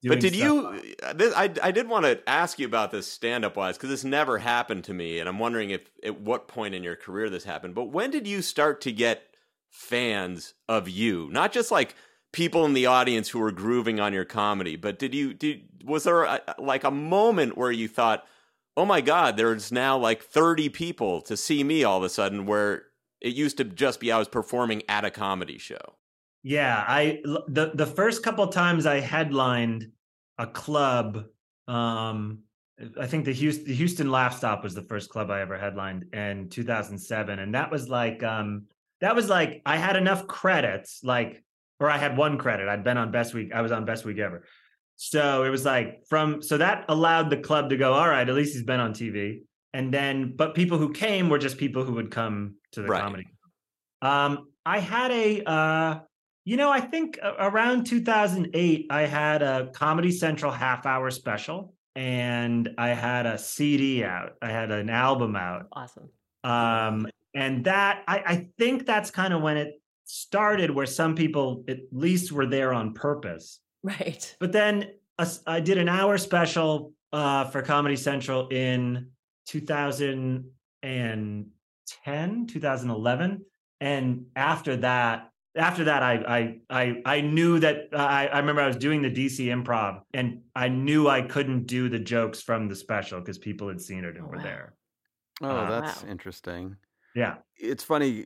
[0.02, 0.82] but did you
[1.14, 4.38] this, I, I did want to ask you about this stand-up wise because this never
[4.38, 7.76] happened to me and i'm wondering if at what point in your career this happened
[7.76, 9.22] but when did you start to get
[9.70, 11.94] fans of you not just like
[12.32, 16.02] people in the audience who were grooving on your comedy but did you did was
[16.02, 18.26] there a, like a moment where you thought
[18.76, 22.46] oh my god there's now like 30 people to see me all of a sudden
[22.46, 22.84] where
[23.20, 25.96] it used to just be i was performing at a comedy show
[26.42, 29.92] Yeah, I the the first couple times I headlined
[30.38, 31.26] a club.
[31.68, 32.40] Um,
[33.00, 36.12] I think the Houston, the Houston Laff Stop was the first club I ever headlined
[36.12, 38.64] in 2007, and that was like um,
[39.00, 41.44] that was like I had enough credits, like
[41.78, 42.68] or I had one credit.
[42.68, 43.52] I'd been on Best Week.
[43.54, 44.44] I was on Best Week Ever.
[45.04, 47.92] So it was like from so that allowed the club to go.
[47.92, 49.40] All right, at least he's been on TV.
[49.74, 53.02] And then, but people who came were just people who would come to the Right.
[53.02, 53.26] comedy.
[54.00, 56.00] Um, I had a, uh,
[56.44, 62.68] you know, I think around 2008, I had a Comedy Central half hour special, and
[62.78, 64.34] I had a CD out.
[64.40, 65.66] I had an album out.
[65.72, 66.10] Awesome.
[66.44, 71.64] Um, and that I, I think that's kind of when it started, where some people
[71.66, 73.58] at least were there on purpose.
[73.82, 74.36] Right.
[74.38, 79.10] But then a s- I did an hour special uh, for Comedy Central in
[79.46, 83.44] 2010, 2011,
[83.80, 88.66] and after that, after that, I I I, I knew that I, I remember I
[88.68, 92.76] was doing the DC Improv, and I knew I couldn't do the jokes from the
[92.76, 94.42] special because people had seen it and Oh, were wow.
[94.42, 94.74] there.
[95.42, 96.04] Oh, Uh, that's Wow.
[96.04, 96.76] interesting.
[97.14, 98.24] Yeah, It's funny,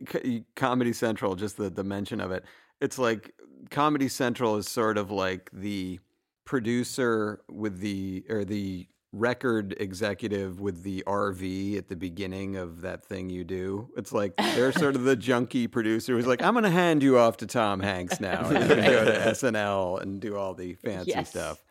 [0.56, 2.44] Comedy Central, just the, the mention of it.
[2.80, 3.32] It's like
[3.70, 6.00] Comedy Central is sort of like the
[6.44, 13.04] producer with the, or the record executive with the RV at the beginning of that
[13.04, 13.88] thing you do.
[13.96, 17.18] It's like they're sort of the junkie producer who's like, I'm going to hand you
[17.18, 18.48] off to Tom Hanks now.
[18.48, 21.30] And you're go to SNL and do all the fancy Yes.
[21.30, 21.62] stuff.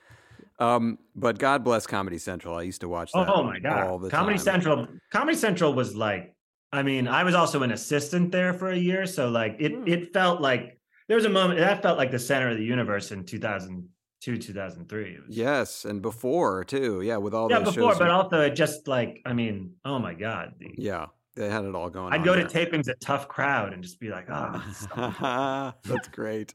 [0.58, 2.56] Um, but God bless Comedy Central.
[2.56, 3.88] I used to watch that Oh, my god!
[3.88, 4.44] all the Comedy time.
[4.46, 4.88] Central.
[5.12, 6.34] Comedy Central was like,
[6.72, 9.88] I mean, I was also an assistant there for a year, so like it Hmm.
[9.88, 10.74] it felt like
[11.07, 15.18] there was a moment that felt like the center of the universe in 2002, 2003.
[15.27, 17.02] Was- Yes, and before too.
[17.02, 17.99] Yeah, with all yeah, before, shows.
[17.99, 21.76] but also it just like, I mean, oh my god, the- yeah, they had it
[21.76, 22.14] all going.
[22.14, 25.73] I'd go to tapings at Tough Crowd and just be like, oh, this is so
[25.94, 26.53] That's great.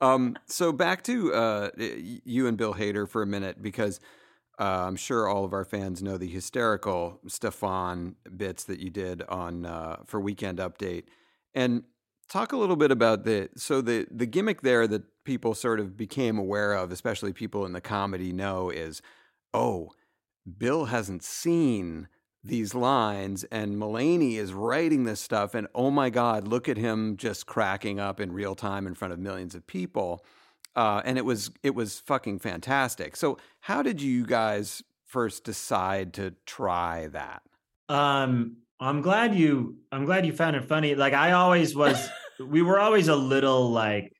[0.00, 4.00] Um, so back to uh, you and Bill Hader for a minute because
[4.58, 9.22] uh, I'm sure all of our fans know the hysterical Stefan bits that you did
[9.22, 11.04] on uh, for Weekend Update,
[11.54, 11.84] and
[12.28, 15.96] talk a little bit about the so the the gimmick there that people sort of
[15.96, 19.00] became aware of, especially people in the comedy know, is
[19.52, 19.90] oh,
[20.58, 22.08] Bill hasn't seen
[22.42, 27.16] these lines and Mulaney is writing this stuff and oh my god look at him
[27.16, 30.22] just cracking up in real time in front of millions of people
[30.76, 33.16] uh, and it was it was fucking fantastic.
[33.16, 37.42] So how did you guys first decide to try that?
[37.88, 39.78] Um, I'm glad you.
[39.90, 40.94] I'm glad you found it funny.
[40.94, 42.08] Like I always was.
[42.38, 44.12] we were always a little like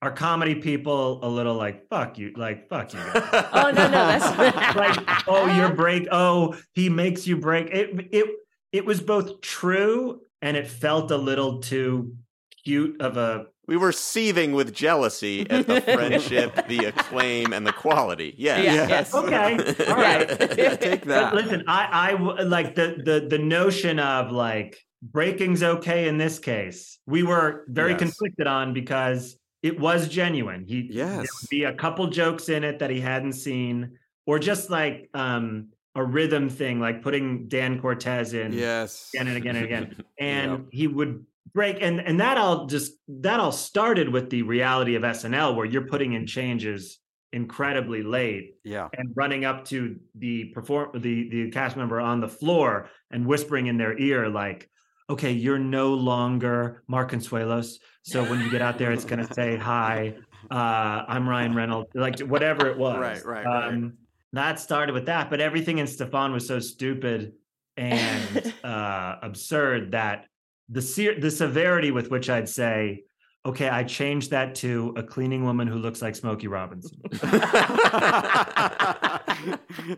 [0.00, 1.20] our comedy people.
[1.22, 2.32] A little like fuck you.
[2.34, 2.98] Like fuck you.
[2.98, 4.38] guys." Oh no, no, that's
[4.76, 6.08] like oh your break.
[6.10, 7.66] Oh he makes you break.
[7.66, 8.26] It it
[8.72, 12.16] it was both true and it felt a little too
[12.64, 13.46] cute of a.
[13.66, 18.34] We were seething with jealousy at the friendship, the acclaim, and the quality.
[18.38, 18.64] Yes.
[18.64, 19.14] Yeah, yes.
[19.14, 19.54] Okay,
[19.88, 20.28] all right.
[20.28, 22.12] take But that listen, I
[22.44, 26.98] like the the the notion of like breaking's okay in this case.
[27.06, 27.98] We were very Yes.
[28.00, 30.64] conflicted on because it was genuine.
[30.66, 31.28] He there Yes.
[31.42, 35.68] would be a couple jokes in it that he hadn't seen, or just like um
[35.96, 40.50] a rhythm thing, like putting Dan Cortese in yes again and again and again, and
[40.52, 40.60] Yep.
[40.70, 45.02] he would break and and that all just that all started with the reality of
[45.02, 46.98] SNL where you're putting in changes
[47.32, 48.88] incredibly late yeah.
[48.96, 53.66] and running up to the perform the the cast member on the floor and whispering
[53.66, 54.70] in their ear like
[55.10, 57.78] okay you're no longer mark consuelos.
[58.02, 60.14] So when you get out there it's going to say hi.
[60.50, 62.98] Uh i'm ryan reynolds like whatever it was.
[63.00, 63.68] Right, right, right.
[63.68, 63.94] um
[64.32, 67.32] that started with that but everything in stefan was so stupid
[67.76, 70.26] and uh absurd that
[70.68, 73.02] the se- the severity with which i'd say
[73.44, 76.98] okay i changed that to a cleaning woman who looks like smokey robinson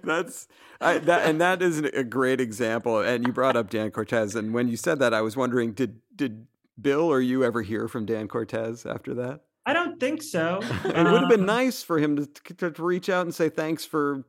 [0.03, 0.49] That's
[0.81, 3.01] I, that, and that is a great example.
[3.01, 6.01] And you brought up Dan Cortese, and when you said that, I was wondering did
[6.15, 6.47] did
[6.81, 9.41] Bill or you ever hear from Dan Cortese after that?
[9.67, 10.61] I don't think so.
[10.85, 13.49] It would have been Um, nice for him to, to, to reach out and say
[13.49, 14.25] thanks for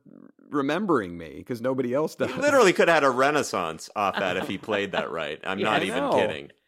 [0.50, 2.30] remembering me because nobody else does.
[2.32, 5.38] He literally could have had a renaissance off that if he played that right.
[5.44, 6.50] I'm Yeah, not even kidding.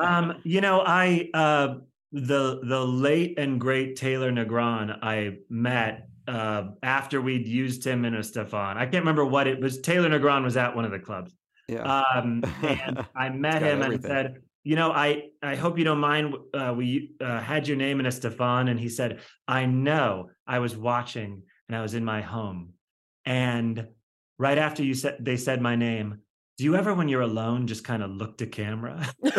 [0.00, 1.74] Um, you know, I uh,
[2.10, 8.14] the the late and great Taylor Negron I met uh, after we'd used him in
[8.14, 8.76] a Stefan.
[8.78, 9.78] I can't remember what it was.
[9.80, 11.32] Taylor Negron was at one of the clubs.
[11.68, 12.02] yeah.
[12.14, 14.10] Um, and I met got him and everything.
[14.10, 16.34] said, you know, I I hope you don't mind.
[16.54, 20.30] Uh, we uh, had your name in a Stefan, and he said, I know.
[20.46, 22.74] I was watching, and I was in my home,
[23.24, 23.88] and
[24.38, 26.20] right after you said they said my name.
[26.58, 29.08] Do you ever, when you're alone, just kind of look to camera?
[29.20, 29.38] what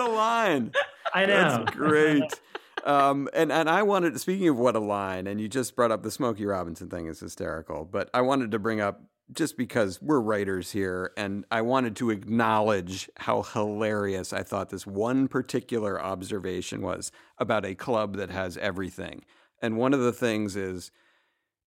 [0.00, 0.72] a line.
[1.14, 1.64] I know.
[1.64, 2.22] That's great.
[2.84, 6.02] Um, and and I wanted speaking of what a line, and you just brought up
[6.02, 9.00] the Smokey Robinson thing is hysterical, but I wanted to bring up
[9.32, 14.86] just because we're writers here, and I wanted to acknowledge how hilarious I thought this
[14.86, 19.24] one particular observation was about a club that has everything.
[19.64, 20.90] And one of the things is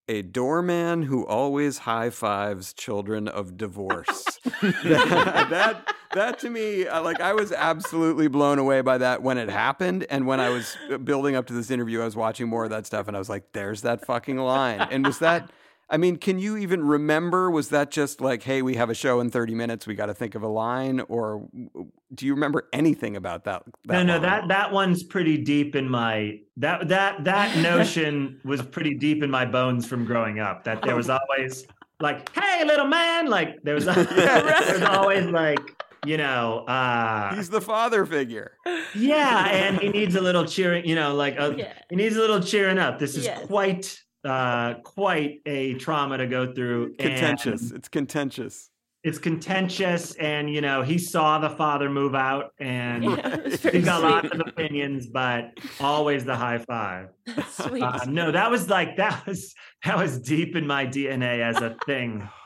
[0.08, 4.24] a doorman who always high fives children of divorce.
[4.62, 9.40] that, that that to me, uh, like I was absolutely blown away by that when
[9.40, 12.48] it happened, and when I was uh, building up to this interview, I was watching
[12.48, 15.52] more of that stuff, and I was like, "There's that fucking line." And was that?
[15.90, 17.50] I mean, can you even remember?
[17.50, 20.14] Was that just like, "Hey, we have a show in 30 minutes, we got to
[20.14, 21.48] think of a line," or
[22.14, 23.64] do you remember anything about that?
[23.86, 24.22] that no, no, line?
[24.24, 29.32] that that one's pretty deep in my that that that notion was pretty deep in
[29.32, 30.66] my bones from growing up.
[30.66, 31.66] That there was always
[32.02, 33.96] like, "Hey, little man!" Like there was there
[34.74, 35.60] was always like
[36.06, 38.58] you know, uh, he's the father figure.
[38.94, 40.86] Yeah, and he needs a little cheering.
[40.86, 41.74] You know, like a, Yeah.
[41.90, 43.00] he needs a little cheering up.
[43.00, 43.46] This is Yes.
[43.48, 46.88] quite uh quite a trauma to go through.
[47.00, 47.72] and Contentious.
[47.72, 48.70] It's contentious.
[49.04, 53.56] It's contentious, and you know, he saw the father move out, and Yeah, it was
[53.62, 54.42] very he's got lots sweet.
[54.42, 57.10] of opinions, but always the high five.
[57.50, 57.84] Sweet.
[57.84, 59.56] Uh, no, that was like that was
[59.86, 62.28] that was deep in my DNA as a thing.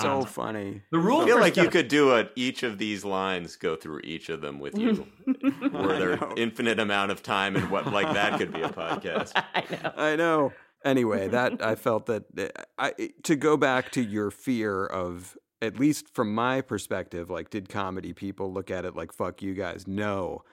[0.00, 0.82] So Um, funny.
[0.92, 3.74] The rule I feel for like you could do a, each of these lines, go
[3.74, 5.04] through each of them with you.
[5.72, 9.32] Were there infinite amount of time and what like that could be a podcast.
[9.34, 9.92] I know.
[9.96, 10.52] I know.
[10.86, 15.78] Anyway, that I felt that uh, I to go back to your fear of at
[15.78, 19.86] least from my perspective, like did comedy people look at it like fuck you guys?
[19.86, 20.44] No.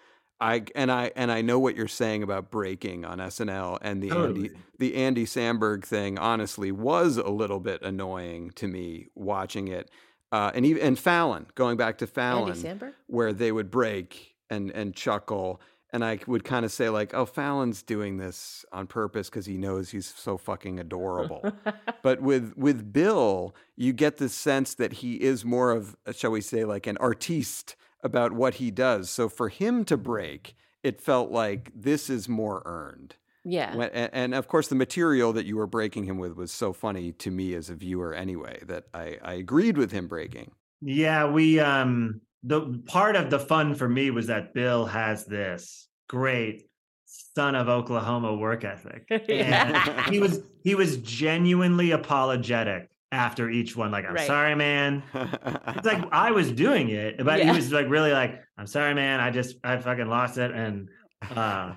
[0.41, 4.09] I and I and I know what you're saying about breaking on SNL and the
[4.09, 4.47] Totally.
[4.47, 9.89] Andy the Andy Samberg thing honestly was a little bit annoying to me watching it.
[10.33, 14.95] Uh, and even and Fallon, going back to Fallon where they would break and and
[14.95, 15.61] chuckle
[15.93, 19.57] and I would kind of say like, "Oh, Fallon's doing this on purpose because he
[19.57, 21.45] knows he's so fucking adorable."
[22.01, 26.31] but with with Bill, you get the sense that he is more of, uh, shall
[26.31, 29.09] we say, like an artiste about what he does.
[29.09, 33.15] So for him to break, it felt like this is more earned.
[33.45, 33.75] Yeah.
[33.75, 36.73] When, and, and of course, the material that you were breaking him with was so
[36.73, 40.51] funny to me as a viewer, anyway, that I, I agreed with him breaking.
[40.81, 45.87] Yeah, we um the part of the fun for me was that Bill has this
[46.09, 46.63] great
[47.05, 49.05] son of Oklahoma work ethic.
[49.29, 49.77] And
[50.11, 53.91] he was he was genuinely apologetic after each one.
[53.91, 54.27] Like, I'm Right.
[54.27, 55.03] sorry, man.
[55.13, 57.51] It's like I was doing it, but Yeah.
[57.51, 59.19] he was like really like, I'm sorry, man.
[59.19, 60.51] I just I fucking lost it.
[60.51, 60.89] And
[61.35, 61.73] uh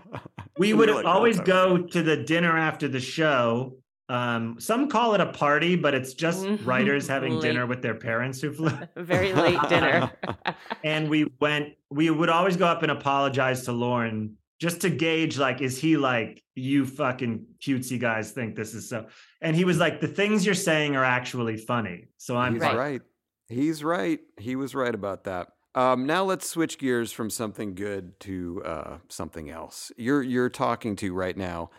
[0.59, 3.77] we would like, "Oh, always go to the dinner after the show.
[4.09, 6.65] Um, some call it a party, but it's just Mhm.
[6.67, 7.43] writers having Late.
[7.43, 8.71] dinner with their parents who flew.
[8.97, 10.11] Very late dinner.
[10.85, 11.75] and we went.
[11.91, 15.97] We would always go up and apologize to Lorne just to gauge, like, is he
[15.97, 19.07] like you fucking cutesy guys think this is so?
[19.43, 22.09] And he was like, the things you're saying are actually funny.
[22.17, 22.77] So I'm He's fine.
[22.77, 23.03] right.
[23.49, 24.21] He's right.
[24.39, 25.49] He was right about that.
[25.75, 29.93] Um, now let's switch gears from something good to uh, something else.
[29.99, 31.71] You're you're talking to right now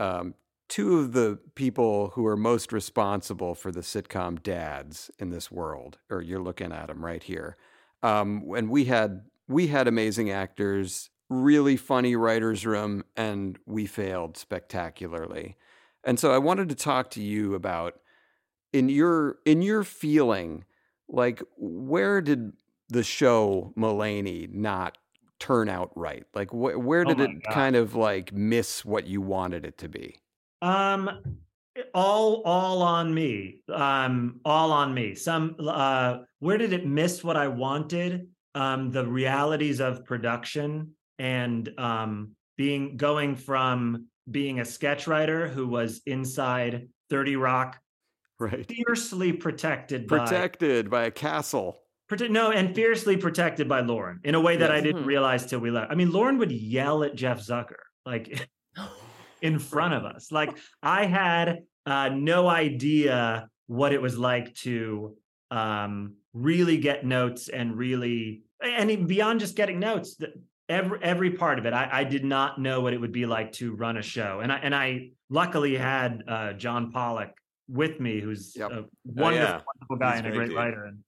[0.00, 0.34] um,
[0.68, 5.98] two of the people who are most responsible for the sitcom dads in this world,
[6.10, 7.56] or you're looking at them right here.
[8.02, 14.36] Um, and we had we had amazing actors, really funny writers' room, and we failed
[14.36, 15.56] spectacularly.
[16.04, 18.00] And so I wanted to talk to you about
[18.72, 20.64] in your in your feeling,
[21.08, 22.52] like where did
[22.88, 24.98] the show Mulaney not
[25.38, 26.24] turn out right?
[26.34, 27.50] Like wh- where Oh did my it God.
[27.50, 30.20] kind of like miss what you wanted it to be?
[30.66, 31.10] Um,
[31.94, 33.62] all all on me.
[33.72, 35.14] Um, all on me.
[35.14, 38.28] Some uh, where did it miss what I wanted?
[38.54, 45.68] Um, the realities of production and um, being going from being a sketch writer who
[45.68, 47.78] was inside 30 Rock,
[48.38, 48.66] Right.
[48.66, 51.80] fiercely protected by Protected by a castle.
[52.10, 55.06] Prote- no, and fiercely protected by Lorne in a way that I didn't Mhm.
[55.06, 55.90] realize till we left.
[55.92, 58.48] I mean, Lorne would yell at Jeff Zucker like
[59.46, 60.32] in front of us.
[60.32, 60.52] Like
[60.82, 61.46] I had
[61.86, 63.48] uh, no idea
[63.78, 65.16] what it was like to
[65.50, 70.08] um, really get notes and really, and even beyond just getting notes,
[70.68, 71.72] every every part of it.
[71.72, 74.50] I, I did not know what it would be like to run a show, and
[74.52, 77.32] I and I luckily had uh, John Pollock
[77.68, 78.70] with me, who's Yep.
[78.70, 79.60] a wonderful, yeah.
[79.70, 80.98] wonderful guy He's and a great writer, and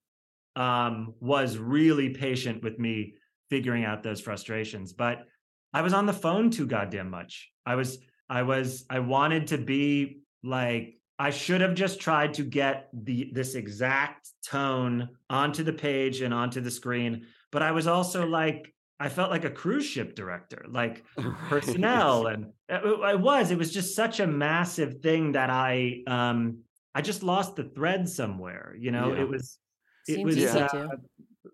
[0.65, 3.15] um, was really patient with me
[3.51, 4.93] figuring out those frustrations.
[4.93, 5.27] But
[5.73, 7.51] I was on the phone too goddamn much.
[7.65, 7.98] I was,
[8.28, 13.30] I was, I wanted to be like, I should have just tried to get the
[13.32, 17.26] this exact tone onto the page and onto the screen.
[17.50, 21.05] But I was also like, I felt like a cruise ship director, like
[21.48, 23.50] personnel, and it, it was.
[23.50, 26.59] It was just such a massive thing that I um
[26.94, 28.76] I just lost the thread somewhere.
[28.78, 29.22] You know, Yeah.
[29.22, 29.59] it was
[30.06, 30.44] it Seems was.
[30.44, 30.86] uh,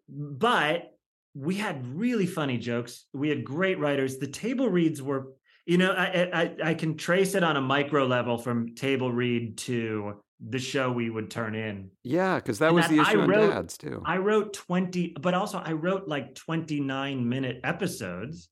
[0.09, 0.91] but
[1.35, 3.07] we had really funny jokes.
[3.13, 4.19] We had great writers.
[4.19, 5.33] The table reads were,
[5.67, 9.57] you know, I I, I can trace it on a micro level from table read
[9.59, 11.91] to the show we would turn in.
[12.03, 14.03] Yeah, because that And was that the I issue on wrote- Dads too.
[14.05, 18.49] I wrote 20, but also I wrote like 29 minute episodes.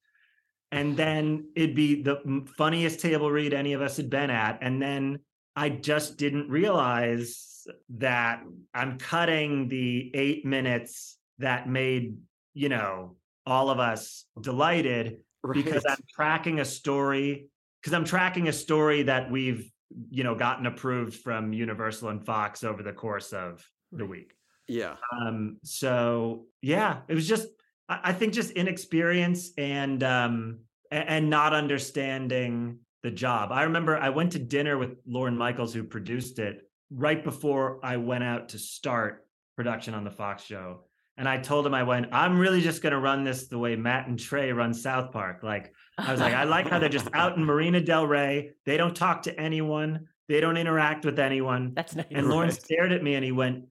[0.70, 4.58] And then it'd be the funniest table read any of us had been at.
[4.62, 5.18] And then
[5.54, 7.66] I just didn't realize
[7.98, 12.16] that I'm cutting the eight minutes that made,
[12.54, 15.18] you know, all of us delighted
[15.52, 17.46] because I'm tracking a story
[17.80, 19.70] because I'm tracking a story that we've
[20.10, 24.32] you know gotten approved from Universal and Fox over the course of the week.
[24.68, 24.96] yeah.
[25.20, 27.48] Um, so yeah, it was just
[27.88, 30.60] I, I think just inexperience and um
[30.90, 33.50] and not understanding the job.
[33.50, 37.96] I remember I went to dinner with Lorne Michaels who produced it right before I
[37.96, 40.84] went out to start production on the Fox show.
[41.22, 44.08] And I told him I went, I'm really just gonna run this the way Matt
[44.08, 45.44] and Trey run South Park.
[45.44, 48.50] Like I was like, I like how they're just out in Marina Del Rey.
[48.66, 50.08] They don't talk to anyone.
[50.28, 51.74] They don't interact with anyone.
[51.76, 52.06] That's nice.
[52.10, 52.60] And Lorne Right.
[52.60, 53.66] stared at me and he went,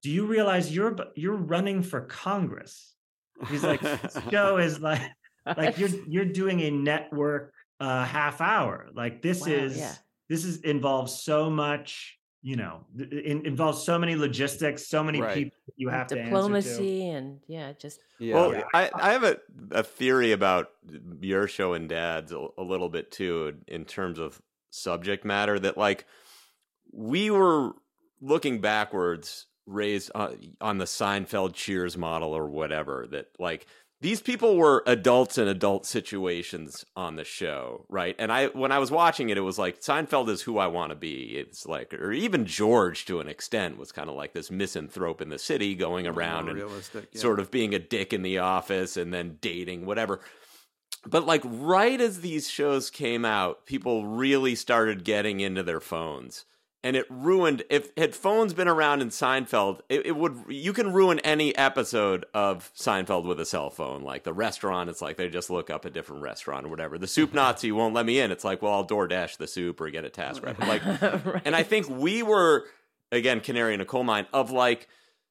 [0.00, 2.94] "Do you realize you're you're running for Congress?"
[3.50, 5.02] He's like, "This "Show is like
[5.54, 8.88] like you're you're doing a network uh, half hour.
[8.94, 9.92] Like this Wow, is yeah.
[10.30, 15.34] this is involves so much." You know, it involves so many logistics, so many Right.
[15.34, 16.22] people you have to to.
[16.22, 18.34] diplomacy and yeah, just Yeah.
[18.36, 19.38] Well, I, I have a,
[19.72, 20.70] a theory about
[21.20, 24.40] your show and dad's a, a little bit too, in terms of
[24.70, 25.58] subject matter.
[25.58, 26.06] That like
[26.92, 27.72] we were
[28.20, 33.08] looking backwards, raised on, on the Seinfeld Cheers model or whatever.
[33.10, 33.66] That like
[34.06, 38.14] these people were adults in adult situations on the show, right?
[38.20, 40.90] And I when I was watching it, it was like Seinfeld is who I want
[40.90, 41.36] to be.
[41.36, 45.28] It's like, or even George to an extent was kind of like this misanthrope in
[45.28, 47.00] the city, going around and yeah.
[47.14, 50.20] sort of being a dick in the office and then dating, whatever.
[51.04, 56.44] But like right as these shows came out, people really started getting into their phones.
[56.86, 60.92] And it ruined if had phones been around in Seinfeld, it, it would you can
[60.92, 64.02] ruin any episode of Seinfeld with a cell phone.
[64.02, 66.96] Like the restaurant, it's like they just look up a different restaurant or whatever.
[66.96, 68.30] The soup Nazi won't let me in.
[68.30, 70.60] It's like, well, I'll DoorDash the soup or get a TaskRabbit.
[70.60, 71.42] Like right.
[71.44, 72.66] and I think we were
[73.10, 74.86] again canary in a coal mine of like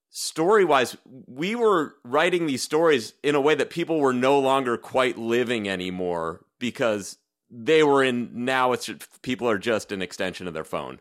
[0.10, 4.76] story wise, we were writing these stories in a way that people were no longer
[4.76, 7.18] quite living anymore because
[7.50, 11.00] they were in now it's just, people are just an extension of their phone.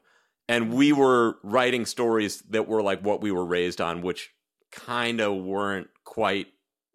[0.48, 4.30] And we were writing stories that were like what we were raised on, which
[4.72, 6.48] kind of weren't quite,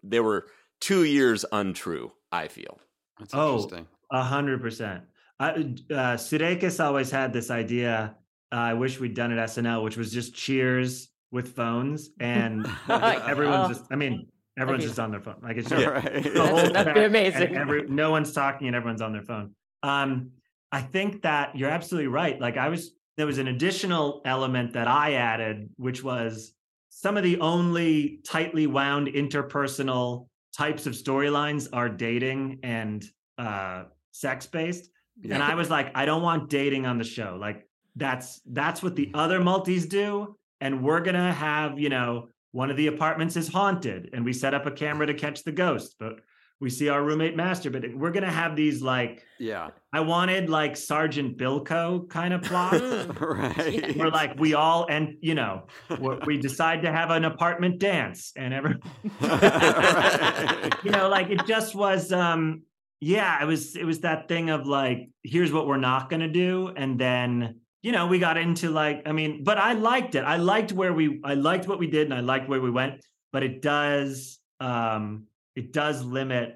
[0.03, 0.47] they were
[0.81, 2.79] two years untrue, I feel.
[3.19, 3.87] That's Oh, interesting.
[4.11, 5.03] A hundred percent.
[5.39, 8.15] I- Uh, Sudeikis always had this idea.
[8.51, 13.65] Uh, I wish we'd done it SNL, which was just Cheers with phones, and everyone's
[13.65, 13.73] Oh.
[13.73, 13.85] just.
[13.91, 14.27] I mean,
[14.59, 15.37] everyone's be- just on their phone.
[15.41, 15.77] Like it's Yeah.
[16.01, 16.33] just Right.
[16.33, 17.55] the whole That'd be amazing.
[17.55, 19.53] Every, no one's talking and everyone's on their phone.
[19.83, 20.31] Um,
[20.71, 22.39] I think that you're absolutely right.
[22.39, 26.53] Like I was, there was an additional element that I added, which was
[26.87, 33.03] some of the only tightly wound interpersonal types of storylines are dating and
[33.37, 33.83] uh,
[34.13, 34.89] sex based.
[35.29, 37.37] And I was like, I don't want dating on the show.
[37.37, 37.67] Like
[37.97, 42.77] that's that's what the other multis do, and we're gonna have you know one of
[42.77, 46.21] the apartments is haunted, and we set up a camera to catch the ghost, but
[46.61, 47.69] we see our roommate master.
[47.69, 49.69] But we're gonna have these like Yeah.
[49.93, 52.73] I wanted like Sergeant Bilko kind of plot.
[53.21, 53.95] right.
[53.97, 55.67] We're like we all and you know
[55.99, 58.75] we- we decide to have an apartment dance and every
[59.21, 60.73] Right.
[60.83, 62.63] you know like it just was um
[63.01, 66.27] yeah it was it was that thing of like here's what we're not going to
[66.27, 70.23] do and then you know we got into like i mean but i liked it
[70.25, 72.95] i liked where we i liked what we did and i liked where we went
[73.31, 75.23] but it does um
[75.59, 76.47] it does limit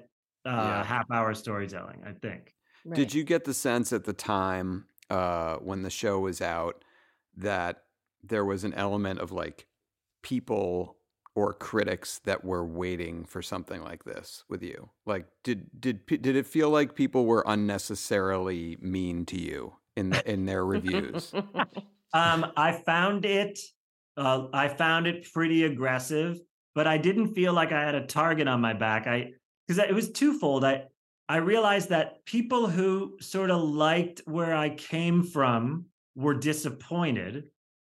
[0.46, 0.84] uh Yeah.
[0.94, 2.42] half hour storytelling i think
[2.84, 2.96] right.
[3.00, 4.68] Did you get the sense at the time
[5.10, 6.76] uh, when the show was out
[7.36, 7.74] that
[8.22, 9.66] there was an element of like
[10.22, 10.96] people
[11.34, 14.90] or critics that were waiting for something like this with you?
[15.06, 20.30] Like, did did did it feel like people were unnecessarily mean to you in the,
[20.30, 21.32] in their reviews?
[22.14, 23.58] Um, I found it.
[24.16, 26.38] Uh, I found it pretty aggressive,
[26.74, 29.06] but I didn't feel like I had a target on my back.
[29.06, 29.32] I
[29.66, 30.64] because it was twofold.
[30.64, 30.84] I
[31.28, 37.44] I realized that people who sort of liked where I came from were disappointed,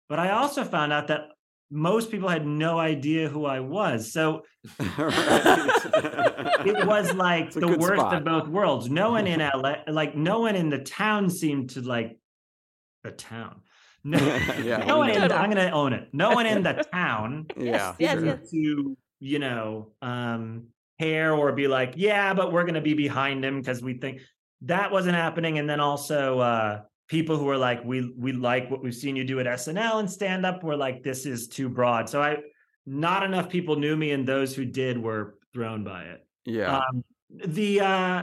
[0.08, 1.28] but I also found out that
[1.70, 4.12] most people had no idea who I was.
[4.12, 4.44] So
[4.78, 8.14] it was like the worst spot.
[8.14, 8.88] of both worlds.
[8.88, 12.18] No one in LA, like no one in the town seemed to like
[13.02, 13.62] the town.
[14.06, 14.18] No,
[14.62, 15.34] Yeah, no one in, know.
[15.34, 16.08] I'm gonna own it.
[16.12, 18.24] No one in the town yeah, yes, sure.
[18.24, 18.50] yes.
[18.50, 20.68] to, you know, um
[21.00, 24.20] care or be like, yeah, but we're gonna be behind him because we think
[24.62, 25.58] that wasn't happening.
[25.58, 29.24] And then also uh people who are like, we we like what we've seen you
[29.24, 32.08] do at SNL and stand up were like, this is too broad.
[32.08, 32.38] So I
[32.86, 36.24] not enough people knew me, and those who did were thrown by it.
[36.44, 36.78] yeah.
[36.78, 37.04] Um,
[37.44, 38.22] the uh,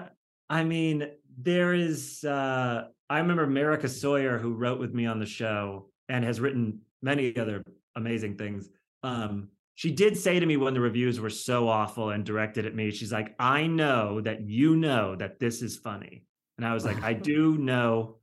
[0.49, 2.23] I mean, there is.
[2.23, 6.79] Uh, I remember Marika Sawyer, who wrote with me on the show and has written
[7.01, 7.63] many other
[7.95, 8.69] amazing things.
[9.03, 12.75] Um, she did say to me when the reviews were so awful and directed at
[12.75, 16.25] me, she's like, "I know that you know that this is funny,"
[16.57, 18.17] and I was like, "I do know."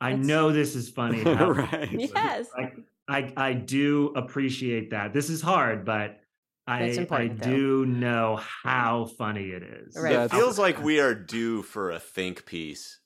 [0.00, 1.22] I That's- know this is funny.
[1.38, 1.90] How- right.
[2.14, 2.46] Yes.
[2.56, 2.74] Like,
[3.08, 5.12] I I do appreciate that.
[5.12, 6.20] This is hard, but
[6.66, 7.50] I I important, though.
[7.50, 9.96] do know how funny it is.
[9.98, 10.12] Right.
[10.14, 12.99] It feels like we are due for a think piece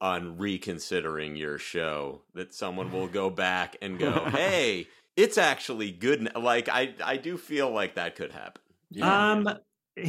[0.00, 2.22] on reconsidering your show.
[2.34, 4.86] That someone will go back and go, "Hey,
[5.16, 8.62] it's actually good." Like I, I do feel like that could happen.
[9.02, 9.48] Um,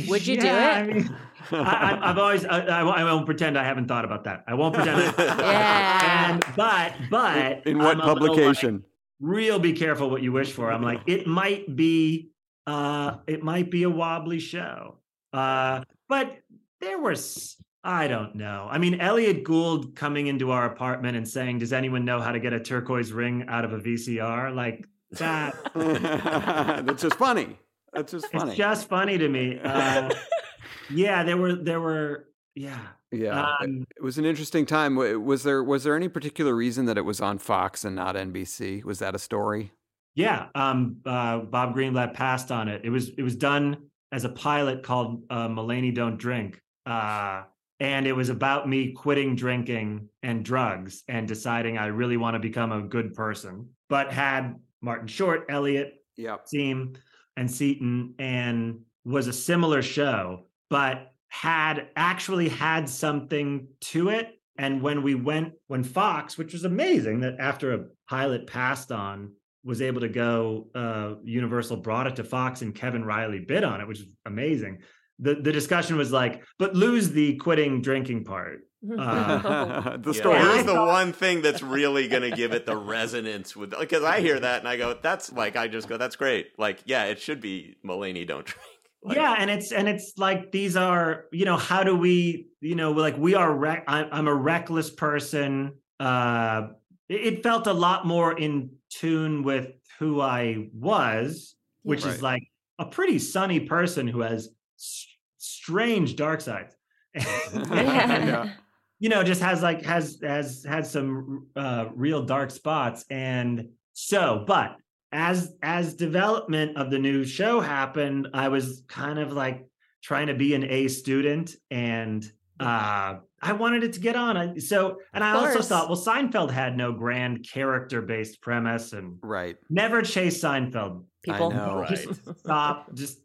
[0.08, 0.52] Would you do it?
[0.52, 1.16] I mean,
[1.52, 4.44] I, I, I've always I, I, won't- pretend I haven't thought about that.
[4.48, 5.14] I won't pretend.
[5.18, 6.32] Yeah.
[6.34, 8.84] and but but In what I'm a little, like, publication?
[9.20, 10.72] real be careful what you wish for.
[10.72, 12.30] I'm like, it might be
[12.68, 14.98] uh it might be a wobbly show.
[15.34, 16.38] Uh but
[16.80, 18.68] there was I don't know.
[18.70, 22.40] I mean, Elliot Gould coming into our apartment and saying, Does anyone know how to
[22.40, 24.54] get a turquoise ring out of a VCR?
[24.56, 25.56] Like that
[26.86, 27.58] That's just funny.
[27.94, 28.52] That's just funny.
[28.52, 29.60] it's just funny to me.
[29.64, 30.14] Uh
[30.92, 32.80] yeah, there were there were yeah.
[33.12, 33.46] yeah.
[33.62, 34.96] Um, it was an interesting time.
[34.96, 38.84] Was there was there any particular reason that it was on Fox and not NBC?
[38.84, 39.72] Was that a story?
[40.16, 42.82] Yeah, um, uh, Bob Greenblatt passed on it.
[42.84, 47.44] It was it was done as a pilot called uh, "Mulaney Don't Drink," uh,
[47.82, 52.40] and it was about me quitting drinking and drugs and deciding I really want to
[52.40, 53.70] become a good person.
[53.90, 56.48] But had Martin Short, Elliot, Yep.
[56.48, 56.94] Seam,
[57.36, 64.40] and Seaton, and was a similar show, but had actually had something to it.
[64.60, 69.32] And when we went, when Fox, which was amazing that after a pilot passed on,
[69.64, 73.82] was able to go, uh, Universal brought it to Fox and Kevin Reilly bid on
[73.82, 74.82] it, which is amazing.
[75.22, 78.62] The, the discussion was like, but lose the quitting drinking part.
[78.98, 80.40] Uh, the Yeah, story.
[80.40, 84.20] Here's the one thing that's really going to give it the resonance with because I
[84.22, 87.20] hear that and I go, "That's like I just go, that's great." Like, yeah, it
[87.20, 88.62] should be Mulaney don't drink.
[89.04, 92.76] Like, yeah and it's and it's like these are you know how do we you
[92.76, 96.68] know like we are rec- I'm, I'm a reckless person uh
[97.10, 102.44] it, it felt a lot more in tune with who i was which is like
[102.78, 104.50] a pretty sunny person who has
[104.80, 105.08] s-
[105.42, 106.76] strange dark sides
[107.16, 108.54] Yeah.
[109.00, 114.44] you know just has like has has had some uh real dark spots and so
[114.48, 114.76] but
[115.12, 119.66] as as development of the new show happened i was kind of like
[120.04, 124.58] trying to be an a student and uh i wanted it to get on I,
[124.60, 129.58] so and i also thought well seinfeld had no grand character based premise and Right.
[129.70, 131.52] never chase seinfeld People.
[131.52, 131.76] I know.
[131.82, 132.08] Right.
[132.40, 133.20] stop just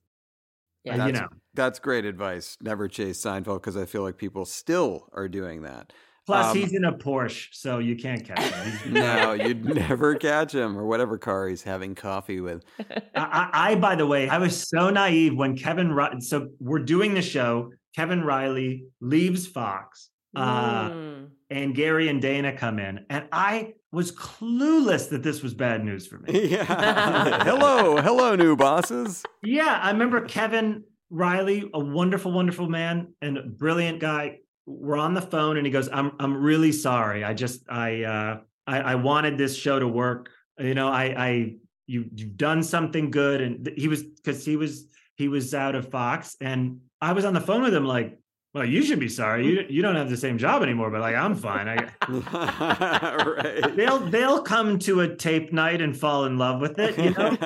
[0.84, 1.06] Yeah.
[1.06, 2.56] you know That's great advice.
[2.60, 5.92] Never chase Seinfeld because I feel like people still are doing that.
[6.26, 8.38] plus Um, he's in a porsche so you can't catch
[8.82, 12.64] him No, you'd never catch him or whatever car he's having coffee with.
[12.80, 15.92] I, I, I, by the way, I was so naive when Kevin.
[15.92, 17.70] Ri- So we're doing the show.
[17.96, 21.28] Kevin Reilly leaves Fox, uh, Mm.
[21.48, 26.06] and Gary and Dana come in, and I was clueless that this was bad news
[26.06, 26.48] for me.
[26.50, 26.64] Yeah.
[27.44, 29.24] hello, hello, new bosses.
[29.42, 34.38] yeah, I remember Kevin Reilly, a wonderful, wonderful man and a brilliant guy.
[34.66, 37.22] We're on the phone, and he goes, "I'm, I'm really sorry.
[37.22, 40.30] I just, I, uh, I, I wanted this show to work.
[40.58, 41.54] You know, I, I,
[41.86, 45.90] you, you've done something good." And he was, because he was, he was out of
[45.90, 48.18] Fox, and I was on the phone with him, like,
[48.54, 49.46] "Well, you should be sorry.
[49.46, 51.68] You, you don't have the same job anymore." But like, I'm fine.
[51.68, 51.76] I,
[53.36, 53.76] right.
[53.76, 56.98] they'll, they'll come to a tape night and fall in love with it.
[56.98, 57.36] You know,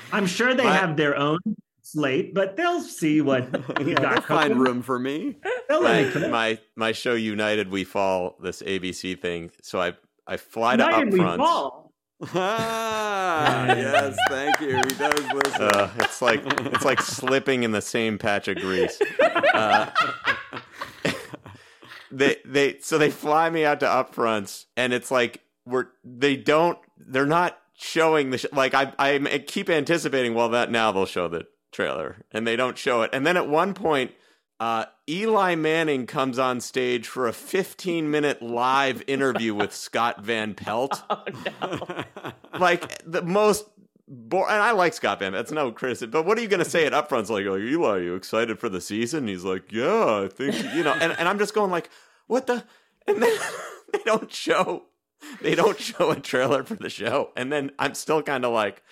[0.12, 1.38] I'm sure they have their own
[1.92, 5.36] slate, but they'll see what we yeah, got they'll find room for me.
[5.68, 6.30] They'll let my, cook.
[6.30, 9.50] my my show United We Fall this ABC thing.
[9.62, 9.92] So I
[10.26, 11.36] I fly to United we upfront.
[11.38, 11.82] fall.
[12.34, 14.76] Ah, yes, thank you.
[14.76, 15.62] He does listen.
[15.62, 16.40] Uh, it's like
[16.72, 18.96] it's like slipping in the same patch of grease.
[19.52, 19.90] Uh,
[22.12, 26.78] they they so they fly me out to upfronts, and it's like we're they don't
[26.96, 30.34] they're not showing the sh- like I I keep anticipating.
[30.34, 33.10] Well, that now they'll show the trailer, and they don't show it.
[33.12, 34.12] And then at one point,
[34.60, 40.54] uh, Eli Manning comes on stage for a 15 minute live interview with Scott Van
[40.54, 41.02] Pelt.
[41.10, 41.24] Oh
[41.60, 42.04] no.
[42.58, 43.66] like the most.
[44.06, 45.32] Bo- and I like Scott Van.
[45.32, 45.44] Pelt.
[45.44, 46.10] That's no criticism.
[46.10, 47.28] But what are you going to say it up front?
[47.30, 49.26] Like, oh, Eli, are you excited for the season?
[49.26, 50.92] He's like, yeah, I think you know.
[50.92, 51.90] And and I'm just going like,
[52.26, 52.64] what the?
[53.06, 53.36] And then
[53.92, 54.84] they don't show
[55.40, 57.30] they don't show a trailer for the show.
[57.36, 58.82] And then I'm still kind of like,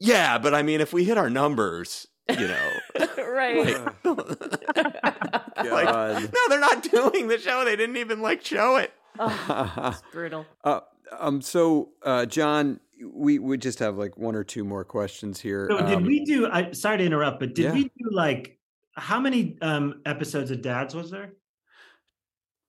[0.00, 2.70] yeah, but I mean, if we hit our numbers, you know,
[3.18, 3.78] right.
[4.04, 6.22] like, God.
[6.22, 7.64] no, they're not doing the show.
[7.64, 8.92] They didn't even like show it.
[9.18, 10.46] Oh, it's brutal.
[10.64, 10.80] Uh,
[11.18, 11.42] um.
[11.42, 15.68] So, uh, John, we we just have like one or two more questions here.
[15.70, 16.48] So did Um, we do?
[16.50, 17.72] I sorry to interrupt, but did Yeah.
[17.72, 18.58] we do like
[18.94, 21.32] how many um episodes of Dads was there?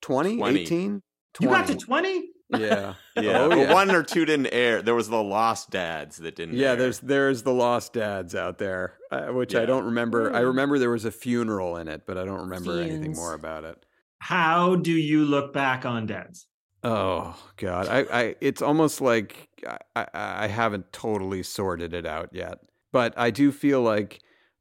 [0.02, 0.62] 20, 20.
[0.62, 1.02] 18?
[1.40, 2.31] You got to 20.
[2.52, 2.66] Twenty?
[2.66, 2.94] Yeah.
[3.22, 3.74] Yeah, Oh, yeah.
[3.74, 4.82] one or two didn't air.
[4.82, 6.56] There was the Lost Dads that didn't.
[6.56, 6.76] Yeah, air.
[6.78, 10.34] there's there's the Lost Dads out there, uh, which I don't remember.
[10.34, 10.48] I Hmm.
[10.48, 13.86] remember there was a funeral in it, but I don't remember anything more about it.
[14.20, 16.48] How do you look back on Dads?
[16.84, 22.30] Oh God, I, I it's almost like I, I, I haven't totally sorted it out
[22.32, 22.60] yet,
[22.94, 24.20] but I do feel like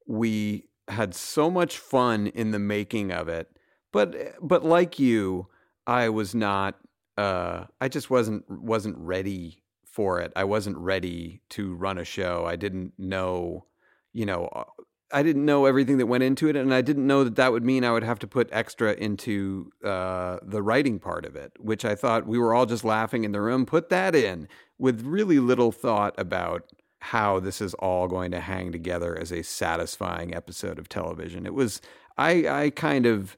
[0.08, 3.48] we had so much fun in the making of it.
[3.92, 5.46] But but like you,
[5.86, 6.76] I was not.
[7.20, 10.32] Uh, I just wasn't wasn't ready for it.
[10.34, 12.46] I wasn't ready to run a show.
[12.46, 13.66] I didn't know,
[14.14, 14.64] you know, uh,
[15.12, 17.62] I didn't know everything that went into it, and I didn't know that that would
[17.62, 21.84] mean I would have to put extra into uh, the writing part of it, which
[21.84, 23.66] I thought we were all just laughing in the room.
[23.66, 24.48] Put that in
[24.78, 26.70] with really little thought about
[27.00, 31.44] how this is all going to hang together as a satisfying episode of television.
[31.44, 31.82] It was
[32.16, 33.36] I I kind of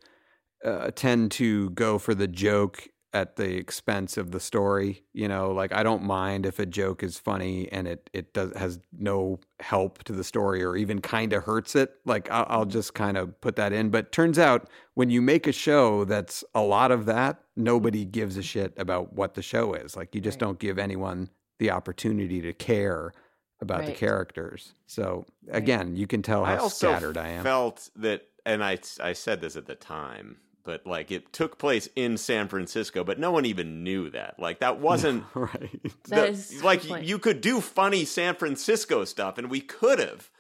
[0.65, 5.05] uh, tend to go for the joke at the expense of the story.
[5.13, 8.53] You know, like I don't mind if a joke is funny and it it does
[8.57, 11.95] has no help to the story or even kind of hurts it.
[12.05, 13.91] Like I'll, I'll just kind of put that in.
[13.91, 18.37] But turns out when you make a show that's a lot of that, nobody gives
[18.37, 19.97] a shit about what the show is.
[19.97, 20.47] Like you just Right.
[20.49, 21.29] don't give anyone
[21.59, 23.13] the opportunity to care
[23.61, 24.75] about the characters.
[24.87, 27.45] So again, you can tell I how also scattered I am.
[27.45, 31.89] felt that, and I I said this at the time, but like it took place
[31.97, 34.39] in San Francisco, but no one even knew that.
[34.39, 35.81] Like that wasn't right.
[36.09, 37.05] That the- is a like good point.
[37.05, 40.31] you could do funny San Francisco stuff, and we could have.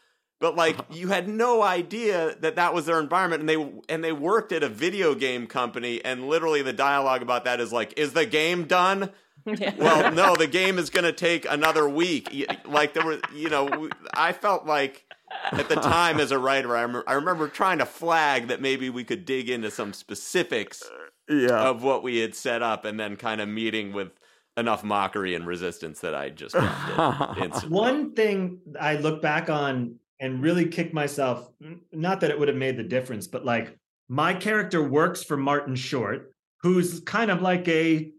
[0.40, 0.94] But like uh-huh.
[0.94, 4.62] you had no idea that that was their environment, and they and they worked at
[4.62, 8.64] a video game company, and literally the dialogue about that is like, "Is the game
[8.64, 9.10] done?"
[9.44, 9.74] Yeah.
[9.76, 12.48] well, no, the game is going to take another week.
[12.64, 15.04] Like there were, you know, I felt like
[15.52, 18.90] at the time as a writer, I, rem- I remember trying to flag that maybe
[18.90, 20.82] we could dig into some specifics
[21.30, 21.68] uh, Yeah.
[21.68, 24.10] of what we had set up, and then kind of meeting with
[24.56, 27.54] enough mockery and resistance that I just dropped it.
[27.70, 31.50] One thing I look back on and really kick myself,
[31.90, 33.76] not that it would have made the difference, but like
[34.08, 38.10] my character works for Martin Short, who's kind of like a,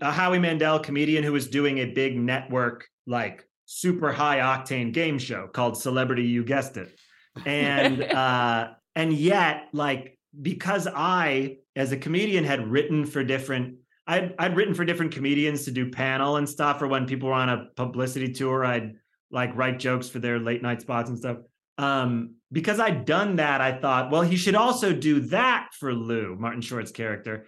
[0.00, 5.18] a Howie Mandel comedian who was doing a big network, like super high octane game
[5.18, 6.98] show called Celebrity You Guessed It.
[7.44, 13.76] And uh and yet like because I as a comedian had written for different
[14.06, 17.34] I'd I'd written for different comedians to do panel and stuff or when people were
[17.34, 18.94] on a publicity tour I'd
[19.30, 21.38] like write jokes for their late night spots and stuff.
[21.76, 26.36] Um because I'd done that I thought well he should also do that for Lou,
[26.36, 27.46] Martin Short's character.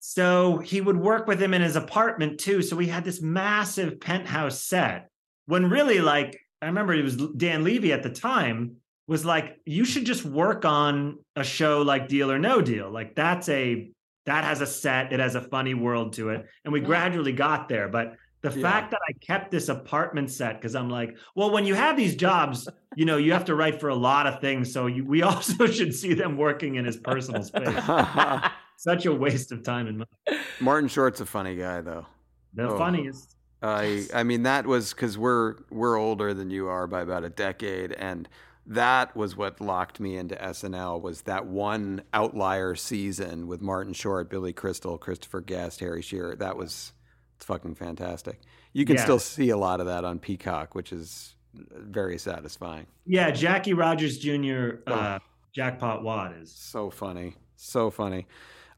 [0.00, 2.62] So he would work with him in his apartment too.
[2.62, 5.09] So we had this massive penthouse set.
[5.50, 8.76] When really, like, I remember it was Dan Levy at the time
[9.08, 12.88] was like, you should just work on a show like Deal or No Deal.
[12.88, 13.90] Like, that's a,
[14.26, 16.46] that has a set, it has a funny world to it.
[16.64, 16.86] And we Yeah.
[16.86, 17.88] gradually got there.
[17.88, 18.62] But the Yeah.
[18.62, 22.14] fact that I kept this apartment set, because I'm like, well, when you have these
[22.14, 24.72] jobs, you know, you have to write for a lot of things.
[24.72, 27.74] So you, we also should see them working in his personal space.
[28.76, 30.40] Such a waste of time and money.
[30.60, 32.06] Martin Short's a funny guy, though.
[32.54, 32.78] The Oh.
[32.78, 33.36] funniest.
[33.62, 37.30] I I mean that was because we're we're older than you are by about a
[37.30, 38.28] decade, and
[38.66, 44.30] that was what locked me into SNL was that one outlier season with Martin Short,
[44.30, 46.36] Billy Crystal, Christopher Guest, Harry Shearer.
[46.36, 46.92] That was
[47.36, 48.40] it's fucking fantastic.
[48.72, 49.02] You can Yeah.
[49.02, 52.86] still see a lot of that on Peacock, which is very satisfying.
[53.06, 54.76] Yeah, Jackie Rogers Jr.
[54.86, 55.18] Uh,
[55.52, 56.52] Jackpot Wad is.
[56.52, 57.34] So funny.
[57.56, 58.26] So funny.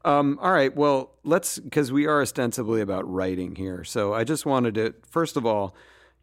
[0.05, 0.75] Um, all right.
[0.75, 3.83] Well, let's, because we are ostensibly about writing here.
[3.83, 5.75] So I just wanted to, first of all,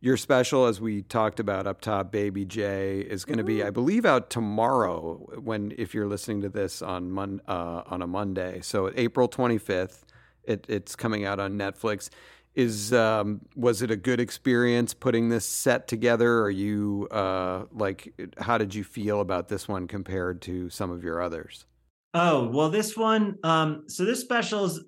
[0.02, 3.70] your special, as we talked about up top, Baby J, is going to be, I
[3.70, 5.14] believe, out tomorrow.
[5.42, 10.04] When if you're listening to this on mon, uh, on a Monday, so April 25th,
[10.44, 12.08] it, it's coming out on Netflix.
[12.54, 16.40] is um, was it a good experience putting this set together?
[16.40, 21.04] Are you uh, like, how did you feel about this one compared to some of
[21.04, 21.66] your others?
[22.14, 23.36] Oh well, this one.
[23.42, 24.80] Um, so this specials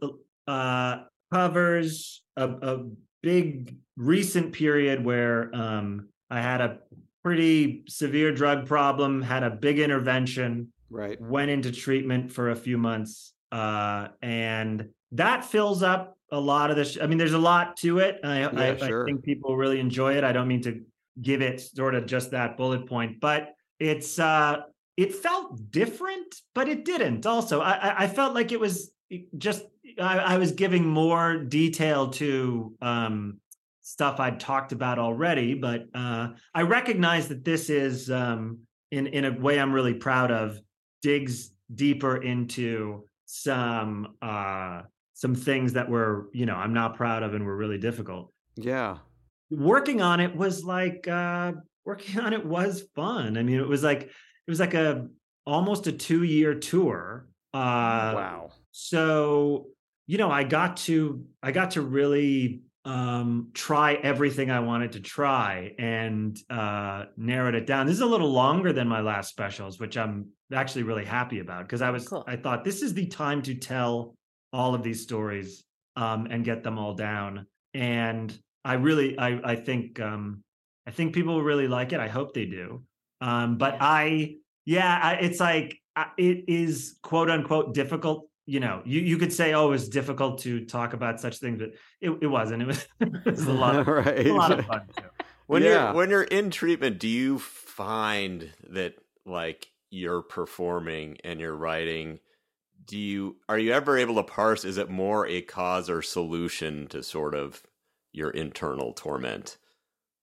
[0.48, 0.98] uh,
[1.32, 2.84] covers a, a
[3.22, 6.78] big recent period where um, I had a
[7.22, 11.18] pretty severe drug problem, had a big intervention, Right.
[11.20, 16.76] went into treatment for a few months, uh, and that fills up a lot of
[16.76, 16.98] this.
[17.00, 18.18] I mean, there's a lot to it.
[18.24, 19.04] I, I, sure.
[19.04, 20.24] I think people really enjoy it.
[20.24, 20.80] I don't mean to
[21.20, 24.62] give it sort of just that bullet point, but it's uh,
[24.96, 27.24] it felt different, but it didn't.
[27.26, 28.90] Also, I, I- felt like it was
[29.38, 29.64] just
[30.00, 33.38] I, I was giving more detail to um,
[33.82, 38.60] stuff I'd talked about already, but uh, I recognize that this is um,
[38.90, 40.60] in in a way I'm really proud of
[41.02, 44.82] digs deeper into some uh,
[45.14, 48.32] some things that were you know I'm not proud of and were really difficult.
[48.56, 48.98] Yeah.
[49.50, 51.52] Working on it was like uh,
[51.84, 53.36] working on it was fun.
[53.36, 54.10] I mean, it was like
[54.46, 55.06] it was like a
[55.46, 57.26] almost a two year tour.
[57.54, 58.50] Uh, wow.
[58.70, 59.66] so
[60.06, 65.00] you know i got to i got to really um try everything i wanted to
[65.00, 69.78] try and uh narrowed it down this is a little longer than my last specials
[69.78, 72.24] which i'm actually really happy about because i was Cool.
[72.26, 74.14] i thought this is the time to tell
[74.52, 75.62] all of these stories
[75.96, 80.42] um and get them all down and i really i i think um
[80.86, 82.82] i think people really like it i hope they do
[83.22, 84.36] um but i
[84.66, 85.78] yeah I, it's like
[86.18, 90.64] it is quote unquote difficult you know you, you could say oh it's difficult to
[90.66, 91.70] talk about such things but
[92.00, 94.26] it, it wasn't it was, it was a lot of, right.
[94.26, 95.08] a lot of fun too.
[95.46, 95.68] When Yeah.
[95.68, 98.94] you're when you're in treatment, do you find that
[99.26, 102.20] like you're performing and you're writing?
[102.84, 104.64] Do you are you ever able to parse?
[104.64, 107.62] Is it more a cause or solution to sort of
[108.12, 109.58] your internal torment?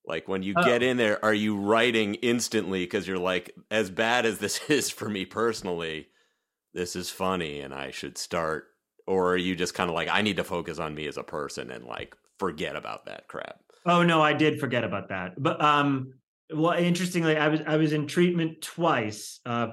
[0.09, 0.87] Like when you get Oh.
[0.87, 5.07] in there, are you writing instantly because you're like, as bad as this is for
[5.07, 6.09] me personally,
[6.73, 8.65] this is funny and I should start?
[9.07, 11.23] Or are you just kind of like, I need to focus on me as a
[11.23, 13.59] person and like forget about that crap?
[13.85, 16.13] oh no i did forget about that but um
[16.53, 19.69] well interestingly i was i was in treatment twice uh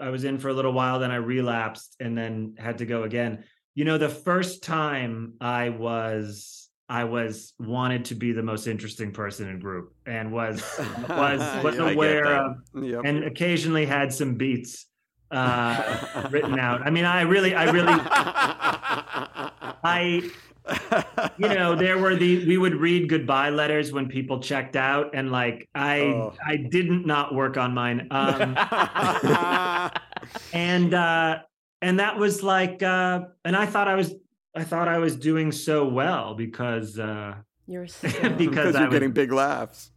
[0.00, 3.02] i was in for a little while then i relapsed and then had to go
[3.02, 3.44] again
[3.74, 6.59] you know the first time i was
[6.90, 10.56] i was wanted to be the most interesting person in group and was
[11.08, 13.02] was was Yeah, aware of Yep.
[13.04, 14.86] and occasionally had some beats
[15.30, 17.94] uh written out i mean i really i really
[19.84, 20.20] i
[21.38, 25.30] you know there were the we would read goodbye letters when people checked out and
[25.30, 26.34] like i Oh.
[26.44, 28.56] i didn't not work on mine um
[30.52, 31.38] and uh
[31.82, 34.12] and that was like uh and i thought i was
[34.54, 37.34] i thought i was doing so well because uh
[37.66, 39.90] You're so because because you're was, getting big laughs.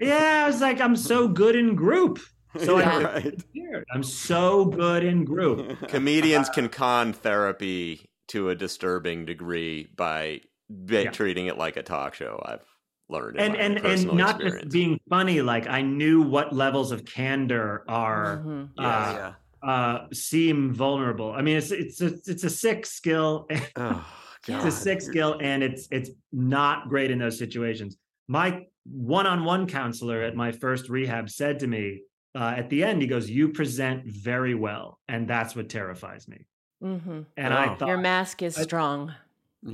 [0.00, 2.18] yeah i was like i'm so good in group
[2.58, 3.42] so Yeah, I, right.
[3.94, 11.04] I'm so good in group Comedians can con therapy to a disturbing degree by ba-
[11.04, 11.10] Yeah.
[11.12, 12.42] treating it like a talk show.
[12.44, 12.64] I've
[13.08, 14.62] learned in and and and not experience.
[14.64, 18.68] just being funny like i knew what levels of candor are Mhm.
[18.78, 19.32] uh,
[19.62, 23.46] uh seem vulnerable i mean it's it's a, it's a sick skill
[23.76, 24.06] Oh,
[24.48, 27.96] it's a sick skill and it's it's not great in those situations
[28.26, 32.00] my one-on-one counselor at my first rehab said to me
[32.34, 36.46] uh, at the end he goes you present very well and that's what terrifies me
[36.82, 37.26] Mhm.
[37.36, 37.74] and i Wow.
[37.76, 39.12] thought Your mask is I- strong.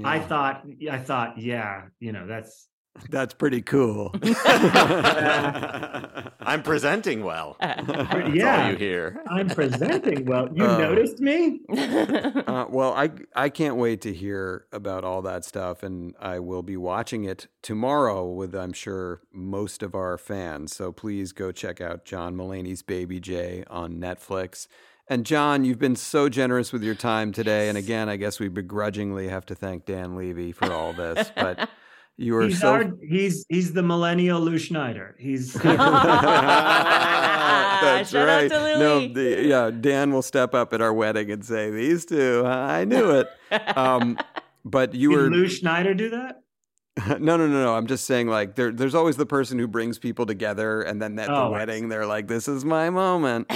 [0.04, 0.26] i Yeah.
[0.26, 2.68] thought i thought yeah you know that's
[3.10, 4.14] That's pretty cool.
[6.48, 7.56] I'm presenting well.
[7.60, 9.20] That's all yeah you hear.
[9.28, 14.66] i'm presenting well you Uh, noticed me Uh, well, I I can't wait to hear
[14.73, 19.82] about all that stuff, and I will be watching it tomorrow with I'm sure most
[19.82, 20.74] of our fans.
[20.74, 24.68] So please go check out John Mulaney's Baby J on Netflix.
[25.09, 28.48] And John, you've been so generous with your time today, and again, I guess we
[28.48, 31.68] begrudgingly have to thank Dan Levy for all this, but
[32.16, 32.72] you were he's so.
[32.72, 35.16] our, he's he's the millennial Lou Schneider.
[35.18, 35.52] He's
[37.80, 38.51] That's Shout out right.
[38.51, 38.78] to Louis.
[38.78, 42.84] No, the, yeah, Dan will step up at our wedding and say, "These two, I
[42.84, 43.28] knew it."
[43.76, 44.18] Um,
[44.64, 46.43] but you did were Lou Schneider do that?
[47.09, 47.74] no, no, no, no.
[47.76, 51.18] I'm just saying, like, there, there's always the person who brings people together, and then
[51.18, 53.51] at Oh, the wedding, they're like, "This is my moment."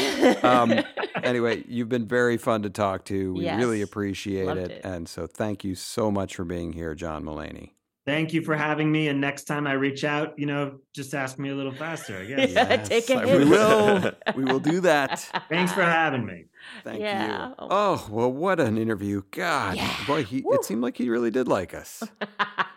[0.44, 0.74] Um,
[1.22, 3.32] anyway, you've been very fun to talk to.
[3.32, 4.70] We really appreciate it.
[4.70, 4.80] it.
[4.84, 7.70] and so thank you so much for being here, John Mulaney.
[8.06, 9.08] Thank you for having me.
[9.08, 12.18] And next time I reach out, you know, just ask me a little faster.
[12.18, 12.50] I guess.
[12.52, 13.24] Yeah, take it.
[13.26, 14.12] we will.
[14.36, 15.20] We will do that.
[15.48, 16.46] Thanks for having me.
[16.84, 17.48] Thank Yeah.
[17.48, 17.54] you.
[17.58, 19.22] Oh well, what an interview!
[19.30, 19.94] God, Yeah.
[20.06, 20.54] boy, he, Woo.
[20.54, 22.02] it seemed like he really did like us.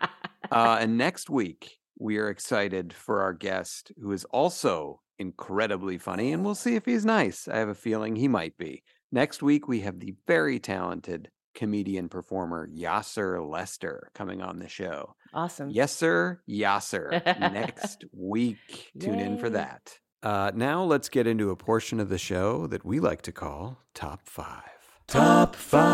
[0.52, 6.32] Uh, and next week, we are excited for our guest, who is also incredibly funny,
[6.32, 7.48] and we'll see if he's nice.
[7.48, 8.84] I have a feeling he might be.
[9.10, 15.14] Next week, we have the very talented comedian performer Yassir Lester coming on the show.
[15.32, 15.70] Awesome.
[15.70, 16.40] Yes, sir.
[16.48, 17.24] Yassir.
[17.40, 18.90] Next week.
[18.98, 19.98] Tune in for that.
[20.22, 23.78] Uh, now let's get into a portion of the show that we like to call
[23.92, 24.62] Top Five.
[25.06, 25.84] Top Five.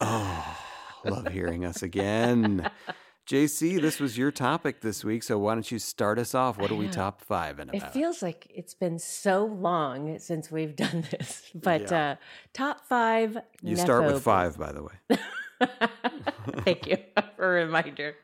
[0.00, 0.56] Oh,
[1.04, 2.70] love hearing us again.
[3.26, 6.58] JC, this was your topic this week, so why don't you start us off?
[6.58, 10.76] What are we top five in It feels like it's been so long since we've
[10.84, 12.10] done this, but Yeah.
[12.10, 12.16] uh,
[12.52, 13.36] top five.
[13.62, 15.18] you start with five, by the way.
[16.64, 16.98] Thank you
[17.36, 18.14] for a reminder.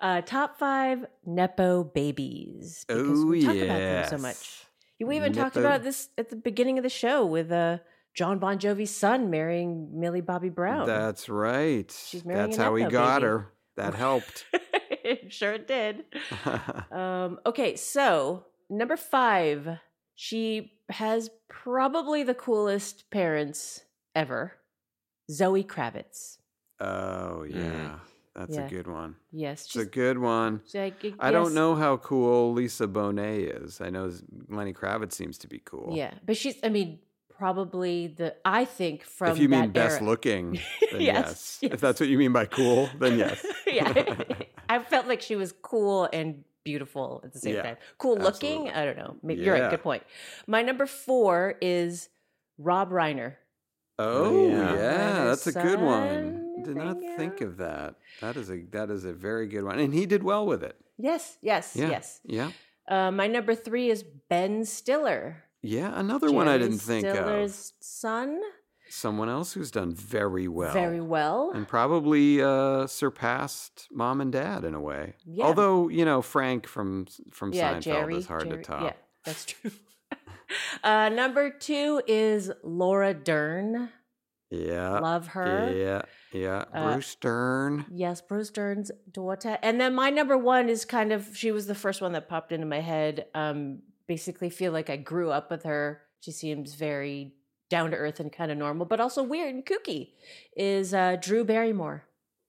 [0.00, 2.86] Uh, top five Nepo babies.
[2.88, 4.64] Because Oh, we talk about them so much.
[5.00, 7.78] We even talked about this at the beginning of the show with uh,
[8.14, 10.86] John Bon Jovi's son marrying Millie Bobby Brown.
[10.86, 11.90] That's right.
[12.06, 13.26] She's marrying That's how we got baby.
[13.30, 13.52] her.
[13.80, 14.44] That helped.
[15.28, 16.04] sure it did.
[16.92, 19.78] Um, okay, so number five,
[20.16, 23.84] she has probably the coolest parents
[24.14, 24.52] ever.
[25.30, 26.38] Zoe Kravitz.
[26.80, 27.56] oh, yeah.
[27.60, 28.00] Mm.
[28.34, 28.66] That's Yeah.
[28.66, 29.16] a good one.
[29.32, 30.62] Yes, It's a good one.
[30.74, 33.80] like, I don't know how cool Lisa Bonet is.
[33.80, 34.10] I know
[34.48, 35.92] Lenny Kravitz seems to be cool.
[35.96, 36.56] Yeah, but she's.
[36.62, 37.00] I mean,
[37.40, 38.36] probably the.
[38.44, 40.60] I think from if you mean best era- looking,
[40.92, 41.72] then Yes, yes.
[41.72, 43.44] If that's what you mean by cool, then yes.
[43.66, 44.14] yeah,
[44.68, 47.76] I felt like she was cool and beautiful at the same Yeah, time.
[47.96, 48.68] Cool looking.
[48.68, 49.16] I don't know.
[49.22, 49.70] Maybe, You're right.
[49.70, 50.02] Good point.
[50.46, 52.10] My number four is
[52.58, 53.36] Rob Reiner.
[53.98, 54.74] Oh yeah.
[54.74, 56.62] yeah, that's a good one.
[56.62, 57.16] Did not yeah.
[57.16, 57.94] think of that.
[58.20, 60.76] That is a that is a very good one, and he did well with it.
[60.98, 62.20] Yes, yes, Yeah, yes.
[62.26, 62.50] yeah,
[62.86, 65.44] Uh, my number three is Ben Stiller.
[65.62, 65.92] Yeah.
[65.94, 67.16] Another one I didn't think of.
[67.16, 68.40] Stiller's son.
[68.88, 70.72] Someone else who's done very well.
[70.72, 71.52] Very well.
[71.54, 75.14] and probably uh, surpassed mom and dad in a way.
[75.24, 75.44] Yeah.
[75.44, 78.16] Although you know Frank from from yeah, Seinfeld Jerry.
[78.16, 78.82] is hard Jerry- to top.
[78.82, 78.92] Yeah,
[79.24, 79.70] that's true.
[80.84, 83.90] uh, number two is Laura Dern.
[84.50, 85.72] Yeah, Love her.
[85.72, 86.64] Yeah, yeah.
[86.74, 87.84] Uh, Bruce Dern.
[87.92, 89.56] Yes, Bruce Dern's daughter.
[89.62, 92.50] And then my number one is kind of she was the first one that popped
[92.50, 93.26] into my head.
[93.36, 96.02] Um, basically feel like I grew up with her.
[96.18, 97.32] She seems very
[97.70, 100.08] down to earth and kind of normal, but also weird and kooky.
[100.56, 102.02] Is uh, Drew Barrymore.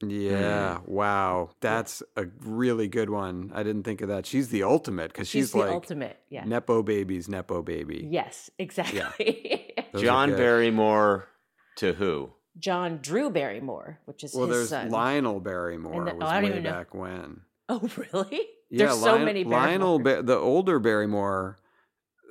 [0.03, 3.51] Yeah, wow, that's a really good one.
[3.53, 4.25] I didn't think of that.
[4.25, 6.17] She's the ultimate because She's she's, the like ultimate.
[6.31, 6.43] Yeah.
[6.45, 8.07] nepo baby's nepo baby.
[8.09, 9.71] Yes, exactly.
[9.93, 10.31] Those are John.
[10.31, 11.27] Barrymore
[11.75, 12.31] to who?
[12.57, 14.89] John Drew Barrymore, which is Well, his there's son.
[14.89, 16.71] Lionel Barrymore the- was oh, I don't way even know.
[16.71, 17.41] back when.
[17.69, 18.41] Oh, really?
[18.72, 21.57] Yeah, There's so Lion- many Lionel, ba- the older Barrymore.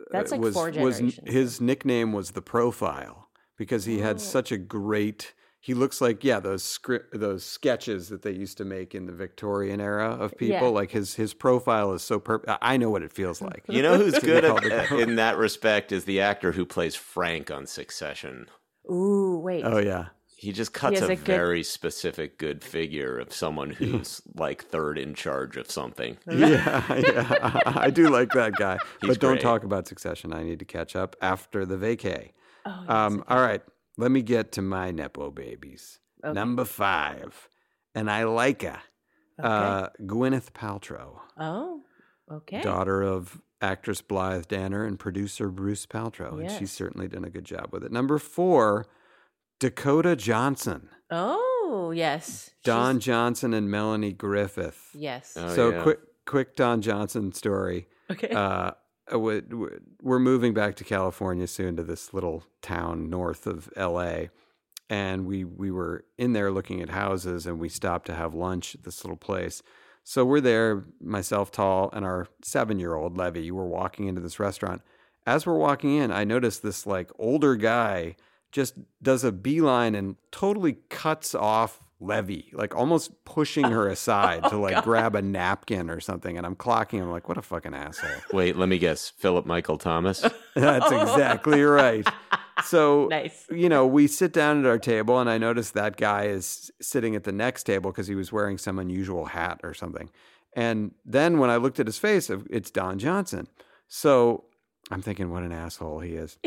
[0.01, 1.21] uh, That's like was, four was generations.
[1.31, 4.05] his nickname was the Profile because he Oh.
[4.05, 5.35] had such a great.
[5.63, 9.13] He looks like yeah those script those sketches that they used to make in the
[9.13, 10.55] Victorian era of people.
[10.69, 10.69] Yeah.
[10.69, 12.51] Like his his profile is so perfect.
[12.63, 13.65] I know what it feels like.
[13.69, 17.67] You know who's good at, in that respect is the actor who plays Frank on
[17.67, 18.47] Succession.
[18.91, 19.63] Ooh, wait.
[19.67, 20.07] oh yeah.
[20.41, 24.65] He just cuts has a, a good- very specific good figure of someone who's like
[24.65, 26.17] third in charge of something.
[26.31, 27.61] yeah, yeah.
[27.67, 28.79] I do like that guy.
[29.03, 29.43] He's but don't great.
[29.43, 30.33] talk about Succession.
[30.33, 32.31] I need to catch up after the vacay.
[32.65, 33.25] Oh, Um, okay.
[33.35, 33.61] all right,
[33.99, 35.99] let me get to my Nepo babies.
[36.25, 36.33] Okay.
[36.33, 37.49] Number five,
[37.95, 38.79] and I like her.
[39.39, 41.83] Uh, Gwyneth Paltrow, Oh,
[42.31, 42.63] okay.
[42.63, 47.45] daughter of actress Blythe Danner and producer Bruce Paltrow, and she's certainly done a good
[47.45, 47.93] job with it.
[47.93, 48.87] Number four,
[49.61, 52.51] Dakota Johnson, Oh, yes.
[52.65, 54.91] Don She's- Johnson and Melanie Griffith.
[54.95, 55.37] Yes.
[55.37, 55.83] Oh, so yeah.
[55.83, 57.87] quick, quick Don Johnson story.
[58.11, 58.29] okay.
[58.31, 58.73] uh,
[59.13, 59.69] we- we-
[60.03, 64.27] we're moving back to California soon to this little town north of LA.
[64.89, 68.75] And we, we were in there looking at houses and we stopped to have lunch
[68.75, 69.63] at this little place.
[70.05, 73.51] So we're there, myself, Tall, and our seven year old Levy.
[73.51, 74.83] We're walking into this restaurant.
[75.27, 78.17] As we're walking in, I noticed this like older guy
[78.53, 84.55] just does a beeline and totally cuts off Levy, like almost pushing her aside to
[84.55, 86.39] oh, like grab a napkin or something.
[86.39, 87.03] And I'm clocking.
[87.03, 88.11] I'm like, what a fucking asshole.
[88.33, 89.11] Wait, let me guess.
[89.11, 90.25] Philip Michael Thomas.
[90.55, 92.09] That's exactly right.
[92.65, 93.47] So, Nice.
[93.51, 97.15] you know, we sit down at our table, and I notice that guy is sitting
[97.15, 100.11] at the next table because he was wearing some unusual hat or something.
[100.55, 103.47] And then when I looked at his face, it's Don Johnson.
[103.89, 104.45] So
[104.91, 106.39] I'm thinking, what an asshole he is.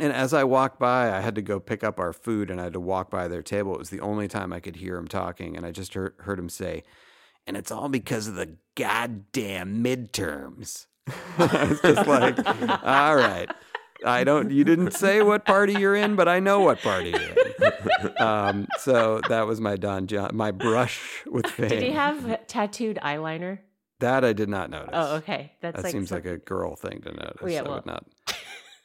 [0.00, 2.64] And as I walked by, I had to go pick up our food and I
[2.64, 3.74] had to walk by their table.
[3.74, 5.56] It was the only time I could hear him talking.
[5.56, 6.82] And I just heard, heard him say,
[7.46, 10.86] and it's all because of the goddamn midterms.
[11.38, 12.38] I was just like,
[12.84, 13.48] all right.
[14.06, 14.52] I don't.
[14.52, 17.72] You didn't say what party you're in, but I know what party you're in.
[18.20, 21.68] Um, so that was my Don John, my brush with fame.
[21.68, 23.58] Did he have tattooed eyeliner?
[24.00, 24.24] that?
[24.24, 24.90] I did not notice.
[24.92, 25.52] Oh, okay.
[25.60, 27.36] That's that like seems some- like a girl thing to notice.
[27.52, 28.04] yeah, I well- would not.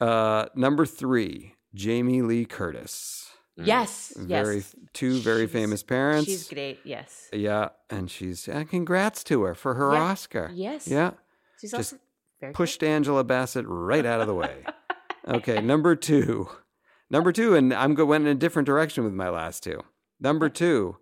[0.03, 3.29] Uh, number three, Jamie Lee Curtis.
[3.55, 4.75] Yes, Very yes.
[4.93, 6.25] two very She's- famous parents.
[6.27, 6.79] She's great.
[6.83, 7.29] Yes.
[7.31, 10.01] Yeah, and she's uh, congrats to her for her Yeah.
[10.01, 10.49] Oscar.
[10.53, 10.87] Yes.
[10.87, 11.11] Yeah.
[11.61, 12.03] She's Just also
[12.41, 14.63] very pushed Angela Bassett right out of the way.
[15.25, 16.49] Okay, number two.
[17.09, 19.79] Number two, and I'm going went in a different direction with my last two.
[20.19, 20.97] Number two,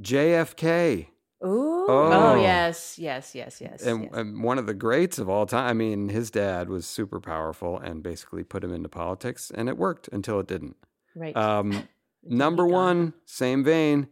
[0.00, 1.08] JFK.
[1.44, 1.86] Ooh.
[1.88, 2.10] Oh.
[2.12, 3.82] Oh, yes, yes, yes, yes.
[3.82, 4.12] and, yes.
[4.14, 5.68] and one of the greats of all time.
[5.68, 9.76] I mean, his dad was super powerful and basically put him into politics, and it
[9.76, 10.76] worked until it didn't.
[11.14, 11.36] right.
[11.36, 11.88] Um,
[12.24, 14.08] number one, same vein,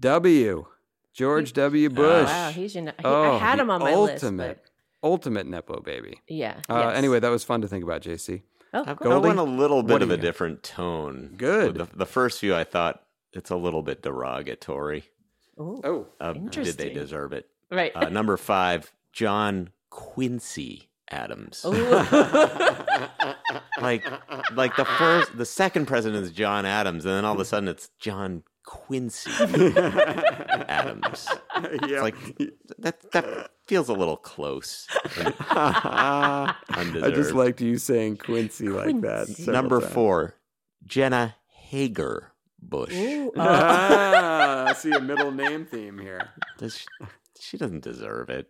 [0.00, 0.66] W.
[1.14, 1.90] George W.
[1.90, 2.26] Bush.
[2.28, 2.84] wow, he's your.
[2.84, 4.70] He, oh, I had him on my ultimate, list,
[5.02, 6.20] ultimate nepo baby.
[6.28, 6.60] yeah.
[6.68, 6.96] Uh, yes.
[6.96, 8.42] Anyway, that was fun to think about, JC.
[8.74, 9.12] Oh, I, cool.
[9.12, 11.34] I went a little bit What of a you- different tone.
[11.36, 11.74] Good.
[11.76, 15.04] The, the first few, I thought it's a little bit derogatory.
[15.60, 15.80] Ooh.
[15.84, 17.46] Oh, Uh, did they deserve it?
[17.70, 17.92] Right.
[17.94, 21.64] Uh, number five, John Quincy Adams.
[23.80, 24.04] Like,
[24.54, 27.68] like the first, the second president is John Adams, and then all of a sudden
[27.68, 29.30] it's John Quincy
[30.68, 31.28] Adams.
[31.54, 31.68] yeah.
[31.72, 32.16] It's like
[32.78, 33.10] that.
[33.12, 34.88] That feels a little close.
[35.50, 36.54] I
[37.14, 39.28] just liked you saying Quincy like that.
[39.46, 39.92] Number times.
[39.92, 40.34] four,
[40.84, 42.94] Jenna Hager Bush.
[42.94, 43.28] Ooh.
[43.28, 43.32] Oh.
[43.36, 46.30] ah, I see a middle name theme here.
[46.58, 46.86] Does she,
[47.40, 48.48] she doesn't deserve it.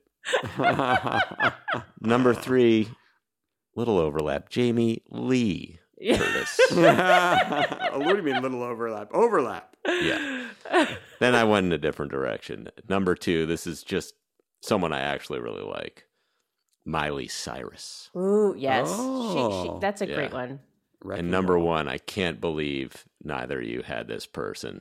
[2.01, 2.89] Number three,
[3.77, 4.51] little overlap.
[4.51, 6.61] Jamie Lee Curtis.
[6.71, 9.09] what do you mean little overlap?
[9.13, 9.75] Overlap.
[9.87, 10.47] yeah.
[11.19, 12.69] Then I went in a different direction.
[12.89, 14.15] Number two, this is just
[14.61, 16.05] someone I actually really like.
[16.85, 18.11] Miley Cyrus.
[18.17, 18.89] Ooh, yes.
[18.91, 19.63] Oh.
[19.75, 20.61] she, that's a great one.
[21.05, 24.81] And number one, I can't believe neither of you had this person.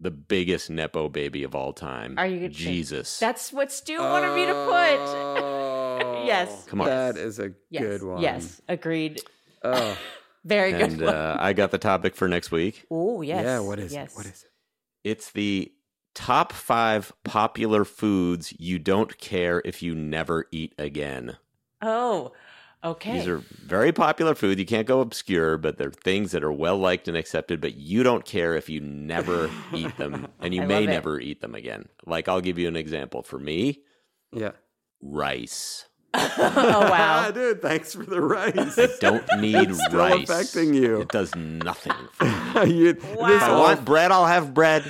[0.00, 2.14] The biggest Nepo baby of all time.
[2.18, 3.18] Are you gonna say- Jesus.
[3.18, 5.54] That's what Stu wanted me to put.
[5.96, 6.64] Oh, Yes.
[6.66, 6.88] Come on.
[6.88, 7.82] That is a yes.
[7.82, 8.20] good one.
[8.20, 9.22] Yes, agreed.
[9.62, 9.96] Oh,
[10.44, 11.14] Very good and one.
[11.14, 12.84] uh, I got the topic for next week.
[12.90, 13.44] oh, yes.
[13.44, 13.58] yeah.
[13.60, 14.12] What is yes.
[14.12, 14.16] it?
[14.16, 14.50] What is it?
[15.08, 15.72] It's the
[16.14, 21.36] top five popular foods you don't care if you never eat again.
[21.80, 22.32] Oh,
[22.84, 23.12] okay.
[23.12, 24.58] These are very popular food.
[24.58, 28.02] You can't go obscure, but they're things that are well liked and accepted, but you
[28.02, 31.88] don't care if you never eat them and you I may never eat them again.
[32.06, 33.22] Like, I'll give you an example.
[33.22, 33.80] For me,
[34.32, 34.52] Yeah.
[35.00, 35.86] rice.
[36.16, 37.30] Oh, wow.
[37.34, 37.60] dude.
[37.60, 38.78] Thanks for the rice.
[38.78, 39.66] I don't need rice.
[39.70, 40.30] It's still rice.
[40.30, 41.00] affecting you.
[41.00, 41.92] It does nothing.
[42.12, 42.30] For me.
[42.74, 43.28] You- Wow.
[43.28, 44.84] this If I all- want bread, I'll have bread.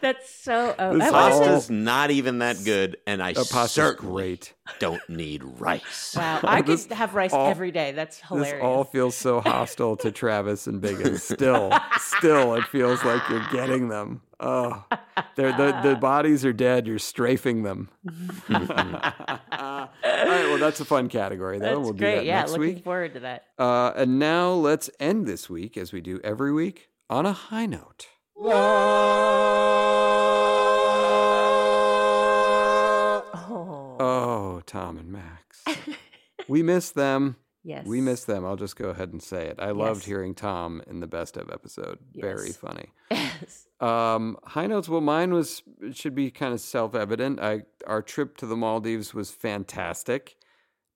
[0.00, 0.74] That's so.
[0.78, 4.12] Oh, This I all- watched Pasta's not even that good, and I uh, pasta's certainly
[4.36, 4.54] great.
[4.78, 6.14] don't need rice.
[6.16, 7.90] Wow, I could This have rice all- every day.
[7.92, 8.52] That's hilarious.
[8.52, 11.20] This all feels so hostile to Travis and Biggins.
[11.20, 14.22] Still, still, it feels like you're getting them.
[14.40, 14.84] Oh,
[15.36, 16.86] they're, the the bodies are dead.
[16.86, 17.88] You're strafing them.
[18.50, 18.56] all
[19.50, 21.64] right, well, that's a fun category, though.
[21.66, 22.14] That's we'll do great.
[22.16, 22.84] that yeah, next looking week.
[22.84, 23.46] forward to that.
[23.58, 27.66] Uh, and now let's end this week, as we do every week, on a high
[27.66, 28.06] note.
[33.34, 35.64] Oh, Oh, Tom and Max.
[36.48, 37.36] we miss them.
[37.62, 37.86] Yes.
[37.86, 38.44] We miss them.
[38.44, 39.56] I'll just go ahead and say it.
[39.58, 41.98] I loved hearing Tom in the best of episode.
[42.14, 42.92] Very funny.
[43.40, 43.68] Yes.
[43.80, 44.88] Um, high notes.
[44.88, 47.38] Well, mine was it should be kind of self evident.
[47.40, 50.36] I our trip to the Maldives was fantastic.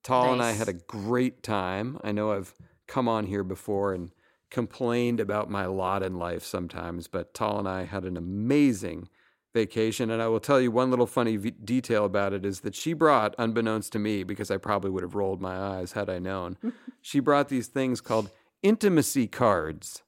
[0.02, 1.98] Tall and I had a great time.
[2.02, 2.54] I know I've
[2.88, 4.10] come on here before and
[4.50, 9.08] complained about my lot in life sometimes, but Tall and I had an amazing
[9.54, 10.10] vacation.
[10.10, 12.92] And I will tell you one little funny v- detail about it is that she
[12.92, 16.56] brought, unbeknownst to me, because I probably would have rolled my eyes had I known,
[17.02, 18.30] she brought these things called
[18.62, 20.02] intimacy cards.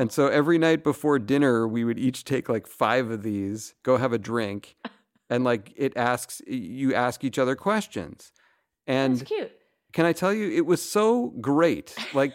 [0.00, 3.96] And so every night before dinner, we would each take like five of these, go
[3.96, 4.74] have a drink,
[5.30, 8.32] and like it asks, you ask each other questions.
[8.86, 9.52] And that's cute.
[9.92, 11.94] can I tell you, it was so great.
[12.12, 12.34] Like,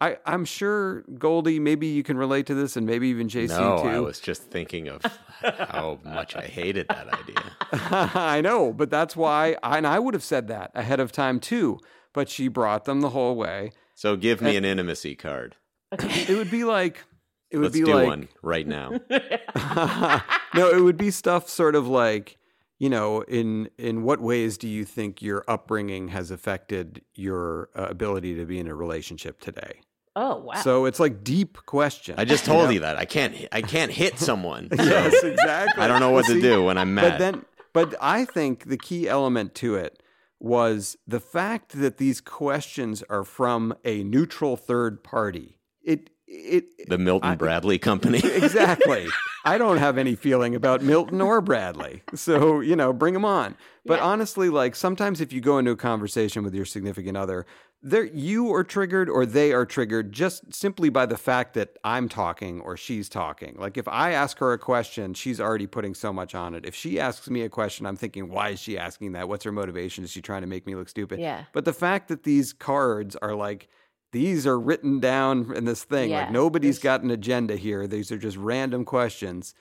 [0.00, 3.82] I, I'm sure Goldie, maybe you can relate to this, and maybe even JC no,
[3.82, 3.88] too.
[3.88, 5.02] I was just thinking of
[5.40, 7.42] how much I hated that idea.
[8.14, 11.80] I know, but that's why, and I would have said that ahead of time too.
[12.12, 13.72] But she brought them the whole way.
[13.94, 15.56] So give me an intimacy card.
[15.92, 17.02] It would be like,
[17.50, 18.90] it would Let's be do like, one right now.
[20.54, 22.36] no, it would be stuff sort of like,
[22.78, 27.86] you know, in in what ways do you think your upbringing has affected your uh,
[27.88, 29.80] ability to be in a relationship today?
[30.16, 30.54] Oh wow.
[30.62, 32.14] So it's like deep question.
[32.18, 33.34] I just told you that I can't.
[33.52, 34.68] I can't hit someone.
[34.76, 35.82] So yes, exactly.
[35.82, 37.02] I don't know what to do when I'm mad.
[37.02, 37.20] But mad.
[37.20, 40.00] then, but I think the key element to it
[40.38, 45.58] was the fact that these questions are from a neutral third party.
[45.82, 48.18] It it The Milton I- Bradley Company.
[48.18, 49.06] exactly.
[49.44, 52.02] I don't have any feeling about Milton or Bradley.
[52.14, 53.56] So, you know, bring them on.
[53.84, 57.44] But honestly, like sometimes if you go into a conversation with your significant other,
[57.82, 62.08] they're, you are triggered or they are triggered just simply by the fact that I'm
[62.08, 63.56] talking or she's talking.
[63.58, 66.64] Like if I ask her a question, she's already putting so much on it.
[66.64, 69.28] If she asks me a question, I'm thinking, why is she asking that?
[69.28, 70.02] What's her motivation?
[70.02, 71.20] Is she trying to make me look stupid?
[71.20, 71.44] Yeah.
[71.52, 73.68] But the fact that these cards are like,
[74.14, 76.08] these are written down in this thing.
[76.10, 77.86] Yeah, like nobody's there's- got an agenda here.
[77.86, 79.54] These are just random questions.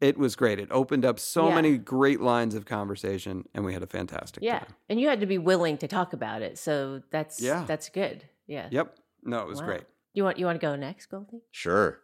[0.00, 0.60] It was great.
[0.60, 1.54] It opened up so Yeah.
[1.56, 4.58] many great lines of conversation, and we had a fantastic Yeah.
[4.60, 4.74] time.
[4.90, 6.58] And you had to be willing to talk about it.
[6.58, 7.64] So that's Yeah.
[7.66, 8.24] that's good.
[8.46, 8.68] Yeah.
[8.70, 8.94] Yep.
[9.22, 9.66] No, it was Wow.
[9.68, 9.84] great.
[10.12, 11.42] You want you want to go next, Goldie?
[11.50, 12.00] Sure.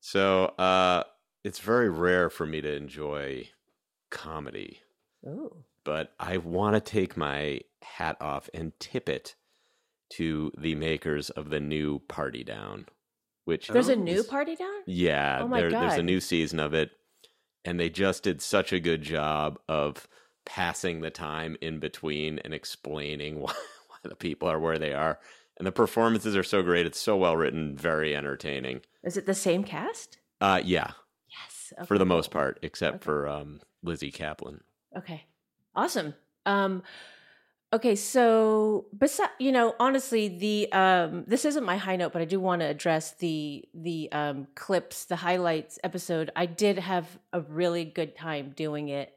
[0.00, 1.02] So uh,
[1.42, 3.48] it's very rare for me to enjoy
[4.10, 4.82] comedy,
[5.26, 5.64] Ooh.
[5.84, 9.34] but I want to take my hat off and tip it
[10.10, 12.86] to the makers of the new Party Down,
[13.44, 14.82] which There's Oh, a new party down?
[14.86, 16.90] yeah, Oh there, there's a new season of it,
[17.64, 20.06] and they just did such a good job of
[20.44, 23.52] passing the time in between and explaining why,
[23.88, 25.18] why the people are where they are.
[25.58, 26.86] And the performances are so great.
[26.86, 28.82] It's so well written, very entertaining.
[29.02, 30.18] Is it the same cast?
[30.40, 30.92] Uh, yeah,
[31.28, 31.72] Yes.
[31.86, 33.04] for the most part, except Okay.
[33.04, 34.60] for um, Lizzy Caplan.
[34.96, 35.24] Okay.
[35.74, 36.14] Awesome.
[36.44, 36.82] Um
[37.72, 42.24] okay, so besides, you know, honestly, the um this isn't my high note, but I
[42.24, 46.30] do want to address the the um clips, the highlights episode.
[46.36, 49.12] I did have a really good time doing it.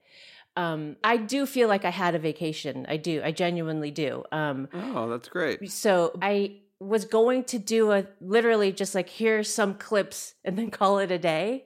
[0.55, 2.85] Um I do feel like I had a vacation.
[2.89, 3.21] I do.
[3.23, 4.23] I genuinely do.
[4.31, 5.69] Um Oh, that's great.
[5.71, 10.71] so I was going to do a literally just like here's some clips and then
[10.79, 11.65] call it a day,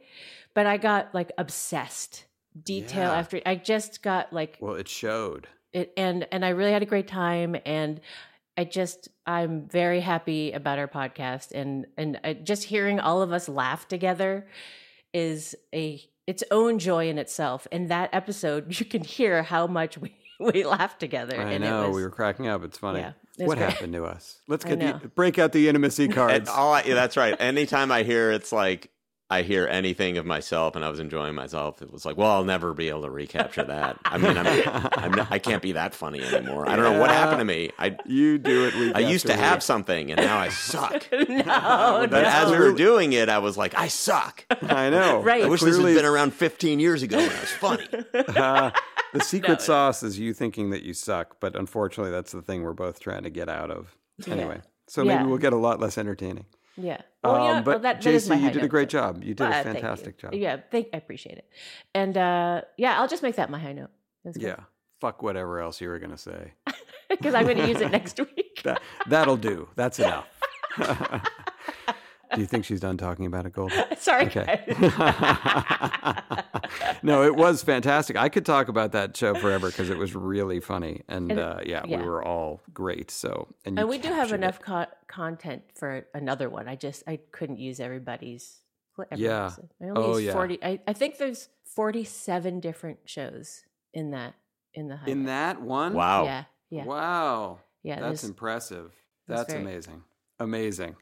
[0.54, 2.26] but I got like obsessed.
[2.62, 3.18] Detail Yeah.
[3.18, 5.48] after I just got like Well, it showed.
[5.74, 8.00] It and and I really had a great time and
[8.58, 13.32] I just I'm very happy about our podcast and and uh, just hearing all of
[13.32, 14.48] us laugh together
[15.14, 17.68] is a its own joy in itself.
[17.72, 21.40] And that episode, you can hear how much we we laughed together.
[21.40, 22.64] I and know it was, we were cracking up.
[22.64, 23.00] It's funny.
[23.00, 23.70] Yeah, it what great.
[23.70, 24.40] happened to us?
[24.48, 26.50] Let's get the, break out the intimacy And cards.
[26.50, 27.36] all I, yeah, that's right.
[27.40, 28.90] Anytime I hear it's like
[29.34, 32.44] I hear anything of myself and I was enjoying myself, it was like, well, I'll
[32.44, 33.98] never be able to recapture that.
[34.06, 34.48] I mean, I'm,
[34.94, 36.70] I'm not, I can't be that funny anymore.
[36.70, 37.72] I don't know what happened to me.
[37.80, 38.96] I you do it.
[38.96, 41.08] I used to have something and now I suck.
[41.12, 42.24] no, But no.
[42.24, 44.46] as we were doing it, I was like, I suck.
[44.62, 45.22] I know.
[45.24, 45.44] Right.
[45.44, 47.88] I wish this had been around 15 years ago when I was funny.
[48.44, 48.72] Uh,
[49.14, 49.66] the secret No.
[49.66, 53.24] sauce is you thinking that you suck, but unfortunately, that's the thing we're both trying
[53.24, 53.96] to get out of.
[54.28, 55.18] Anyway, so Yeah.
[55.18, 56.46] maybe we'll get a lot less entertaining.
[56.76, 57.02] Yeah.
[57.24, 59.24] Well, you know Um, but Well, that, that JC, you did a great job.
[59.24, 60.34] You did a fantastic job.
[60.34, 61.48] Yeah, thank, I appreciate it.
[61.94, 63.92] And uh, yeah, I'll just make that my high note.
[64.36, 64.56] Yeah.
[65.00, 66.54] Fuck whatever else you were gonna say.
[67.10, 68.62] Because I'm going to use it next week.
[68.64, 69.70] That that'll do.
[69.76, 70.28] That's enough.
[72.36, 73.72] do you think she's done talking about it, Gold?
[73.98, 74.26] Sorry.
[74.26, 74.64] Okay.
[77.04, 78.18] no, it was fantastic.
[78.18, 81.60] I could talk about that show forever because it was really funny, and, And- uh,
[81.66, 82.02] yeah, yeah.
[82.02, 83.12] we were all great.
[83.12, 86.68] So, and, and we do have enough co- content for another one.
[86.68, 88.60] I just I couldn't use everybody's.
[88.96, 89.52] cli- Yeah.
[89.52, 89.60] everyone's.
[89.82, 90.34] I only Oh, used yeah.
[90.34, 90.60] forty.
[90.64, 93.62] I, I think there's forty-seven different shows
[93.94, 94.34] in that
[94.74, 95.94] in the high in that one.
[95.94, 96.26] Wow.
[96.26, 96.44] Yeah.
[96.70, 96.86] Yeah.
[96.86, 97.60] Wow.
[97.84, 98.00] Yeah.
[98.00, 98.92] That's impressive.
[99.28, 100.04] that's That's very- amazing.
[100.40, 100.96] Amazing.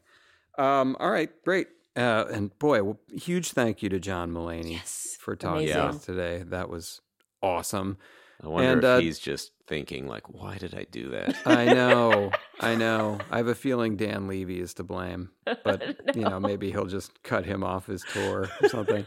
[0.57, 1.67] Um, all right, great.
[1.95, 6.05] Uh, and boy, w- huge thank you to John Mulaney Yes, for talking to us
[6.05, 6.43] today.
[6.47, 7.01] That was
[7.41, 7.97] awesome.
[8.43, 11.35] I wonder And, if uh, he's just thinking, like, why did I do that?
[11.45, 12.31] I know.
[12.59, 13.19] I know.
[13.29, 15.29] I have a feeling Dan Levy is to blame,
[15.63, 19.05] but you know, maybe he'll just cut him off his tour or something.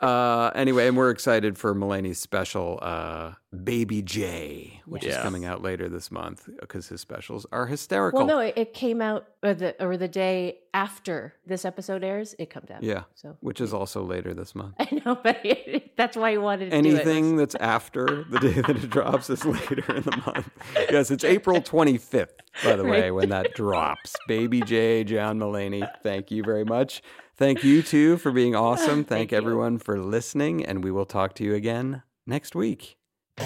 [0.00, 3.32] Uh, anyway, and we're excited for Mulaney's special, uh,
[3.64, 8.20] Baby J, which is coming out later this month because his specials are hysterical.
[8.20, 12.34] Well, no, it, it came out or the or the day after this episode airs.
[12.38, 12.82] It comes out.
[12.82, 14.74] Yeah, So which is also later this month.
[14.80, 15.44] I know, but
[15.98, 16.94] that's why you wanted to do it.
[16.94, 20.48] Anything that's after the day that it drops is later in the month.
[20.90, 22.28] Yes, it's April 25th,
[22.64, 23.10] by the way, Right.
[23.14, 24.16] when that drops.
[24.28, 27.02] Baby J, John Mulaney, thank you very much.
[27.36, 29.04] Thank you, too, for being awesome.
[29.04, 29.38] Thank, Thank you.
[29.38, 32.96] everyone for listening, and we will talk to you again next week.
[33.36, 33.44] The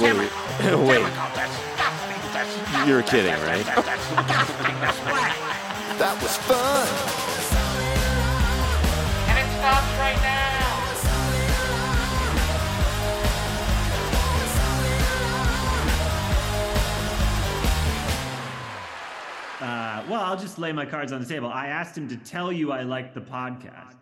[0.00, 1.00] chemical, wait.
[1.00, 3.64] chemical, disgusting, disgusting, You're kidding, right?
[5.98, 6.88] That was fun.
[9.28, 10.40] And it stops right now.
[19.60, 21.48] Uh, well, I'll just lay my cards on the table.
[21.48, 23.96] I asked him to tell you I liked the podcast.